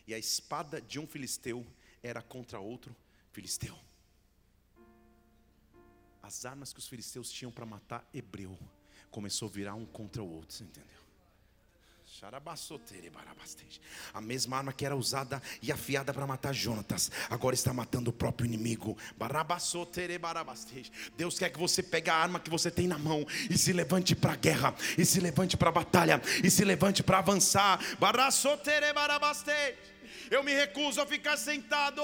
E 0.07 0.14
a 0.14 0.19
espada 0.19 0.81
de 0.81 0.99
um 0.99 1.07
filisteu 1.07 1.66
era 2.03 2.23
contra 2.23 2.59
outro 2.59 2.95
filisteu. 3.31 3.79
As 6.23 6.45
armas 6.45 6.73
que 6.73 6.79
os 6.79 6.89
filisteus 6.89 7.31
tinham 7.31 7.53
para 7.53 7.64
matar 7.64 8.09
hebreu 8.12 8.59
começou 9.11 9.49
a 9.49 9.53
virar 9.53 9.75
um 9.75 9.87
contra 9.87 10.23
o 10.23 10.31
outro, 10.31 10.64
entendeu? 10.64 11.07
A 14.12 14.21
mesma 14.21 14.57
arma 14.57 14.73
que 14.73 14.85
era 14.85 14.97
usada 14.97 15.41
e 15.62 15.71
afiada 15.71 16.12
para 16.12 16.27
matar 16.27 16.53
Jonatas, 16.53 17.12
agora 17.31 17.55
está 17.55 17.73
matando 17.73 18.11
o 18.11 18.12
próprio 18.12 18.47
inimigo. 18.47 18.97
Deus 21.16 21.39
quer 21.39 21.51
que 21.51 21.59
você 21.59 21.83
pegue 21.83 22.11
a 22.11 22.14
arma 22.14 22.41
que 22.41 22.51
você 22.51 22.71
tem 22.71 22.89
na 22.89 22.99
mão 22.99 23.25
e 23.49 23.57
se 23.57 23.73
levante 23.73 24.16
para 24.16 24.33
a 24.33 24.37
guerra, 24.37 24.75
e 24.97 25.05
se 25.05 25.21
levante 25.21 25.57
para 25.57 25.69
a 25.69 25.73
batalha, 25.73 26.21
e 26.43 26.51
se 26.51 26.64
levante 26.64 27.03
para 27.03 27.19
avançar. 27.19 27.79
Eu 30.31 30.43
me 30.43 30.53
recuso 30.53 31.01
a 31.01 31.07
ficar 31.07 31.37
sentado. 31.37 32.03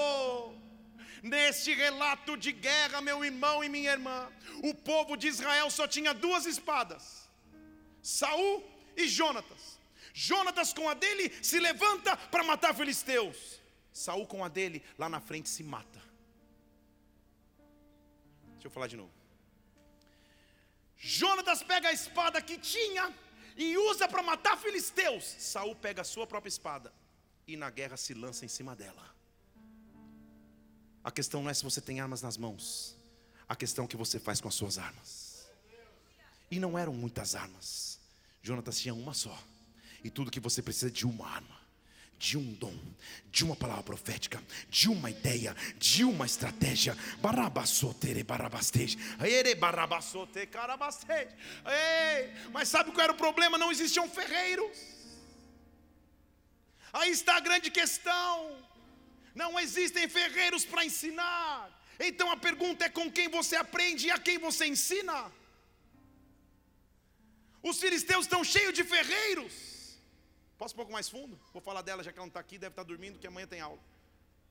Neste 1.21 1.73
relato 1.73 2.37
de 2.37 2.51
guerra, 2.51 3.01
meu 3.01 3.25
irmão 3.25 3.63
e 3.63 3.67
minha 3.67 3.91
irmã, 3.91 4.29
o 4.63 4.75
povo 4.75 5.17
de 5.17 5.27
Israel 5.27 5.71
só 5.71 5.87
tinha 5.87 6.13
duas 6.13 6.45
espadas: 6.45 7.27
Saul 8.01 8.63
e 8.95 9.07
Jonatas. 9.07 9.54
Jonatas 10.17 10.71
com 10.71 10.87
a 10.87 10.93
dele 10.93 11.29
se 11.43 11.59
levanta 11.59 12.15
para 12.15 12.41
matar 12.41 12.73
filisteus. 12.73 13.59
Saul 13.91 14.25
com 14.25 14.45
a 14.45 14.47
dele 14.47 14.81
lá 14.97 15.09
na 15.09 15.19
frente 15.19 15.49
se 15.49 15.61
mata. 15.61 16.01
Deixa 18.53 18.67
eu 18.67 18.71
falar 18.71 18.87
de 18.87 18.95
novo. 18.95 19.11
Jonatas 20.95 21.61
pega 21.61 21.89
a 21.89 21.91
espada 21.91 22.41
que 22.41 22.57
tinha 22.57 23.13
e 23.57 23.77
usa 23.77 24.07
para 24.07 24.23
matar 24.23 24.57
filisteus. 24.57 25.25
Saul 25.25 25.75
pega 25.75 26.01
a 26.01 26.05
sua 26.05 26.25
própria 26.25 26.47
espada 26.47 26.93
e 27.45 27.57
na 27.57 27.69
guerra 27.69 27.97
se 27.97 28.13
lança 28.13 28.45
em 28.45 28.47
cima 28.47 28.73
dela. 28.73 29.13
A 31.03 31.11
questão 31.11 31.43
não 31.43 31.49
é 31.49 31.53
se 31.53 31.65
você 31.65 31.81
tem 31.81 31.99
armas 31.99 32.21
nas 32.21 32.37
mãos, 32.37 32.95
a 33.49 33.55
questão 33.55 33.83
é 33.83 33.85
o 33.85 33.89
que 33.89 33.97
você 33.97 34.17
faz 34.17 34.39
com 34.39 34.47
as 34.47 34.55
suas 34.55 34.77
armas. 34.77 35.45
E 36.49 36.57
não 36.57 36.79
eram 36.79 36.93
muitas 36.93 37.35
armas. 37.35 37.99
Jonatas 38.41 38.79
tinha 38.79 38.93
uma 38.93 39.13
só. 39.13 39.37
E 40.05 40.09
tudo 40.11 40.29
que 40.29 40.39
você 40.39 40.61
precisa 40.61 40.91
de 40.91 41.03
uma 41.03 41.27
arma, 41.27 41.59
de 42.19 42.37
um 42.37 42.53
dom, 42.53 42.77
de 43.31 43.43
uma 43.43 43.55
palavra 43.55 43.81
profética, 43.81 44.39
de 44.69 44.87
uma 44.87 45.09
ideia, 45.09 45.55
de 45.79 46.03
uma 46.03 46.27
estratégia. 46.27 46.95
Ei, 51.65 52.31
mas 52.51 52.69
sabe 52.69 52.91
qual 52.91 53.03
era 53.05 53.13
o 53.13 53.17
problema? 53.17 53.57
Não 53.57 53.71
existiam 53.71 54.07
ferreiros. 54.07 54.77
Aí 56.93 57.09
está 57.09 57.37
a 57.37 57.39
grande 57.39 57.71
questão. 57.71 58.63
Não 59.33 59.59
existem 59.59 60.07
ferreiros 60.07 60.63
para 60.63 60.85
ensinar. 60.85 61.71
Então 61.99 62.29
a 62.29 62.37
pergunta 62.37 62.85
é 62.85 62.89
com 62.89 63.11
quem 63.11 63.27
você 63.27 63.55
aprende 63.55 64.05
e 64.05 64.11
a 64.11 64.19
quem 64.19 64.37
você 64.37 64.67
ensina. 64.67 65.31
Os 67.63 67.79
filisteus 67.79 68.25
estão 68.25 68.43
cheios 68.43 68.75
de 68.75 68.83
ferreiros. 68.83 69.74
Posso 70.57 70.73
um 70.73 70.77
pouco 70.77 70.91
mais 70.91 71.09
fundo? 71.09 71.39
Vou 71.51 71.61
falar 71.61 71.81
dela, 71.81 72.03
já 72.03 72.11
que 72.11 72.17
ela 72.17 72.25
não 72.25 72.29
está 72.29 72.39
aqui, 72.39 72.57
deve 72.57 72.73
estar 72.73 72.83
tá 72.83 72.87
dormindo, 72.87 73.19
que 73.19 73.27
amanhã 73.27 73.47
tem 73.47 73.59
aula. 73.59 73.79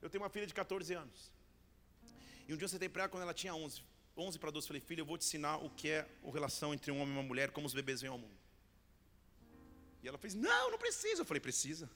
Eu 0.02 0.10
tenho 0.10 0.22
uma 0.22 0.30
filha 0.30 0.46
de 0.46 0.52
14 0.52 0.92
anos. 0.94 1.32
E 2.46 2.52
um 2.52 2.56
dia 2.56 2.64
eu 2.64 2.68
sentei 2.68 2.88
para 2.88 3.02
ela 3.02 3.08
quando 3.08 3.22
ela 3.22 3.34
tinha 3.34 3.54
11. 3.54 3.82
11 4.16 4.38
para 4.38 4.50
12, 4.50 4.66
falei, 4.66 4.80
filha, 4.80 5.00
eu 5.00 5.06
vou 5.06 5.18
te 5.18 5.24
ensinar 5.24 5.56
o 5.56 5.70
que 5.70 5.88
é 5.88 6.08
a 6.24 6.30
relação 6.30 6.72
entre 6.72 6.92
um 6.92 7.00
homem 7.00 7.14
e 7.14 7.18
uma 7.18 7.22
mulher, 7.22 7.50
como 7.50 7.66
os 7.66 7.74
bebês 7.74 8.00
vêm 8.00 8.10
ao 8.10 8.18
mundo. 8.18 8.36
E 10.02 10.08
ela 10.08 10.18
fez, 10.18 10.34
não, 10.34 10.70
não 10.70 10.78
precisa. 10.78 11.22
Eu 11.22 11.24
falei, 11.24 11.40
precisa. 11.40 11.90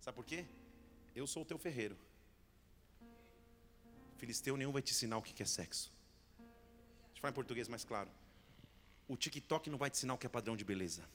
Sabe 0.00 0.14
por 0.14 0.24
quê? 0.24 0.44
Eu 1.16 1.26
sou 1.26 1.42
o 1.42 1.46
teu 1.46 1.58
ferreiro. 1.58 1.96
Filisteu 4.18 4.56
nenhum 4.56 4.72
vai 4.72 4.82
te 4.82 4.92
ensinar 4.92 5.16
o 5.16 5.22
que 5.22 5.42
é 5.42 5.46
sexo. 5.46 5.90
Deixa 6.38 7.16
eu 7.16 7.20
falar 7.22 7.30
em 7.30 7.34
português 7.34 7.66
mais 7.68 7.84
claro. 7.84 8.10
O 9.08 9.16
TikTok 9.16 9.70
não 9.70 9.78
vai 9.78 9.90
te 9.90 9.96
ensinar 9.96 10.14
o 10.14 10.18
que 10.18 10.26
é 10.26 10.28
padrão 10.28 10.56
de 10.56 10.64
beleza. 10.64 11.08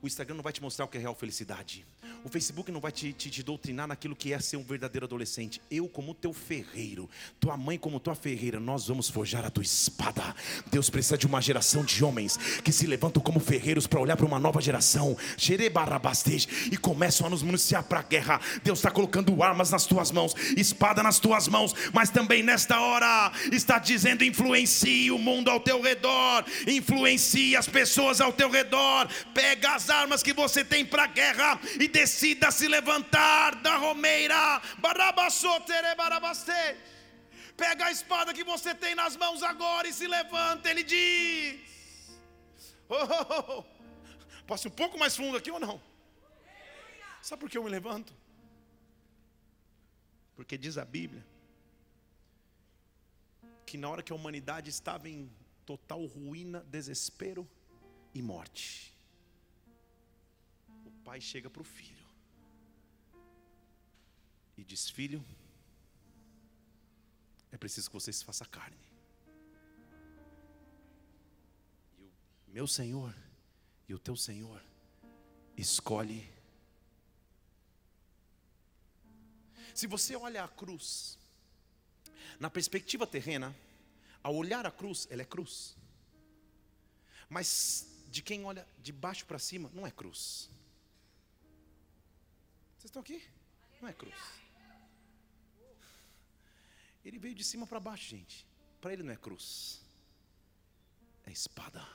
O 0.00 0.06
Instagram 0.06 0.36
não 0.36 0.42
vai 0.42 0.52
te 0.52 0.62
mostrar 0.62 0.84
o 0.84 0.88
que 0.88 0.96
é 0.96 1.00
real 1.00 1.14
felicidade. 1.14 1.84
O 2.24 2.28
Facebook 2.28 2.70
não 2.70 2.80
vai 2.80 2.92
te, 2.92 3.12
te, 3.12 3.30
te, 3.30 3.42
doutrinar 3.42 3.88
naquilo 3.88 4.14
que 4.14 4.32
é 4.32 4.38
ser 4.38 4.56
um 4.56 4.62
verdadeiro 4.62 5.06
adolescente. 5.06 5.60
Eu, 5.70 5.88
como 5.88 6.14
teu 6.14 6.32
ferreiro, 6.32 7.08
tua 7.40 7.56
mãe, 7.56 7.78
como 7.78 7.98
tua 7.98 8.14
ferreira, 8.14 8.60
nós 8.60 8.86
vamos 8.86 9.08
forjar 9.08 9.44
a 9.44 9.50
tua 9.50 9.62
espada. 9.62 10.34
Deus 10.70 10.88
precisa 10.88 11.18
de 11.18 11.26
uma 11.26 11.40
geração 11.40 11.84
de 11.84 12.04
homens 12.04 12.36
que 12.62 12.70
se 12.70 12.86
levantam 12.86 13.22
como 13.22 13.40
ferreiros 13.40 13.86
para 13.86 14.00
olhar 14.00 14.16
para 14.16 14.26
uma 14.26 14.38
nova 14.38 14.60
geração. 14.60 15.16
E 16.70 16.76
começam 16.76 17.26
a 17.26 17.30
nos 17.30 17.42
municiar 17.42 17.82
para 17.84 18.00
a 18.00 18.02
guerra. 18.02 18.40
Deus 18.62 18.78
está 18.78 18.90
colocando 18.90 19.42
armas 19.42 19.70
nas 19.70 19.84
tuas 19.86 20.12
mãos, 20.12 20.34
espada 20.56 21.02
nas 21.02 21.18
tuas 21.18 21.48
mãos, 21.48 21.74
mas 21.92 22.10
também 22.10 22.42
nesta 22.42 22.80
hora 22.80 23.32
está 23.52 23.78
dizendo: 23.78 24.24
influencie 24.24 25.10
o 25.10 25.18
mundo 25.18 25.50
ao 25.50 25.60
teu 25.60 25.80
redor, 25.80 26.44
influencie 26.66 27.56
as 27.56 27.68
pessoas 27.68 28.20
ao 28.20 28.32
teu 28.32 28.50
redor, 28.50 29.08
pega 29.34 29.74
as 29.74 29.87
as 29.88 29.90
armas 29.90 30.22
que 30.22 30.32
você 30.32 30.64
tem 30.64 30.84
para 30.84 31.04
a 31.04 31.06
guerra 31.06 31.58
e 31.80 31.88
decida 31.88 32.50
se 32.50 32.68
levantar 32.68 33.54
da 33.56 33.76
romeira. 33.76 34.60
Pega 37.56 37.86
a 37.86 37.90
espada 37.90 38.34
que 38.34 38.44
você 38.44 38.74
tem 38.74 38.94
nas 38.94 39.16
mãos 39.16 39.42
agora 39.42 39.88
e 39.88 39.92
se 39.92 40.06
levanta. 40.06 40.70
Ele 40.70 40.82
diz: 40.82 41.60
oh, 42.88 42.94
oh, 42.94 43.58
oh. 43.58 43.64
Posso 44.46 44.68
ir 44.68 44.70
um 44.70 44.74
pouco 44.74 44.98
mais 44.98 45.16
fundo 45.16 45.36
aqui 45.36 45.50
ou 45.50 45.58
não? 45.58 45.80
Sabe 47.20 47.40
por 47.40 47.50
que 47.50 47.58
eu 47.58 47.64
me 47.64 47.70
levanto? 47.70 48.14
Porque 50.36 50.56
diz 50.56 50.78
a 50.78 50.84
Bíblia 50.84 51.26
que 53.66 53.76
na 53.76 53.90
hora 53.90 54.02
que 54.02 54.12
a 54.12 54.16
humanidade 54.16 54.70
estava 54.70 55.08
em 55.08 55.30
total 55.66 56.02
ruína, 56.06 56.64
desespero 56.70 57.46
e 58.14 58.22
morte, 58.22 58.97
pai 61.08 61.22
chega 61.22 61.48
para 61.48 61.62
o 61.62 61.64
filho 61.64 62.06
e 64.58 64.62
diz: 64.62 64.90
Filho, 64.90 65.24
é 67.50 67.56
preciso 67.56 67.88
que 67.88 67.94
você 67.94 68.12
se 68.12 68.22
faça 68.22 68.44
carne. 68.44 68.76
E 72.46 72.50
o 72.50 72.52
meu 72.52 72.66
Senhor 72.66 73.14
e 73.88 73.94
o 73.94 73.98
teu 73.98 74.16
Senhor 74.16 74.62
escolhe. 75.56 76.30
Se 79.74 79.86
você 79.86 80.14
olha 80.14 80.44
a 80.44 80.48
cruz, 80.48 81.18
na 82.38 82.50
perspectiva 82.50 83.06
terrena, 83.06 83.56
ao 84.22 84.36
olhar 84.36 84.66
a 84.66 84.70
cruz, 84.70 85.08
ela 85.08 85.22
é 85.22 85.24
cruz. 85.24 85.74
Mas 87.30 87.86
de 88.10 88.20
quem 88.20 88.44
olha 88.44 88.68
de 88.78 88.92
baixo 88.92 89.24
para 89.24 89.38
cima, 89.38 89.70
não 89.72 89.86
é 89.86 89.90
cruz. 89.90 90.50
Estão 92.88 93.02
aqui? 93.02 93.22
Não 93.82 93.88
é 93.88 93.92
cruz. 93.92 94.14
Ele 97.04 97.18
veio 97.18 97.34
de 97.34 97.44
cima 97.44 97.66
para 97.66 97.78
baixo, 97.78 98.08
gente. 98.08 98.46
Para 98.80 98.94
ele 98.94 99.02
não 99.02 99.12
é 99.12 99.16
cruz, 99.16 99.82
é 101.26 101.30
espada. 101.30 101.86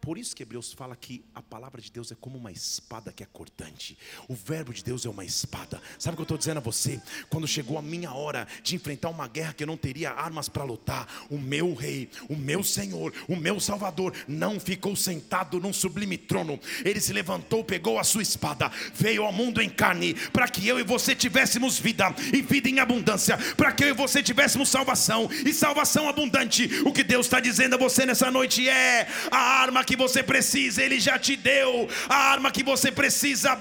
Por 0.00 0.18
isso 0.18 0.34
que 0.34 0.42
Hebreus 0.42 0.72
fala 0.72 0.96
que 0.96 1.24
a 1.34 1.42
palavra 1.42 1.80
de 1.80 1.90
Deus 1.90 2.12
é 2.12 2.14
como 2.14 2.38
uma 2.38 2.52
espada 2.52 3.12
que 3.12 3.22
é 3.22 3.26
cortante. 3.26 3.98
O 4.28 4.34
verbo 4.34 4.72
de 4.72 4.82
Deus 4.82 5.04
é 5.04 5.08
uma 5.08 5.24
espada. 5.24 5.80
Sabe 5.98 6.14
o 6.14 6.16
que 6.16 6.22
eu 6.22 6.24
estou 6.24 6.38
dizendo 6.38 6.58
a 6.58 6.60
você? 6.60 7.00
Quando 7.28 7.46
chegou 7.46 7.78
a 7.78 7.82
minha 7.82 8.12
hora 8.12 8.46
de 8.62 8.76
enfrentar 8.76 9.08
uma 9.08 9.28
guerra 9.28 9.52
que 9.52 9.62
eu 9.62 9.66
não 9.66 9.76
teria 9.76 10.10
armas 10.10 10.48
para 10.48 10.64
lutar, 10.64 11.08
o 11.30 11.38
meu 11.38 11.74
rei, 11.74 12.08
o 12.28 12.36
meu 12.36 12.62
Senhor, 12.62 13.12
o 13.28 13.36
meu 13.36 13.60
Salvador 13.60 14.12
não 14.26 14.60
ficou 14.60 14.94
sentado 14.96 15.60
num 15.60 15.72
sublime 15.72 16.16
trono. 16.16 16.58
Ele 16.84 17.00
se 17.00 17.12
levantou, 17.12 17.64
pegou 17.64 17.98
a 17.98 18.04
sua 18.04 18.22
espada, 18.22 18.70
veio 18.94 19.24
ao 19.24 19.32
mundo 19.32 19.60
em 19.60 19.68
carne, 19.68 20.14
para 20.30 20.48
que 20.48 20.66
eu 20.66 20.78
e 20.78 20.82
você 20.82 21.14
tivéssemos 21.14 21.78
vida 21.78 22.14
e 22.32 22.42
vida 22.42 22.68
em 22.68 22.80
abundância, 22.80 23.36
para 23.56 23.72
que 23.72 23.84
eu 23.84 23.88
e 23.88 23.92
você 23.92 24.22
tivéssemos 24.22 24.68
salvação 24.68 25.28
e 25.44 25.52
salvação 25.52 26.08
abundante. 26.08 26.68
O 26.84 26.92
que 26.92 27.04
Deus 27.04 27.26
está 27.26 27.40
dizendo 27.40 27.74
a 27.74 27.78
você 27.78 28.06
nessa 28.06 28.30
noite 28.30 28.68
é 28.68 29.06
a 29.30 29.38
arma 29.38 29.77
que 29.84 29.96
você 29.96 30.22
precisa, 30.22 30.82
Ele 30.82 30.98
já 30.98 31.18
te 31.18 31.36
deu. 31.36 31.88
A 32.08 32.16
arma 32.16 32.50
que 32.50 32.62
você 32.62 32.90
precisa, 32.90 33.56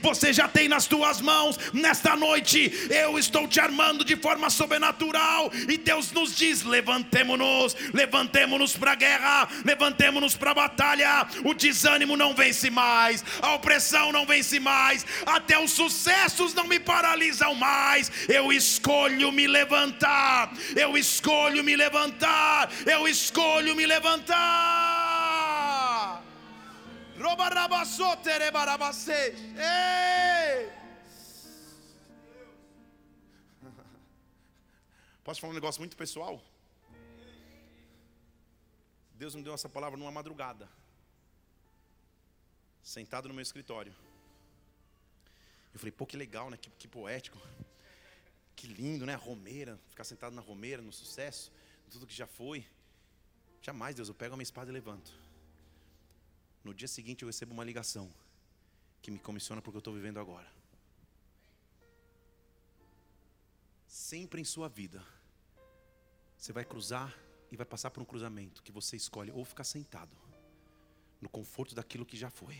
você 0.00 0.32
já 0.32 0.48
tem 0.48 0.68
nas 0.68 0.86
tuas 0.86 1.20
mãos. 1.20 1.58
Nesta 1.72 2.16
noite, 2.16 2.72
eu 2.90 3.18
estou 3.18 3.46
te 3.48 3.60
armando 3.60 4.04
de 4.04 4.16
forma 4.16 4.50
sobrenatural. 4.50 5.50
E 5.68 5.76
Deus 5.76 6.12
nos 6.12 6.34
diz: 6.36 6.62
levantemo-nos, 6.62 7.76
levantemo-nos 7.92 8.76
para 8.76 8.92
a 8.92 8.94
guerra, 8.94 9.48
levantemo-nos 9.64 10.36
para 10.36 10.50
a 10.50 10.54
batalha. 10.54 11.26
O 11.44 11.54
desânimo 11.54 12.16
não 12.16 12.34
vence 12.34 12.70
mais, 12.70 13.24
a 13.40 13.54
opressão 13.54 14.12
não 14.12 14.26
vence 14.26 14.58
mais, 14.60 15.04
até 15.24 15.58
os 15.58 15.70
sucessos 15.72 16.54
não 16.54 16.66
me 16.66 16.78
paralisam 16.78 17.54
mais. 17.54 18.10
Eu 18.28 18.52
escolho 18.52 19.32
me 19.32 19.46
levantar, 19.46 20.52
eu 20.74 20.96
escolho 20.96 21.62
me 21.62 21.76
levantar, 21.76 22.70
eu 22.86 23.06
escolho 23.08 23.74
me 23.74 23.86
levantar. 23.86 24.45
Posso 35.26 35.40
falar 35.40 35.50
um 35.50 35.54
negócio 35.54 35.80
muito 35.80 35.96
pessoal? 35.96 36.40
Deus 39.14 39.34
me 39.34 39.42
deu 39.42 39.52
essa 39.54 39.68
palavra 39.68 39.98
numa 39.98 40.10
madrugada, 40.12 40.68
sentado 42.80 43.26
no 43.26 43.34
meu 43.34 43.42
escritório. 43.42 43.92
Eu 45.74 45.80
falei, 45.80 45.90
pô, 45.90 46.06
que 46.06 46.16
legal, 46.16 46.48
né? 46.48 46.56
Que, 46.56 46.70
que 46.70 46.86
poético. 46.86 47.38
Que 48.54 48.68
lindo, 48.68 49.04
né? 49.04 49.14
A 49.14 49.18
romeira, 49.18 49.78
ficar 49.88 50.04
sentado 50.04 50.32
na 50.32 50.40
romeira, 50.40 50.80
no 50.80 50.92
sucesso, 50.92 51.50
tudo 51.90 52.06
que 52.06 52.14
já 52.14 52.26
foi. 52.26 52.64
Jamais, 53.66 53.96
Deus, 53.96 54.08
eu 54.08 54.14
pego 54.14 54.32
a 54.32 54.36
minha 54.36 54.44
espada 54.44 54.70
e 54.70 54.72
levanto. 54.72 55.12
No 56.62 56.72
dia 56.72 56.86
seguinte 56.86 57.22
eu 57.22 57.26
recebo 57.26 57.52
uma 57.52 57.64
ligação 57.64 58.08
que 59.02 59.10
me 59.10 59.18
comissiona 59.18 59.60
porque 59.60 59.76
eu 59.76 59.80
estou 59.80 59.92
vivendo 59.92 60.20
agora. 60.20 60.48
Sempre 63.88 64.40
em 64.40 64.44
sua 64.44 64.68
vida, 64.68 65.04
você 66.38 66.52
vai 66.52 66.64
cruzar 66.64 67.12
e 67.50 67.56
vai 67.56 67.66
passar 67.66 67.90
por 67.90 68.00
um 68.00 68.06
cruzamento 68.06 68.62
que 68.62 68.70
você 68.70 68.94
escolhe 68.94 69.32
ou 69.32 69.44
ficar 69.44 69.64
sentado 69.64 70.16
no 71.20 71.28
conforto 71.28 71.74
daquilo 71.74 72.06
que 72.06 72.16
já 72.16 72.30
foi, 72.30 72.56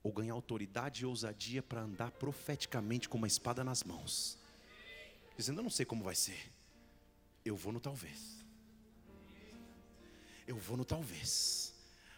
ou 0.00 0.12
ganhar 0.12 0.34
autoridade 0.34 1.02
e 1.02 1.06
ousadia 1.06 1.60
para 1.60 1.80
andar 1.80 2.12
profeticamente 2.12 3.08
com 3.08 3.18
uma 3.18 3.26
espada 3.26 3.64
nas 3.64 3.82
mãos, 3.82 4.38
dizendo: 5.36 5.58
Eu 5.58 5.64
não 5.64 5.70
sei 5.70 5.84
como 5.84 6.04
vai 6.04 6.14
ser, 6.14 6.52
eu 7.44 7.56
vou 7.56 7.72
no 7.72 7.80
talvez. 7.80 8.43
Eu 10.46 10.56
vou 10.56 10.76
no 10.76 10.84
talvez. 10.84 11.73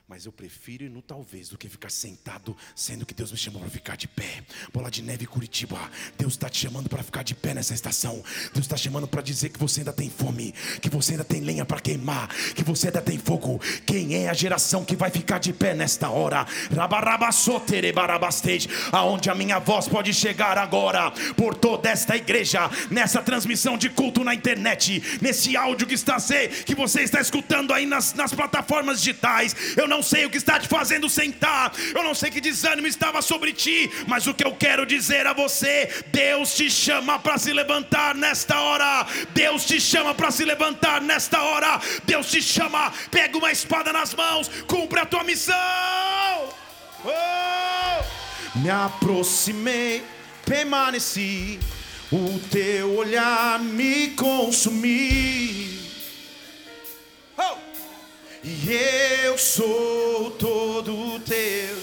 Mas 0.08 0.24
eu 0.24 0.30
prefiro 0.30 0.84
ir 0.84 0.88
no 0.88 1.02
talvez 1.02 1.48
do 1.48 1.58
que 1.58 1.68
ficar 1.68 1.90
sentado, 1.90 2.56
sendo 2.76 3.04
que 3.04 3.12
Deus 3.12 3.32
me 3.32 3.36
chamou 3.36 3.60
para 3.60 3.68
ficar 3.68 3.96
de 3.96 4.06
pé. 4.06 4.44
Bola 4.72 4.88
de 4.88 5.02
neve 5.02 5.26
Curitiba, 5.26 5.76
Deus 6.16 6.34
está 6.34 6.48
te 6.48 6.60
chamando 6.60 6.88
para 6.88 7.02
ficar 7.02 7.24
de 7.24 7.34
pé 7.34 7.52
nessa 7.52 7.74
estação. 7.74 8.22
Deus 8.54 8.66
está 8.66 8.76
chamando 8.76 9.08
para 9.08 9.20
dizer 9.20 9.48
que 9.48 9.58
você 9.58 9.80
ainda 9.80 9.92
tem 9.92 10.08
fome, 10.08 10.54
que 10.80 10.88
você 10.88 11.14
ainda 11.14 11.24
tem 11.24 11.40
lenha 11.40 11.64
para 11.64 11.80
queimar, 11.80 12.28
que 12.54 12.62
você 12.62 12.86
ainda 12.86 13.02
tem 13.02 13.18
fogo. 13.18 13.60
Quem 13.84 14.14
é 14.14 14.28
a 14.28 14.32
geração 14.32 14.84
que 14.84 14.94
vai 14.94 15.10
ficar 15.10 15.40
de 15.40 15.52
pé 15.52 15.74
nesta 15.74 16.08
hora? 16.08 16.46
Aonde 18.92 19.28
a 19.28 19.34
minha 19.34 19.58
voz 19.58 19.88
pode 19.88 20.14
chegar 20.14 20.56
agora 20.56 21.10
por 21.36 21.52
toda 21.56 21.90
esta 21.90 22.16
igreja, 22.16 22.70
nessa 22.92 23.20
transmissão 23.20 23.76
de 23.76 23.90
culto 23.90 24.22
na 24.22 24.36
internet, 24.36 25.02
nesse 25.20 25.56
áudio 25.56 25.84
que 25.84 25.94
está 25.94 26.16
que 26.64 26.74
você 26.76 27.02
está 27.02 27.20
escutando 27.20 27.74
aí 27.74 27.86
nas, 27.86 28.14
nas 28.14 28.32
plataformas 28.32 29.00
digitais. 29.00 29.54
Eu 29.76 29.88
não 29.88 29.95
não 29.96 30.02
sei 30.02 30.26
o 30.26 30.30
que 30.30 30.36
está 30.36 30.60
te 30.60 30.68
fazendo 30.68 31.08
sentar, 31.08 31.72
eu 31.94 32.02
não 32.02 32.14
sei 32.14 32.30
que 32.30 32.38
desânimo 32.38 32.86
estava 32.86 33.22
sobre 33.22 33.54
ti, 33.54 33.90
mas 34.06 34.26
o 34.26 34.34
que 34.34 34.44
eu 34.44 34.54
quero 34.54 34.84
dizer 34.84 35.26
a 35.26 35.32
você: 35.32 36.04
Deus 36.08 36.54
te 36.54 36.70
chama 36.70 37.18
para 37.18 37.38
se 37.38 37.50
levantar 37.50 38.14
nesta 38.14 38.60
hora, 38.60 39.06
Deus 39.32 39.64
te 39.64 39.80
chama 39.80 40.14
para 40.14 40.30
se 40.30 40.44
levantar 40.44 41.00
nesta 41.00 41.42
hora, 41.42 41.80
Deus 42.04 42.30
te 42.30 42.42
chama, 42.42 42.92
pega 43.10 43.38
uma 43.38 43.50
espada 43.50 43.90
nas 43.90 44.14
mãos, 44.14 44.50
cumpre 44.66 45.00
a 45.00 45.06
tua 45.06 45.24
missão. 45.24 45.56
Oh! 47.02 48.58
Me 48.58 48.68
aproximei, 48.68 50.04
permaneci, 50.44 51.58
o 52.12 52.38
teu 52.50 52.96
olhar 52.96 53.58
me 53.60 54.08
consumiu 54.08 55.85
e 58.46 59.24
eu 59.24 59.36
sou 59.36 60.30
todo 60.30 61.18
teu. 61.20 61.76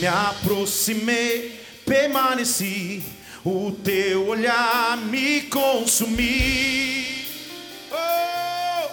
Me 0.00 0.06
aproximei, 0.06 1.60
permaneci, 1.84 3.02
o 3.44 3.70
teu 3.70 4.28
olhar 4.28 4.96
me 4.96 5.42
consumiu. 5.42 6.24
Oh, 7.92 8.88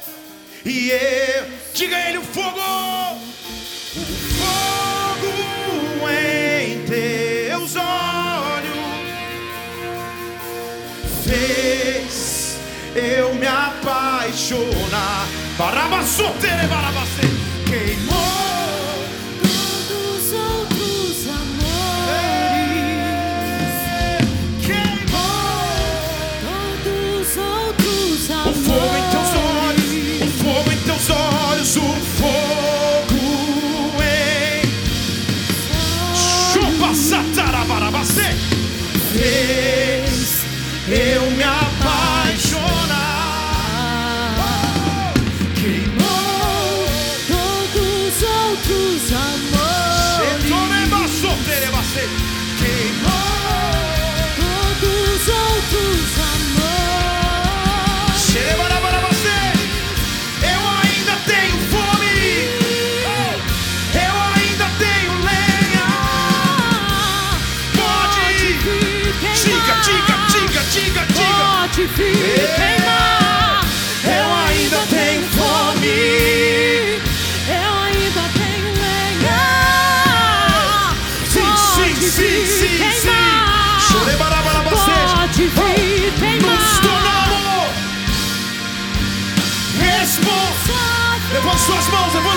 e 0.65 0.91
eu, 0.91 1.45
diga 1.73 1.97
ele 2.09 2.17
o 2.17 2.23
fogo, 2.23 2.59
o 3.95 4.05
fogo 4.41 5.31
em 6.09 6.83
teus 6.85 7.77
olhos 7.77 8.75
fez 11.23 12.57
eu 12.93 13.33
me 13.35 13.47
apaixonar 13.47 15.40
Barabasotele 15.62 16.66
barabase. 16.68 17.22
Eh. 17.22 17.70
Quemó. 17.70 18.51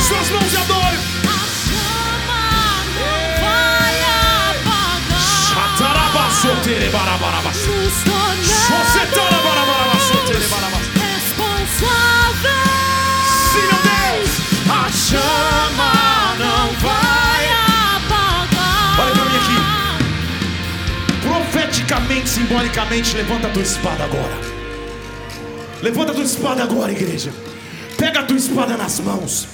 Suas 0.05 0.30
mãos 0.30 0.52
e 0.52 0.57
adore. 0.57 0.98
A 1.24 1.40
chama 1.64 2.42
não 2.94 3.20
vai 3.40 3.94
apagar. 4.61 5.55
Nos 7.66 7.94
tornamos 9.14 9.55
responsáveis. 11.00 12.44
Sim, 13.52 13.64
meu 13.70 13.80
Deus. 13.90 14.30
A 14.68 14.92
chama 14.92 15.92
não 16.38 16.66
vai. 16.80 17.42
apagar. 17.96 19.00
Olha 19.00 19.12
pra 19.14 19.24
mim 19.24 19.40
Profeticamente, 21.22 22.28
simbolicamente, 22.28 23.16
levanta 23.16 23.46
a 23.46 23.50
tua 23.50 23.62
espada 23.62 24.05
agora. 24.05 24.38
Levanta 25.82 26.12
a 26.12 26.14
tua 26.14 26.24
espada 26.24 26.62
agora, 26.62 26.92
igreja. 26.92 27.32
Pega 27.96 28.20
a 28.20 28.22
tua 28.24 28.36
espada 28.36 28.76
nas 28.76 29.00
mãos. 29.00 29.48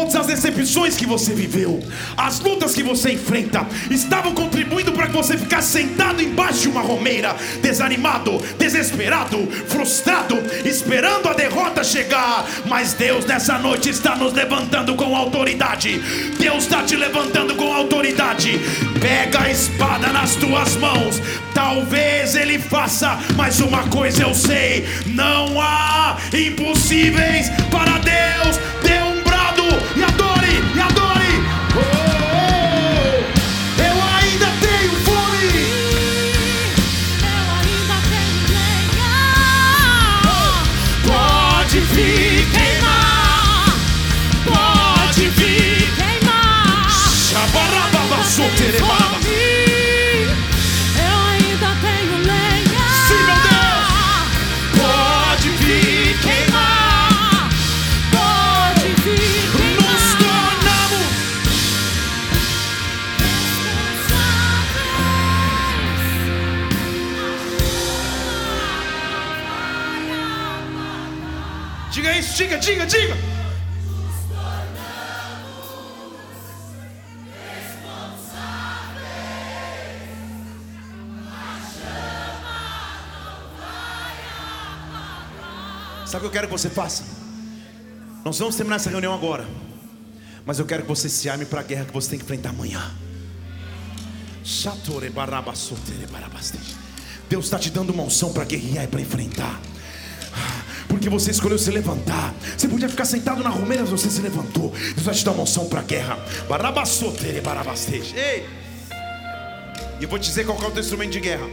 Todas 0.00 0.16
as 0.16 0.26
decepções 0.26 0.96
que 0.96 1.04
você 1.04 1.34
viveu, 1.34 1.78
as 2.16 2.40
lutas 2.40 2.72
que 2.72 2.82
você 2.82 3.12
enfrenta, 3.12 3.66
estavam 3.90 4.32
contribuindo 4.32 4.92
para 4.92 5.08
que 5.08 5.12
você 5.12 5.36
ficasse 5.36 5.72
sentado 5.72 6.22
embaixo 6.22 6.60
de 6.60 6.68
uma 6.68 6.80
romeira, 6.80 7.36
desanimado, 7.60 8.38
desesperado, 8.58 9.46
frustrado, 9.68 10.38
esperando 10.64 11.28
a 11.28 11.34
derrota 11.34 11.84
chegar. 11.84 12.46
Mas 12.64 12.94
Deus 12.94 13.26
nessa 13.26 13.58
noite 13.58 13.90
está 13.90 14.16
nos 14.16 14.32
levantando 14.32 14.94
com 14.94 15.14
autoridade. 15.14 15.98
Deus 16.38 16.64
está 16.64 16.82
te 16.82 16.96
levantando 16.96 17.54
com 17.54 17.70
autoridade. 17.70 18.58
Pega 19.02 19.42
a 19.42 19.50
espada 19.50 20.08
nas 20.08 20.34
tuas 20.34 20.76
mãos. 20.76 21.20
Talvez 21.52 22.34
Ele 22.34 22.58
faça, 22.58 23.18
mas 23.36 23.60
uma 23.60 23.86
coisa 23.88 24.22
eu 24.22 24.34
sei: 24.34 24.88
não 25.04 25.60
há 25.60 26.16
impossíveis 26.32 27.50
para 27.70 27.98
Deus. 27.98 28.58
Dê 28.82 29.09
um 29.70 29.94
brado 29.94 30.24
e 30.24 30.29
Diga 72.40 72.56
diga, 72.56 72.86
diga. 72.86 73.14
Sabe 86.06 86.16
o 86.16 86.20
que 86.20 86.26
eu 86.26 86.30
quero 86.30 86.46
que 86.46 86.52
você 86.52 86.70
faça? 86.70 87.04
Nós 88.24 88.38
vamos 88.38 88.56
terminar 88.56 88.76
essa 88.76 88.88
reunião 88.88 89.12
agora. 89.12 89.46
Mas 90.46 90.58
eu 90.58 90.64
quero 90.64 90.84
que 90.84 90.88
você 90.88 91.10
se 91.10 91.28
arme 91.28 91.44
para 91.44 91.60
a 91.60 91.62
guerra 91.62 91.84
que 91.84 91.92
você 91.92 92.08
tem 92.08 92.18
que 92.18 92.24
enfrentar 92.24 92.48
amanhã. 92.48 92.90
Deus 97.28 97.44
está 97.44 97.58
te 97.58 97.68
dando 97.68 97.90
uma 97.90 98.04
unção 98.04 98.32
para 98.32 98.44
guerrear 98.44 98.84
e 98.84 98.88
para 98.88 99.02
enfrentar. 99.02 99.60
Porque 101.00 101.08
você 101.08 101.30
escolheu 101.30 101.58
se 101.58 101.70
levantar. 101.70 102.34
Você 102.58 102.68
podia 102.68 102.86
ficar 102.86 103.06
sentado 103.06 103.42
na 103.42 103.48
romeira, 103.48 103.84
mas 103.84 103.90
você 103.90 104.10
se 104.10 104.20
levantou. 104.20 104.68
Deus 104.68 105.02
vai 105.02 105.14
te 105.14 105.24
dar 105.24 105.30
uma 105.30 105.44
unção 105.44 105.66
para 105.66 105.80
a 105.80 105.82
guerra. 105.82 106.18
Ei! 108.14 108.46
E 109.98 110.02
eu 110.02 110.08
vou 110.10 110.18
te 110.18 110.26
dizer 110.26 110.44
qual 110.44 110.62
é 110.62 110.66
o 110.66 110.70
teu 110.70 110.82
instrumento 110.82 111.12
de 111.12 111.20
guerra. 111.20 111.46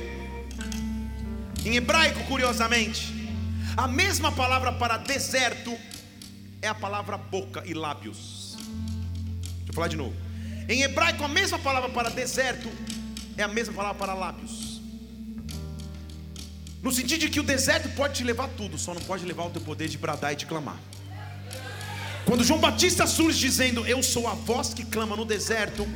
Em 1.64 1.78
hebraico, 1.78 2.26
curiosamente, 2.26 3.32
a 3.78 3.88
mesma 3.88 4.34
palavra 4.34 4.74
para 4.74 4.98
deserto 4.98 5.74
é 6.62 6.68
a 6.68 6.76
palavra 6.76 7.16
boca 7.16 7.64
e 7.66 7.74
lábios. 7.74 8.58
Deixa 8.58 9.70
eu 9.70 9.74
falar 9.74 9.88
de 9.88 9.96
novo. 9.96 10.14
Em 10.68 10.82
hebraico, 10.82 11.24
a 11.24 11.30
mesma 11.30 11.58
palavra 11.58 11.88
para 11.88 12.10
deserto 12.10 12.70
é 13.38 13.44
a 13.44 13.48
mesma 13.48 13.74
palavra 13.74 13.98
para 13.98 14.14
lábios. 14.14 14.77
No 16.82 16.92
sentido 16.92 17.22
de 17.22 17.30
que 17.30 17.40
o 17.40 17.44
deserto 17.44 17.90
pode 17.96 18.16
te 18.16 18.24
levar 18.24 18.48
tudo, 18.50 18.78
só 18.78 18.94
não 18.94 19.02
pode 19.02 19.26
levar 19.26 19.46
o 19.46 19.50
teu 19.50 19.62
poder 19.62 19.88
de 19.88 19.98
bradar 19.98 20.34
e 20.34 20.36
de 20.36 20.46
clamar. 20.46 20.80
Quando 22.26 22.44
João 22.44 22.60
Batista 22.60 23.08
surge 23.08 23.40
dizendo: 23.40 23.86
Eu 23.86 24.04
sou 24.04 24.28
a 24.28 24.34
voz 24.34 24.74
que 24.74 24.86
clama 24.86 25.16
no 25.16 25.26
deserto, 25.26 25.88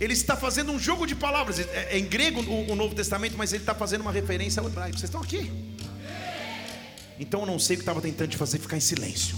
ele 0.00 0.12
está 0.12 0.36
fazendo 0.36 0.72
um 0.72 0.78
jogo 0.78 1.06
de 1.06 1.14
palavras. 1.14 1.60
É, 1.60 1.88
é 1.92 1.98
em 1.98 2.06
grego 2.06 2.40
o, 2.40 2.72
o 2.72 2.74
Novo 2.74 2.94
Testamento, 2.94 3.36
mas 3.36 3.52
ele 3.52 3.62
está 3.62 3.74
fazendo 3.74 4.00
uma 4.00 4.12
referência 4.12 4.60
ao 4.60 4.66
hebraico. 4.66 4.98
Vocês 4.98 5.04
estão 5.04 5.20
aqui? 5.20 5.50
Então 7.20 7.40
eu 7.40 7.46
não 7.46 7.58
sei 7.58 7.76
o 7.76 7.78
que 7.78 7.82
estava 7.82 8.00
tentando 8.00 8.30
te 8.30 8.36
fazer 8.36 8.58
ficar 8.58 8.76
em 8.76 8.80
silêncio. 8.80 9.36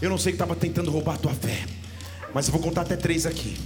Eu 0.00 0.08
não 0.08 0.16
sei 0.16 0.32
o 0.32 0.36
que 0.36 0.42
estava 0.42 0.56
tentando 0.56 0.90
roubar 0.90 1.16
a 1.16 1.18
tua 1.18 1.34
fé. 1.34 1.64
Mas 2.32 2.46
eu 2.46 2.52
vou 2.52 2.62
contar 2.62 2.82
até 2.82 2.96
três 2.96 3.26
aqui. 3.26 3.58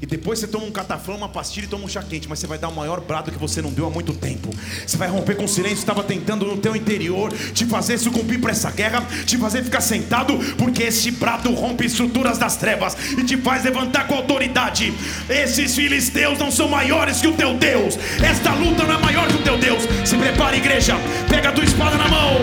E 0.00 0.06
depois 0.06 0.38
você 0.38 0.46
toma 0.46 0.66
um 0.66 0.70
cataflão, 0.70 1.16
uma 1.16 1.28
pastilha 1.28 1.64
e 1.64 1.68
toma 1.68 1.84
um 1.84 1.88
chá 1.88 2.02
quente. 2.02 2.28
Mas 2.28 2.38
você 2.38 2.46
vai 2.46 2.58
dar 2.58 2.68
o 2.68 2.74
maior 2.74 3.00
brado 3.00 3.30
que 3.30 3.38
você 3.38 3.62
não 3.62 3.70
deu 3.70 3.86
há 3.86 3.90
muito 3.90 4.12
tempo. 4.12 4.50
Você 4.86 4.96
vai 4.96 5.08
romper 5.08 5.36
com 5.36 5.44
o 5.44 5.48
silêncio 5.48 5.76
que 5.76 5.82
estava 5.82 6.02
tentando 6.02 6.46
no 6.46 6.56
teu 6.58 6.76
interior 6.76 7.32
te 7.54 7.64
fazer 7.64 7.98
sucumbir 7.98 8.40
para 8.40 8.52
essa 8.52 8.70
guerra, 8.70 9.06
te 9.24 9.38
fazer 9.38 9.62
ficar 9.64 9.80
sentado, 9.80 10.38
porque 10.58 10.82
este 10.82 11.10
brado 11.10 11.52
rompe 11.54 11.86
estruturas 11.86 12.38
das 12.38 12.56
trevas 12.56 12.96
e 13.16 13.24
te 13.24 13.36
faz 13.36 13.64
levantar 13.64 14.06
com 14.06 14.14
autoridade. 14.14 14.92
Esses 15.28 15.74
filisteus 15.74 16.38
não 16.38 16.50
são 16.50 16.68
maiores 16.68 17.20
que 17.20 17.28
o 17.28 17.32
teu 17.32 17.54
Deus. 17.54 17.98
Esta 18.22 18.52
luta 18.54 18.84
não 18.84 18.94
é 18.94 18.98
maior 18.98 19.26
que 19.28 19.34
o 19.34 19.42
teu 19.42 19.58
Deus. 19.58 19.82
Se 20.04 20.16
prepara, 20.16 20.56
igreja. 20.56 20.96
Pega 21.28 21.48
a 21.48 21.52
tua 21.52 21.64
espada 21.64 21.96
na 21.96 22.08
mão 22.08 22.42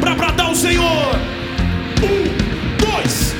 para 0.00 0.14
bradar 0.14 0.50
o 0.50 0.56
Senhor. 0.56 1.14
Um, 2.02 2.76
dois, 2.78 3.31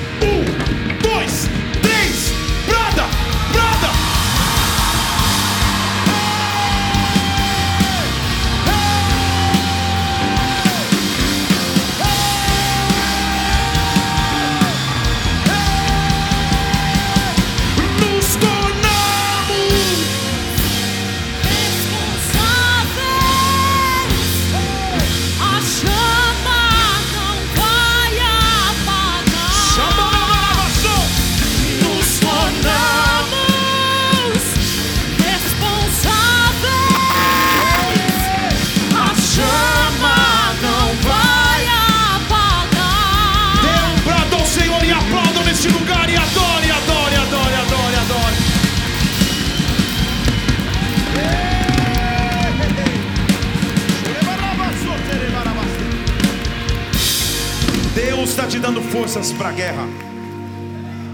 para 59.42 59.50
a 59.50 59.54
guerra. 59.54 59.82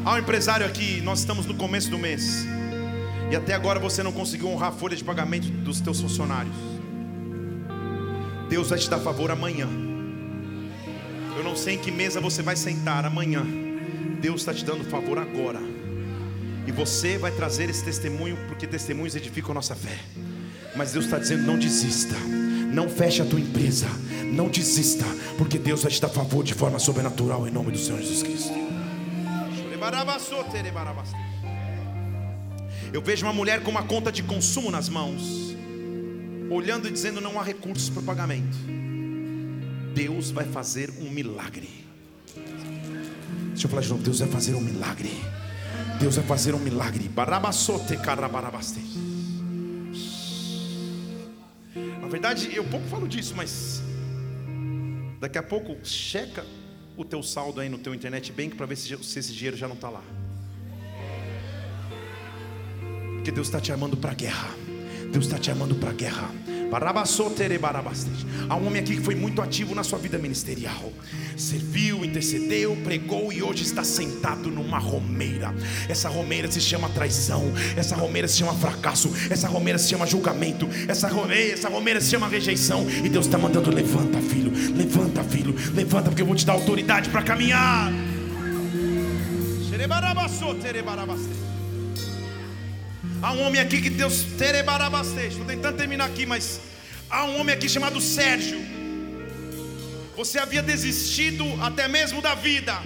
Há 0.04 0.12
um 0.12 0.18
empresário 0.18 0.66
aqui, 0.66 1.00
nós 1.00 1.20
estamos 1.20 1.46
no 1.46 1.54
começo 1.54 1.90
do 1.90 1.96
mês. 1.96 2.44
E 3.30 3.34
até 3.34 3.54
agora 3.54 3.80
você 3.80 4.02
não 4.02 4.12
conseguiu 4.12 4.50
honrar 4.50 4.68
a 4.68 4.72
folha 4.72 4.94
de 4.94 5.02
pagamento 5.02 5.48
dos 5.48 5.80
teus 5.80 5.98
funcionários. 5.98 6.54
Deus 8.50 8.68
vai 8.68 8.78
te 8.78 8.90
dar 8.90 8.98
favor 8.98 9.30
amanhã. 9.30 9.66
Eu 11.38 11.42
não 11.42 11.56
sei 11.56 11.76
em 11.76 11.78
que 11.78 11.90
mesa 11.90 12.20
você 12.20 12.42
vai 12.42 12.54
sentar 12.54 13.06
amanhã. 13.06 13.46
Deus 14.20 14.42
está 14.42 14.52
te 14.52 14.62
dando 14.62 14.84
favor 14.84 15.16
agora. 15.16 15.60
E 16.66 16.70
você 16.70 17.16
vai 17.16 17.30
trazer 17.30 17.70
esse 17.70 17.82
testemunho, 17.82 18.36
porque 18.46 18.66
testemunhos 18.66 19.16
edificam 19.16 19.52
a 19.52 19.54
nossa 19.54 19.74
fé. 19.74 19.96
Mas 20.76 20.92
Deus 20.92 21.06
está 21.06 21.18
dizendo: 21.18 21.46
não 21.46 21.58
desista, 21.58 22.14
não 22.72 22.88
feche 22.88 23.22
a 23.22 23.24
tua 23.24 23.40
empresa, 23.40 23.88
não 24.32 24.48
desista, 24.48 25.04
porque 25.36 25.58
Deus 25.58 25.82
vai 25.82 25.90
te 25.90 26.00
dar 26.00 26.08
favor 26.08 26.44
de 26.44 26.54
forma 26.54 26.78
sobrenatural 26.78 27.46
em 27.46 27.50
nome 27.50 27.72
do 27.72 27.78
Senhor 27.78 28.00
Jesus 28.00 28.22
Cristo. 28.22 28.52
Eu 32.92 33.02
vejo 33.02 33.26
uma 33.26 33.32
mulher 33.32 33.62
com 33.62 33.70
uma 33.70 33.82
conta 33.82 34.10
de 34.10 34.22
consumo 34.22 34.70
nas 34.70 34.88
mãos, 34.88 35.54
olhando 36.50 36.88
e 36.88 36.90
dizendo: 36.90 37.20
não 37.20 37.38
há 37.38 37.42
recursos 37.42 37.90
para 37.90 38.02
pagamento. 38.02 38.56
Deus 39.94 40.30
vai 40.30 40.44
fazer 40.44 40.90
um 41.00 41.10
milagre. 41.10 41.68
Deixa 43.48 43.66
eu 43.66 43.70
falar 43.70 43.82
de 43.82 43.88
novo: 43.88 44.02
Deus 44.02 44.20
vai 44.20 44.28
fazer 44.28 44.54
um 44.54 44.60
milagre. 44.60 45.10
Deus 45.98 46.16
vai 46.16 46.24
fazer 46.24 46.54
um 46.54 46.58
milagre. 46.58 47.08
Barabassote 47.08 47.96
carabarabaste. 47.96 48.80
Na 52.00 52.08
verdade, 52.08 52.54
eu 52.54 52.64
pouco 52.64 52.86
falo 52.88 53.08
disso, 53.08 53.34
mas 53.36 53.82
daqui 55.20 55.38
a 55.38 55.42
pouco 55.42 55.76
checa 55.84 56.44
o 56.96 57.04
teu 57.04 57.22
saldo 57.22 57.60
aí 57.60 57.68
no 57.68 57.78
teu 57.78 57.94
internet 57.94 58.32
bank 58.32 58.56
para 58.56 58.66
ver 58.66 58.76
se, 58.76 58.96
se 59.04 59.18
esse 59.18 59.32
dinheiro 59.32 59.56
já 59.56 59.68
não 59.68 59.74
está 59.74 59.88
lá. 59.88 60.02
Porque 63.14 63.30
Deus 63.30 63.46
está 63.46 63.60
te 63.60 63.70
armando 63.70 63.96
para 63.96 64.12
a 64.12 64.14
guerra. 64.14 64.48
Deus 65.12 65.26
está 65.26 65.38
te 65.38 65.50
armando 65.50 65.74
para 65.74 65.90
a 65.90 65.92
guerra. 65.92 66.30
Há 68.48 68.56
um 68.56 68.66
homem 68.66 68.80
aqui 68.80 68.96
que 68.96 69.02
foi 69.02 69.14
muito 69.14 69.42
ativo 69.42 69.74
na 69.74 69.82
sua 69.82 69.98
vida 69.98 70.18
ministerial. 70.18 70.92
Serviu, 71.36 72.04
intercedeu, 72.04 72.76
pregou 72.84 73.32
e 73.32 73.42
hoje 73.42 73.62
está 73.62 73.84
sentado 73.84 74.50
numa 74.50 74.78
romeira. 74.78 75.54
Essa 75.88 76.08
romeira 76.08 76.50
se 76.50 76.60
chama 76.60 76.88
traição. 76.88 77.52
Essa 77.76 77.96
romeira 77.96 78.28
se 78.28 78.38
chama 78.38 78.54
fracasso. 78.54 79.12
Essa 79.30 79.48
romeira 79.48 79.78
se 79.78 79.88
chama 79.88 80.06
julgamento. 80.06 80.68
Essa 80.86 81.08
romeira, 81.08 81.54
essa 81.54 81.68
romeira 81.68 82.00
se 82.00 82.10
chama 82.10 82.28
rejeição. 82.28 82.86
E 83.04 83.08
Deus 83.08 83.26
está 83.26 83.38
mandando: 83.38 83.70
levanta, 83.70 84.18
filho. 84.20 84.52
Levanta, 84.76 85.22
filho. 85.24 85.54
Levanta, 85.74 86.10
porque 86.10 86.22
eu 86.22 86.26
vou 86.26 86.36
te 86.36 86.46
dar 86.46 86.54
autoridade 86.54 87.08
para 87.10 87.22
caminhar. 87.22 87.92
Há 93.20 93.32
um 93.32 93.42
homem 93.42 93.60
aqui 93.60 93.82
que 93.82 93.90
Deus 93.90 94.22
terebarabaste. 94.38 95.26
Estou 95.26 95.44
tentando 95.44 95.76
terminar 95.76 96.04
aqui, 96.04 96.24
mas 96.24 96.60
há 97.10 97.24
um 97.24 97.40
homem 97.40 97.54
aqui 97.54 97.68
chamado 97.68 98.00
Sérgio. 98.00 98.60
Você 100.16 100.38
havia 100.38 100.62
desistido 100.62 101.44
até 101.60 101.88
mesmo 101.88 102.22
da 102.22 102.34
vida. 102.34 102.78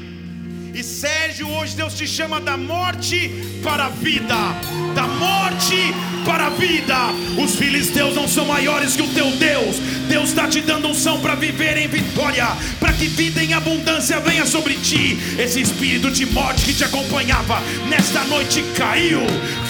E 0.74 0.82
Sérgio, 0.82 1.50
hoje 1.50 1.76
Deus 1.76 1.92
te 1.92 2.06
chama 2.06 2.40
da 2.40 2.56
morte 2.56 3.30
para 3.62 3.86
a 3.86 3.88
vida, 3.90 4.34
da 4.94 5.06
morte 5.06 5.76
para 6.24 6.46
a 6.46 6.50
vida. 6.50 6.96
Os 7.36 7.56
filisteus 7.56 8.14
não 8.14 8.26
são 8.26 8.46
maiores 8.46 8.96
que 8.96 9.02
o 9.02 9.08
teu 9.08 9.30
Deus. 9.32 9.76
Deus 10.08 10.30
está 10.30 10.48
te 10.48 10.62
dando 10.62 10.88
unção 10.88 11.20
para 11.20 11.34
viver 11.34 11.76
em 11.76 11.88
vitória, 11.88 12.46
para 12.80 12.94
que 12.94 13.06
vida 13.06 13.44
em 13.44 13.52
abundância 13.52 14.18
venha 14.20 14.46
sobre 14.46 14.74
ti. 14.76 15.18
Esse 15.38 15.60
espírito 15.60 16.10
de 16.10 16.24
morte 16.24 16.64
que 16.64 16.74
te 16.74 16.84
acompanhava 16.84 17.60
nesta 17.90 18.24
noite 18.24 18.64
caiu, 18.74 19.20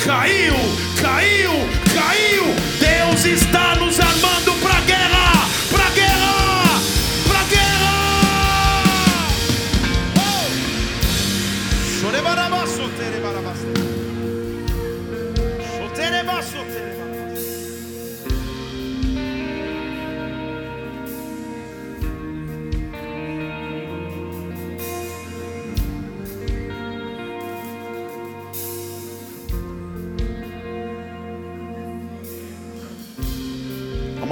caiu, 0.05 0.55
caiu, 1.01 1.51
caiu. 1.93 2.45
Deus 2.79 3.25
está 3.25 3.75
nos 3.75 3.99
armando 3.99 4.62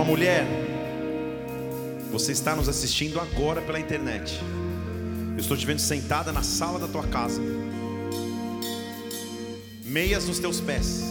Uma 0.00 0.04
mulher, 0.06 0.46
você 2.10 2.32
está 2.32 2.56
nos 2.56 2.70
assistindo 2.70 3.20
agora 3.20 3.60
pela 3.60 3.78
internet. 3.78 4.40
Eu 5.34 5.40
estou 5.40 5.54
te 5.54 5.66
vendo 5.66 5.78
sentada 5.78 6.32
na 6.32 6.42
sala 6.42 6.78
da 6.78 6.88
tua 6.88 7.02
casa, 7.06 7.38
meias 9.90 10.26
nos 10.26 10.38
teus 10.38 10.60
pés. 10.60 11.02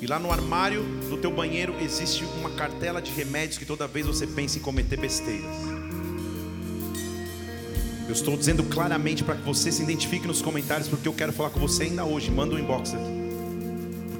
E 0.00 0.06
lá 0.06 0.18
no 0.20 0.30
armário 0.30 0.84
do 1.10 1.16
teu 1.16 1.32
banheiro 1.32 1.74
existe 1.80 2.24
uma 2.38 2.50
cartela 2.50 3.02
de 3.02 3.10
remédios 3.10 3.58
que 3.58 3.64
toda 3.64 3.88
vez 3.88 4.06
você 4.06 4.26
pensa 4.26 4.56
em 4.58 4.60
cometer 4.60 4.96
besteiras. 4.96 5.56
Eu 8.06 8.12
estou 8.12 8.36
dizendo 8.36 8.62
claramente 8.62 9.24
para 9.24 9.34
que 9.34 9.42
você 9.42 9.72
se 9.72 9.82
identifique 9.82 10.28
nos 10.28 10.40
comentários, 10.40 10.86
porque 10.86 11.08
eu 11.08 11.12
quero 11.12 11.32
falar 11.32 11.50
com 11.50 11.58
você 11.58 11.84
ainda 11.84 12.04
hoje. 12.04 12.30
Manda 12.30 12.54
um 12.54 12.58
inbox 12.58 12.94
aqui. 12.94 13.25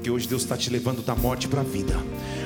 Porque 0.06 0.14
hoje 0.14 0.28
Deus 0.28 0.42
está 0.42 0.56
te 0.56 0.70
levando 0.70 1.04
da 1.04 1.16
morte 1.16 1.48
para 1.48 1.62
a 1.62 1.64
vida. 1.64 1.92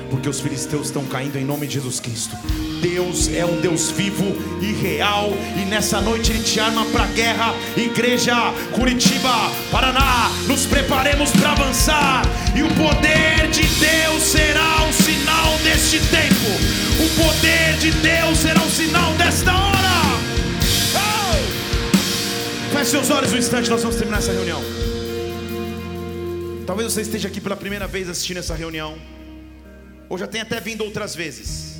Porque 0.09 0.27
os 0.27 0.39
filisteus 0.39 0.87
estão 0.87 1.05
caindo 1.05 1.37
em 1.37 1.45
nome 1.45 1.67
de 1.67 1.75
Jesus 1.75 1.99
Cristo. 1.99 2.35
Deus 2.81 3.27
é 3.27 3.45
um 3.45 3.61
Deus 3.61 3.91
vivo 3.91 4.25
e 4.59 4.73
real. 4.73 5.29
E 5.61 5.65
nessa 5.65 6.01
noite 6.01 6.31
Ele 6.31 6.41
te 6.41 6.59
arma 6.59 6.83
para 6.85 7.03
a 7.03 7.07
guerra. 7.07 7.53
Igreja 7.77 8.33
Curitiba, 8.73 9.29
Paraná, 9.69 10.31
nos 10.47 10.65
preparemos 10.65 11.29
para 11.33 11.51
avançar. 11.51 12.23
E 12.55 12.63
o 12.63 12.67
poder 12.69 13.47
de 13.51 13.61
Deus 13.61 14.23
será 14.23 14.83
um 14.89 14.93
sinal 14.93 15.55
deste 15.63 15.99
tempo. 15.99 16.49
O 16.97 17.23
poder 17.23 17.77
de 17.77 17.91
Deus 17.91 18.39
será 18.39 18.59
um 18.59 18.71
sinal 18.71 19.13
desta 19.17 19.53
hora. 19.53 20.17
Oh! 20.95 22.75
Feche 22.75 22.89
seus 22.89 23.11
olhos 23.11 23.31
um 23.31 23.37
instante, 23.37 23.69
nós 23.69 23.83
vamos 23.83 23.97
terminar 23.97 24.17
essa 24.17 24.31
reunião. 24.31 24.90
Talvez 26.65 26.93
você 26.93 27.01
esteja 27.01 27.27
aqui 27.27 27.41
pela 27.41 27.55
primeira 27.55 27.87
vez 27.87 28.07
assistindo 28.07 28.37
essa 28.37 28.55
reunião, 28.55 28.99
ou 30.07 30.17
já 30.17 30.27
tenha 30.27 30.43
até 30.43 30.59
vindo 30.59 30.83
outras 30.83 31.15
vezes, 31.15 31.75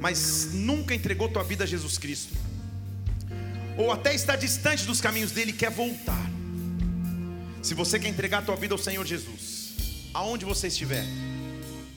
mas 0.00 0.50
nunca 0.52 0.94
entregou 0.94 1.28
tua 1.28 1.44
vida 1.44 1.64
a 1.64 1.66
Jesus 1.66 1.98
Cristo, 1.98 2.34
ou 3.76 3.92
até 3.92 4.14
está 4.14 4.34
distante 4.34 4.84
dos 4.84 5.00
caminhos 5.00 5.30
dele 5.30 5.50
e 5.50 5.54
quer 5.54 5.70
voltar. 5.70 6.30
Se 7.62 7.74
você 7.74 7.98
quer 7.98 8.08
entregar 8.08 8.44
tua 8.44 8.56
vida 8.56 8.74
ao 8.74 8.78
Senhor 8.78 9.04
Jesus, 9.04 9.74
aonde 10.14 10.44
você 10.44 10.68
estiver, 10.68 11.04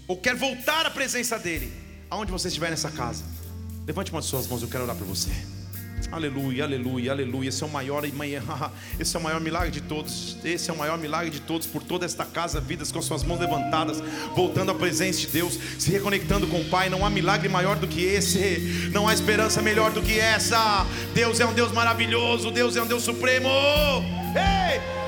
ou 0.07 0.17
quer 0.17 0.35
voltar 0.35 0.85
à 0.85 0.89
presença 0.89 1.39
dele, 1.39 1.71
aonde 2.09 2.31
você 2.31 2.47
estiver 2.49 2.69
nessa 2.69 2.91
casa, 2.91 3.23
levante 3.85 4.11
uma 4.11 4.19
de 4.19 4.27
suas 4.27 4.47
mãos, 4.47 4.61
eu 4.61 4.67
quero 4.67 4.83
orar 4.83 4.95
por 4.95 5.07
você. 5.07 5.31
Aleluia, 6.11 6.63
aleluia, 6.63 7.11
aleluia. 7.11 7.49
Esse 7.49 7.63
é 7.63 7.65
o 7.65 7.69
maior, 7.69 8.03
esse 8.99 9.15
é 9.15 9.19
o 9.19 9.23
maior 9.23 9.41
milagre 9.41 9.71
de 9.71 9.81
todos. 9.81 10.37
Esse 10.43 10.69
é 10.69 10.73
o 10.73 10.77
maior 10.77 10.97
milagre 10.97 11.29
de 11.29 11.39
todos 11.41 11.67
por 11.67 11.83
toda 11.83 12.05
esta 12.05 12.25
casa, 12.25 12.59
vidas 12.59 12.91
com 12.91 13.01
suas 13.01 13.23
mãos 13.23 13.39
levantadas, 13.39 14.01
voltando 14.35 14.71
à 14.71 14.75
presença 14.75 15.19
de 15.19 15.27
Deus, 15.27 15.59
se 15.77 15.91
reconectando 15.91 16.47
com 16.47 16.61
o 16.61 16.65
Pai. 16.65 16.89
Não 16.89 17.05
há 17.05 17.09
milagre 17.09 17.49
maior 17.49 17.75
do 17.75 17.87
que 17.87 18.03
esse. 18.03 18.89
Não 18.91 19.07
há 19.07 19.13
esperança 19.13 19.61
melhor 19.61 19.91
do 19.91 20.01
que 20.01 20.19
essa. 20.19 20.85
Deus 21.13 21.39
é 21.39 21.45
um 21.45 21.53
Deus 21.53 21.71
maravilhoso. 21.71 22.51
Deus 22.51 22.75
é 22.75 22.81
um 22.81 22.87
Deus 22.87 23.03
supremo. 23.03 23.49
Ei! 23.49 24.99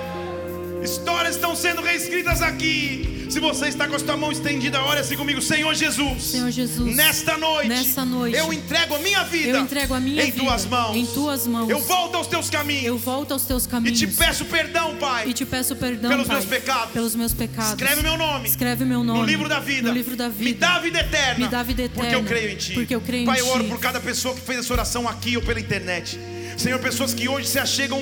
Histórias 0.84 1.36
estão 1.36 1.56
sendo 1.56 1.82
reescritas 1.82 2.42
aqui. 2.42 3.21
Se 3.32 3.40
você 3.40 3.68
está 3.70 3.88
com 3.88 3.96
a 3.96 4.00
sua 4.00 4.18
mão 4.18 4.30
estendida, 4.30 4.82
olha 4.84 5.00
assim 5.00 5.16
comigo, 5.16 5.42
Senhor 5.42 5.74
Jesus. 5.74 6.22
Senhor 6.22 6.52
Jesus, 6.52 6.94
Nesta 6.94 7.38
noite, 7.38 7.70
nesta 7.70 8.04
noite, 8.04 8.36
eu 8.38 8.52
entrego 8.52 8.94
a 8.96 9.00
minha 9.00 9.24
vida. 9.24 9.50
eu 9.58 9.62
entrego 9.62 9.94
a 9.94 10.00
minha 10.02 10.22
em 10.22 10.32
vida 10.32 10.44
tuas 10.44 10.66
mãos. 10.66 10.96
em 10.98 11.06
tuas 11.06 11.48
mãos. 11.48 11.70
Eu 11.70 11.80
volto 11.80 12.16
aos 12.18 12.28
teus 12.28 12.50
caminhos. 12.50 12.84
Eu 12.86 12.98
volto 12.98 13.32
aos 13.32 13.44
teus 13.44 13.64
E 13.66 13.70
caminhos. 13.70 13.98
te 14.00 14.08
peço 14.08 14.44
perdão, 14.46 14.98
Pai. 14.98 15.30
E 15.30 15.34
te 15.34 15.46
peço 15.46 15.76
perdão, 15.78 16.10
pelos 16.12 16.28
Pai, 16.28 16.36
meus 16.36 16.46
pecados. 16.50 16.92
pelos 16.92 17.16
meus 17.16 17.34
pecados. 17.34 17.72
Escreve 17.72 18.02
meu 18.04 18.18
nome. 18.18 18.50
Escreve 18.50 18.84
meu 18.84 19.02
nome 19.02 19.20
no 19.20 19.26
livro 19.26 19.48
da 19.48 19.60
vida. 19.62 19.88
No 19.88 19.94
livro 19.94 20.16
da 20.18 20.28
vida. 20.28 20.44
Me 20.50 20.54
dá 20.54 20.80
vida 20.80 21.00
eterna. 21.00 21.46
Me 21.46 21.52
dá 21.52 21.64
vida 21.64 21.84
Porque 21.84 22.00
eu 22.02 22.20
eterna. 22.20 22.28
creio 22.28 22.50
em 22.52 22.56
ti. 22.58 22.74
Porque 22.74 22.96
eu 22.96 23.02
creio 23.02 23.24
em 23.24 23.26
Pai, 23.28 23.40
eu 23.40 23.48
oro 23.48 23.64
ti. 23.64 23.70
por 23.70 23.80
cada 23.80 24.02
pessoa 24.02 24.36
que 24.36 24.42
fez 24.42 24.60
essa 24.60 24.74
oração 24.74 25.08
aqui 25.08 25.38
ou 25.38 25.42
pela 25.42 25.60
internet. 25.60 26.20
Senhor, 26.58 26.78
pessoas 26.80 27.14
que 27.14 27.30
hoje 27.30 27.48
se 27.48 27.58
achegam 27.58 27.98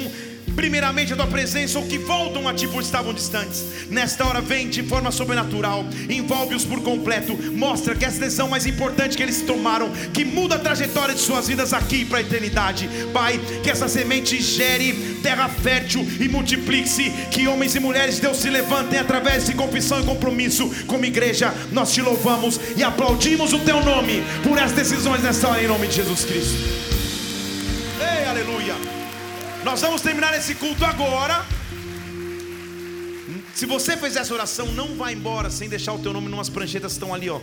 primeiramente 0.50 1.14
a 1.14 1.16
tua 1.16 1.28
presença 1.28 1.80
ou 1.80 1.86
que 1.86 1.98
voltam 1.98 2.48
a 2.48 2.54
ti 2.54 2.68
por 2.68 2.82
estavam 2.82 3.14
distantes. 3.14 3.64
Nesta 3.90 4.26
hora 4.26 4.42
vem 4.42 4.70
de 4.70 4.84
forma 4.84 5.12
sobrenatural, 5.12 5.86
envolve-os 6.10 6.66
por 6.66 6.82
completo, 6.82 7.38
mostra 7.54 7.96
que 7.96 8.06
essa 8.06 8.20
decisão 8.20 8.48
mais 8.48 8.66
importante 8.66 9.18
que 9.18 9.24
eles 9.24 9.42
tomaram, 9.42 9.90
que 10.14 10.26
muda 10.26 10.56
a 10.56 10.60
trajetória 10.60 11.14
de 11.16 11.22
suas 11.22 11.48
vidas 11.48 11.74
aqui 11.74 12.06
para 12.06 12.20
a 12.20 12.22
eternidade. 12.22 12.90
Pai, 13.14 13.40
que 13.64 13.70
essa 13.70 13.88
semente 13.88 14.42
gere 14.42 15.20
terra 15.22 15.50
fértil 15.50 16.06
e 16.20 16.28
multiplique-se, 16.28 17.10
que 17.32 17.48
homens 17.48 17.76
e 17.76 17.80
mulheres 17.80 18.16
de 18.16 18.22
Deus 18.22 18.38
se 18.38 18.50
levantem 18.50 19.00
através 19.00 19.46
de 19.46 19.54
confissão 19.54 20.00
e 20.02 20.06
compromisso. 20.06 20.70
Como 20.86 21.06
igreja, 21.06 21.54
nós 21.72 21.94
te 21.94 22.02
louvamos 22.02 22.60
e 22.76 22.84
aplaudimos 22.84 23.54
o 23.54 23.60
teu 23.60 23.84
nome 23.84 24.24
por 24.44 24.58
essas 24.58 24.74
decisões 24.74 25.22
nesta 25.22 25.48
hora, 25.48 25.64
em 25.64 25.68
nome 25.68 25.88
de 25.88 25.96
Jesus 25.96 26.26
Cristo. 26.26 26.58
Ei, 28.00 28.26
aleluia. 28.26 28.99
Nós 29.64 29.82
vamos 29.82 30.02
terminar 30.02 30.36
esse 30.38 30.56
culto 30.56 30.86
agora. 30.86 31.46
Se 33.54 33.66
você 33.66 33.98
fez 33.98 34.16
essa 34.16 34.34
oração, 34.34 34.68
não 34.68 34.96
vá 34.96 35.12
embora 35.12 35.50
sem 35.50 35.68
deixar 35.68 35.94
o 35.94 36.00
teu 36.00 36.14
nome 36.14 36.30
numas 36.30 36.48
pranchetas 36.48 36.94
que 36.94 36.96
estão 36.96 37.14
ali, 37.14 37.30
ó. 37.30 37.42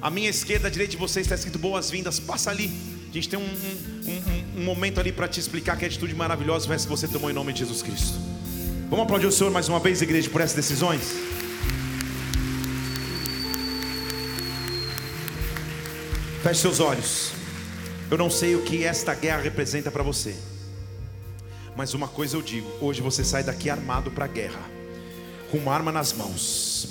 A 0.00 0.08
minha 0.08 0.30
esquerda, 0.30 0.68
a 0.68 0.70
direita 0.70 0.92
de 0.92 0.96
você 0.96 1.20
está 1.20 1.34
escrito 1.34 1.58
boas-vindas. 1.58 2.20
Passa 2.20 2.50
ali. 2.50 2.70
A 3.10 3.12
gente 3.12 3.28
tem 3.28 3.38
um, 3.38 3.42
um, 3.42 4.10
um, 4.12 4.60
um 4.60 4.64
momento 4.64 5.00
ali 5.00 5.10
para 5.10 5.26
te 5.26 5.40
explicar 5.40 5.76
que 5.76 5.84
atitude 5.84 6.14
maravilhosa 6.14 6.68
vai 6.68 6.78
se 6.78 6.86
você 6.86 7.08
tomou 7.08 7.30
em 7.30 7.32
nome 7.32 7.52
de 7.52 7.60
Jesus 7.60 7.82
Cristo. 7.82 8.14
Vamos 8.88 9.04
aplaudir 9.04 9.26
o 9.26 9.32
Senhor 9.32 9.50
mais 9.50 9.68
uma 9.68 9.80
vez, 9.80 10.00
igreja, 10.00 10.30
por 10.30 10.40
essas 10.40 10.54
decisões? 10.54 11.14
Feche 16.44 16.60
seus 16.60 16.78
olhos. 16.78 17.32
Eu 18.08 18.16
não 18.16 18.30
sei 18.30 18.54
o 18.54 18.62
que 18.62 18.84
esta 18.84 19.12
guerra 19.14 19.42
representa 19.42 19.90
para 19.90 20.04
você. 20.04 20.36
Mas 21.76 21.92
uma 21.92 22.08
coisa 22.08 22.36
eu 22.36 22.42
digo: 22.42 22.68
hoje 22.80 23.02
você 23.02 23.22
sai 23.22 23.44
daqui 23.44 23.68
armado 23.68 24.10
para 24.10 24.24
a 24.24 24.28
guerra, 24.28 24.60
com 25.50 25.58
uma 25.58 25.74
arma 25.74 25.92
nas 25.92 26.12
mãos. 26.12 26.88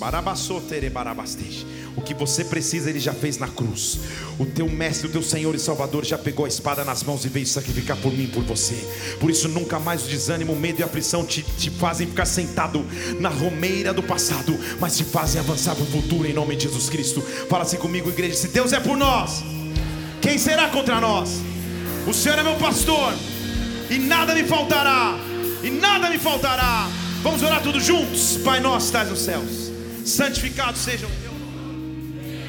O 1.96 2.02
que 2.02 2.12
você 2.12 2.44
precisa, 2.44 2.90
Ele 2.90 3.00
já 3.00 3.12
fez 3.12 3.38
na 3.38 3.48
cruz. 3.48 3.98
O 4.38 4.44
teu 4.44 4.68
mestre, 4.68 5.08
o 5.08 5.10
teu 5.10 5.22
Senhor 5.22 5.54
e 5.54 5.58
Salvador 5.58 6.04
já 6.04 6.18
pegou 6.18 6.44
a 6.44 6.48
espada 6.48 6.84
nas 6.84 7.02
mãos 7.02 7.24
e 7.24 7.28
veio 7.28 7.46
sacrificar 7.46 7.96
por 7.96 8.12
mim 8.12 8.26
por 8.26 8.44
você. 8.44 8.76
Por 9.18 9.30
isso, 9.30 9.48
nunca 9.48 9.80
mais 9.80 10.04
o 10.04 10.08
desânimo, 10.08 10.52
o 10.52 10.56
medo 10.56 10.80
e 10.80 10.82
a 10.82 10.86
aflição 10.86 11.24
te, 11.24 11.42
te 11.42 11.70
fazem 11.70 12.06
ficar 12.06 12.26
sentado 12.26 12.84
na 13.18 13.30
romeira 13.30 13.94
do 13.94 14.02
passado, 14.02 14.56
mas 14.78 14.96
te 14.96 15.04
fazem 15.04 15.40
avançar 15.40 15.74
para 15.74 15.84
o 15.84 15.86
futuro 15.86 16.28
em 16.28 16.34
nome 16.34 16.54
de 16.54 16.64
Jesus 16.64 16.90
Cristo. 16.90 17.22
Fala 17.48 17.64
assim 17.64 17.78
comigo, 17.78 18.10
igreja: 18.10 18.36
se 18.36 18.48
Deus 18.48 18.72
é 18.72 18.78
por 18.78 18.96
nós, 18.96 19.42
quem 20.20 20.38
será 20.38 20.68
contra 20.68 21.00
nós? 21.00 21.40
O 22.06 22.12
Senhor 22.12 22.38
é 22.38 22.42
meu 22.42 22.56
pastor 22.56 23.14
e 23.90 23.98
nada 23.98 24.34
me 24.34 24.44
faltará, 24.44 25.14
e 25.62 25.70
nada 25.70 26.10
me 26.10 26.18
faltará. 26.18 26.88
Vamos 27.22 27.42
orar 27.42 27.62
todos 27.62 27.84
juntos, 27.84 28.36
Pai 28.44 28.60
nosso, 28.60 28.86
estás 28.86 29.08
nos 29.08 29.20
céus, 29.20 29.70
santificado 30.04 30.76
seja 30.78 31.06
o 31.06 31.10
teu 31.10 31.32
nome. 31.32 32.44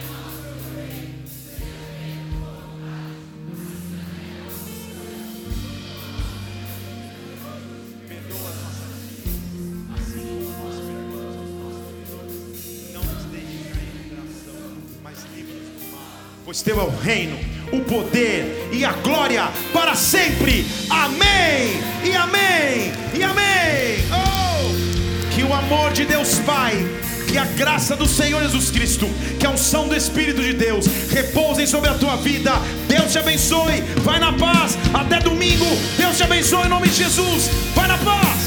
Perdoa 8.07 8.51
nossas 8.61 8.91
assim 9.95 10.21
como 10.27 10.51
nós 10.51 10.75
perdoamos 10.85 11.35
aos 11.35 11.51
nossos 11.57 12.93
Não 12.93 13.03
nos 13.03 13.23
deixe 13.31 13.57
cair 13.73 13.93
em 14.03 15.01
mas 15.03 15.17
livre-nos 15.35 15.69
do 15.69 15.91
mal. 15.91 16.21
Pois 16.45 16.61
teu 16.61 16.79
é 16.79 16.83
o 16.83 16.95
reino, 16.97 17.37
o 17.71 17.81
poder 17.81 18.69
e 18.71 18.85
a 18.85 18.91
glória 18.93 19.47
para 19.73 19.95
sempre. 19.95 20.65
Amém. 20.89 21.81
E 22.03 22.15
amém. 22.15 22.93
E 23.13 23.23
amém. 23.23 24.05
Oh! 24.11 25.29
Que 25.33 25.43
o 25.43 25.53
amor 25.53 25.91
de 25.91 26.05
Deus 26.05 26.39
Pai, 26.39 26.73
que 27.27 27.37
a 27.37 27.45
graça 27.45 27.95
do 27.95 28.07
Senhor 28.07 28.41
Jesus 28.43 28.71
Cristo, 28.71 29.07
que 29.39 29.45
a 29.45 29.51
unção 29.51 29.87
do 29.87 29.95
Espírito 29.95 30.41
de 30.41 30.53
Deus 30.53 30.85
repousem 31.11 31.67
sobre 31.67 31.89
a 31.89 31.93
tua 31.93 32.17
vida. 32.17 32.53
Deus 32.87 33.11
te 33.11 33.19
abençoe. 33.19 33.81
Vai 34.03 34.19
na 34.19 34.33
paz. 34.33 34.77
Até 34.93 35.19
domingo. 35.19 35.65
Deus 35.97 36.17
te 36.17 36.23
abençoe 36.23 36.65
em 36.65 36.69
nome 36.69 36.87
de 36.87 36.95
Jesus. 36.95 37.49
Vai 37.75 37.87
na 37.87 37.97
paz. 37.97 38.46